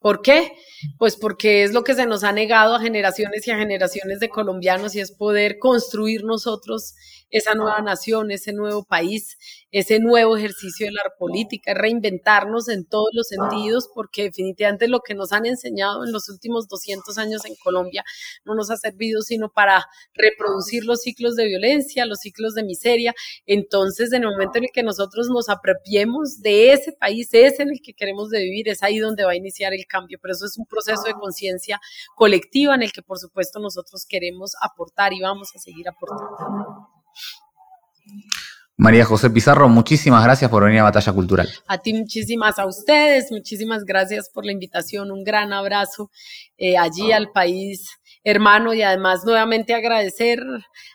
¿Por 0.00 0.22
qué? 0.22 0.52
Pues 0.98 1.16
porque 1.16 1.64
es 1.64 1.72
lo 1.72 1.82
que 1.82 1.94
se 1.94 2.06
nos 2.06 2.22
ha 2.22 2.32
negado 2.32 2.74
a 2.74 2.80
generaciones 2.80 3.46
y 3.46 3.50
a 3.50 3.58
generaciones 3.58 4.20
de 4.20 4.28
colombianos 4.28 4.94
y 4.94 5.00
es 5.00 5.10
poder 5.10 5.58
construir 5.58 6.22
nosotros 6.24 6.94
esa 7.30 7.54
nueva 7.54 7.80
nación, 7.80 8.30
ese 8.30 8.52
nuevo 8.52 8.84
país, 8.84 9.36
ese 9.70 9.98
nuevo 9.98 10.36
ejercicio 10.36 10.86
de 10.86 10.92
la 10.92 11.02
política, 11.18 11.74
reinventarnos 11.74 12.68
en 12.68 12.86
todos 12.86 13.08
los 13.12 13.28
sentidos, 13.28 13.88
porque 13.94 14.24
definitivamente 14.24 14.88
lo 14.88 15.00
que 15.00 15.14
nos 15.14 15.32
han 15.32 15.46
enseñado 15.46 16.04
en 16.04 16.12
los 16.12 16.28
últimos 16.28 16.68
200 16.68 17.18
años 17.18 17.44
en 17.44 17.54
Colombia 17.56 18.04
no 18.44 18.54
nos 18.54 18.70
ha 18.70 18.76
servido 18.76 19.22
sino 19.22 19.50
para 19.50 19.86
reproducir 20.14 20.84
los 20.84 21.00
ciclos 21.00 21.36
de 21.36 21.46
violencia, 21.46 22.06
los 22.06 22.20
ciclos 22.20 22.54
de 22.54 22.64
miseria. 22.64 23.14
Entonces, 23.46 24.12
en 24.12 24.22
el 24.22 24.30
momento 24.30 24.58
en 24.58 24.64
el 24.64 24.70
que 24.72 24.82
nosotros 24.82 25.28
nos 25.28 25.48
apropiemos 25.48 26.40
de 26.40 26.72
ese 26.72 26.92
país, 26.92 27.28
es 27.32 27.60
en 27.60 27.70
el 27.70 27.80
que 27.82 27.94
queremos 27.94 28.30
de 28.30 28.40
vivir, 28.40 28.68
es 28.68 28.82
ahí 28.82 28.98
donde 28.98 29.24
va 29.24 29.32
a 29.32 29.36
iniciar 29.36 29.74
el 29.74 29.86
cambio. 29.86 30.18
Pero 30.20 30.32
eso 30.32 30.46
es 30.46 30.56
un 30.58 30.66
proceso 30.66 31.02
de 31.04 31.14
conciencia 31.14 31.80
colectiva 32.14 32.74
en 32.74 32.82
el 32.82 32.92
que, 32.92 33.02
por 33.02 33.18
supuesto, 33.18 33.58
nosotros 33.58 34.06
queremos 34.08 34.52
aportar 34.60 35.12
y 35.12 35.20
vamos 35.20 35.50
a 35.54 35.58
seguir 35.58 35.88
aportando. 35.88 36.95
María 38.78 39.06
José 39.06 39.30
Pizarro, 39.30 39.68
muchísimas 39.68 40.22
gracias 40.22 40.50
por 40.50 40.64
venir 40.64 40.80
a 40.80 40.84
Batalla 40.84 41.12
Cultural. 41.12 41.48
A 41.66 41.78
ti 41.78 41.94
muchísimas, 41.94 42.58
a 42.58 42.66
ustedes, 42.66 43.32
muchísimas 43.32 43.84
gracias 43.84 44.28
por 44.28 44.44
la 44.44 44.52
invitación, 44.52 45.10
un 45.10 45.24
gran 45.24 45.52
abrazo 45.54 46.10
eh, 46.58 46.76
allí 46.76 47.10
al 47.10 47.30
país 47.32 47.98
hermano 48.26 48.74
y 48.74 48.82
además 48.82 49.24
nuevamente 49.24 49.72
agradecer 49.72 50.40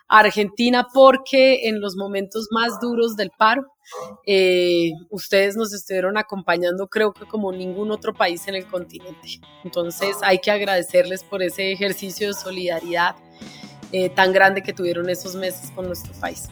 a 0.10 0.20
Argentina 0.20 0.88
porque 0.94 1.70
en 1.70 1.80
los 1.80 1.96
momentos 1.96 2.50
más 2.52 2.78
duros 2.82 3.16
del 3.16 3.32
paro, 3.32 3.64
eh, 4.28 4.92
ustedes 5.10 5.56
nos 5.56 5.74
estuvieron 5.74 6.18
acompañando 6.18 6.88
creo 6.88 7.14
que 7.14 7.26
como 7.26 7.54
ningún 7.54 7.90
otro 7.92 8.14
país 8.14 8.46
en 8.50 8.56
el 8.56 8.66
continente. 8.66 9.40
Entonces 9.64 10.18
hay 10.24 10.40
que 10.40 10.52
agradecerles 10.52 11.24
por 11.24 11.42
ese 11.42 11.72
ejercicio 11.72 12.28
de 12.28 12.34
solidaridad 12.34 13.16
eh, 13.92 14.10
tan 14.10 14.34
grande 14.34 14.62
que 14.62 14.74
tuvieron 14.74 15.10
esos 15.10 15.36
meses 15.36 15.72
con 15.76 15.88
nuestro 15.88 16.14
país. 16.14 16.50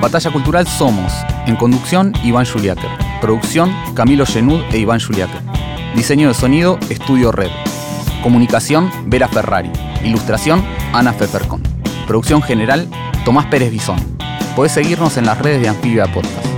Batalla 0.00 0.30
Cultural 0.30 0.66
somos, 0.66 1.12
en 1.46 1.56
conducción, 1.56 2.12
Iván 2.22 2.46
Juliáquer. 2.46 2.90
Producción, 3.20 3.72
Camilo 3.94 4.26
Genud 4.26 4.62
e 4.72 4.78
Iván 4.78 5.00
Juliáquer. 5.00 5.40
Diseño 5.94 6.28
de 6.28 6.34
sonido, 6.34 6.78
Estudio 6.90 7.32
Red. 7.32 7.50
Comunicación, 8.22 8.90
Vera 9.06 9.28
Ferrari. 9.28 9.70
Ilustración, 10.04 10.62
Ana 10.92 11.12
Fefercon. 11.12 11.62
Producción 12.06 12.42
general, 12.42 12.88
Tomás 13.24 13.46
Pérez 13.46 13.70
Bisón. 13.70 13.98
Podés 14.54 14.72
seguirnos 14.72 15.16
en 15.16 15.26
las 15.26 15.38
redes 15.38 15.62
de 15.62 15.68
Anfibia 15.68 16.06
Podcast. 16.12 16.55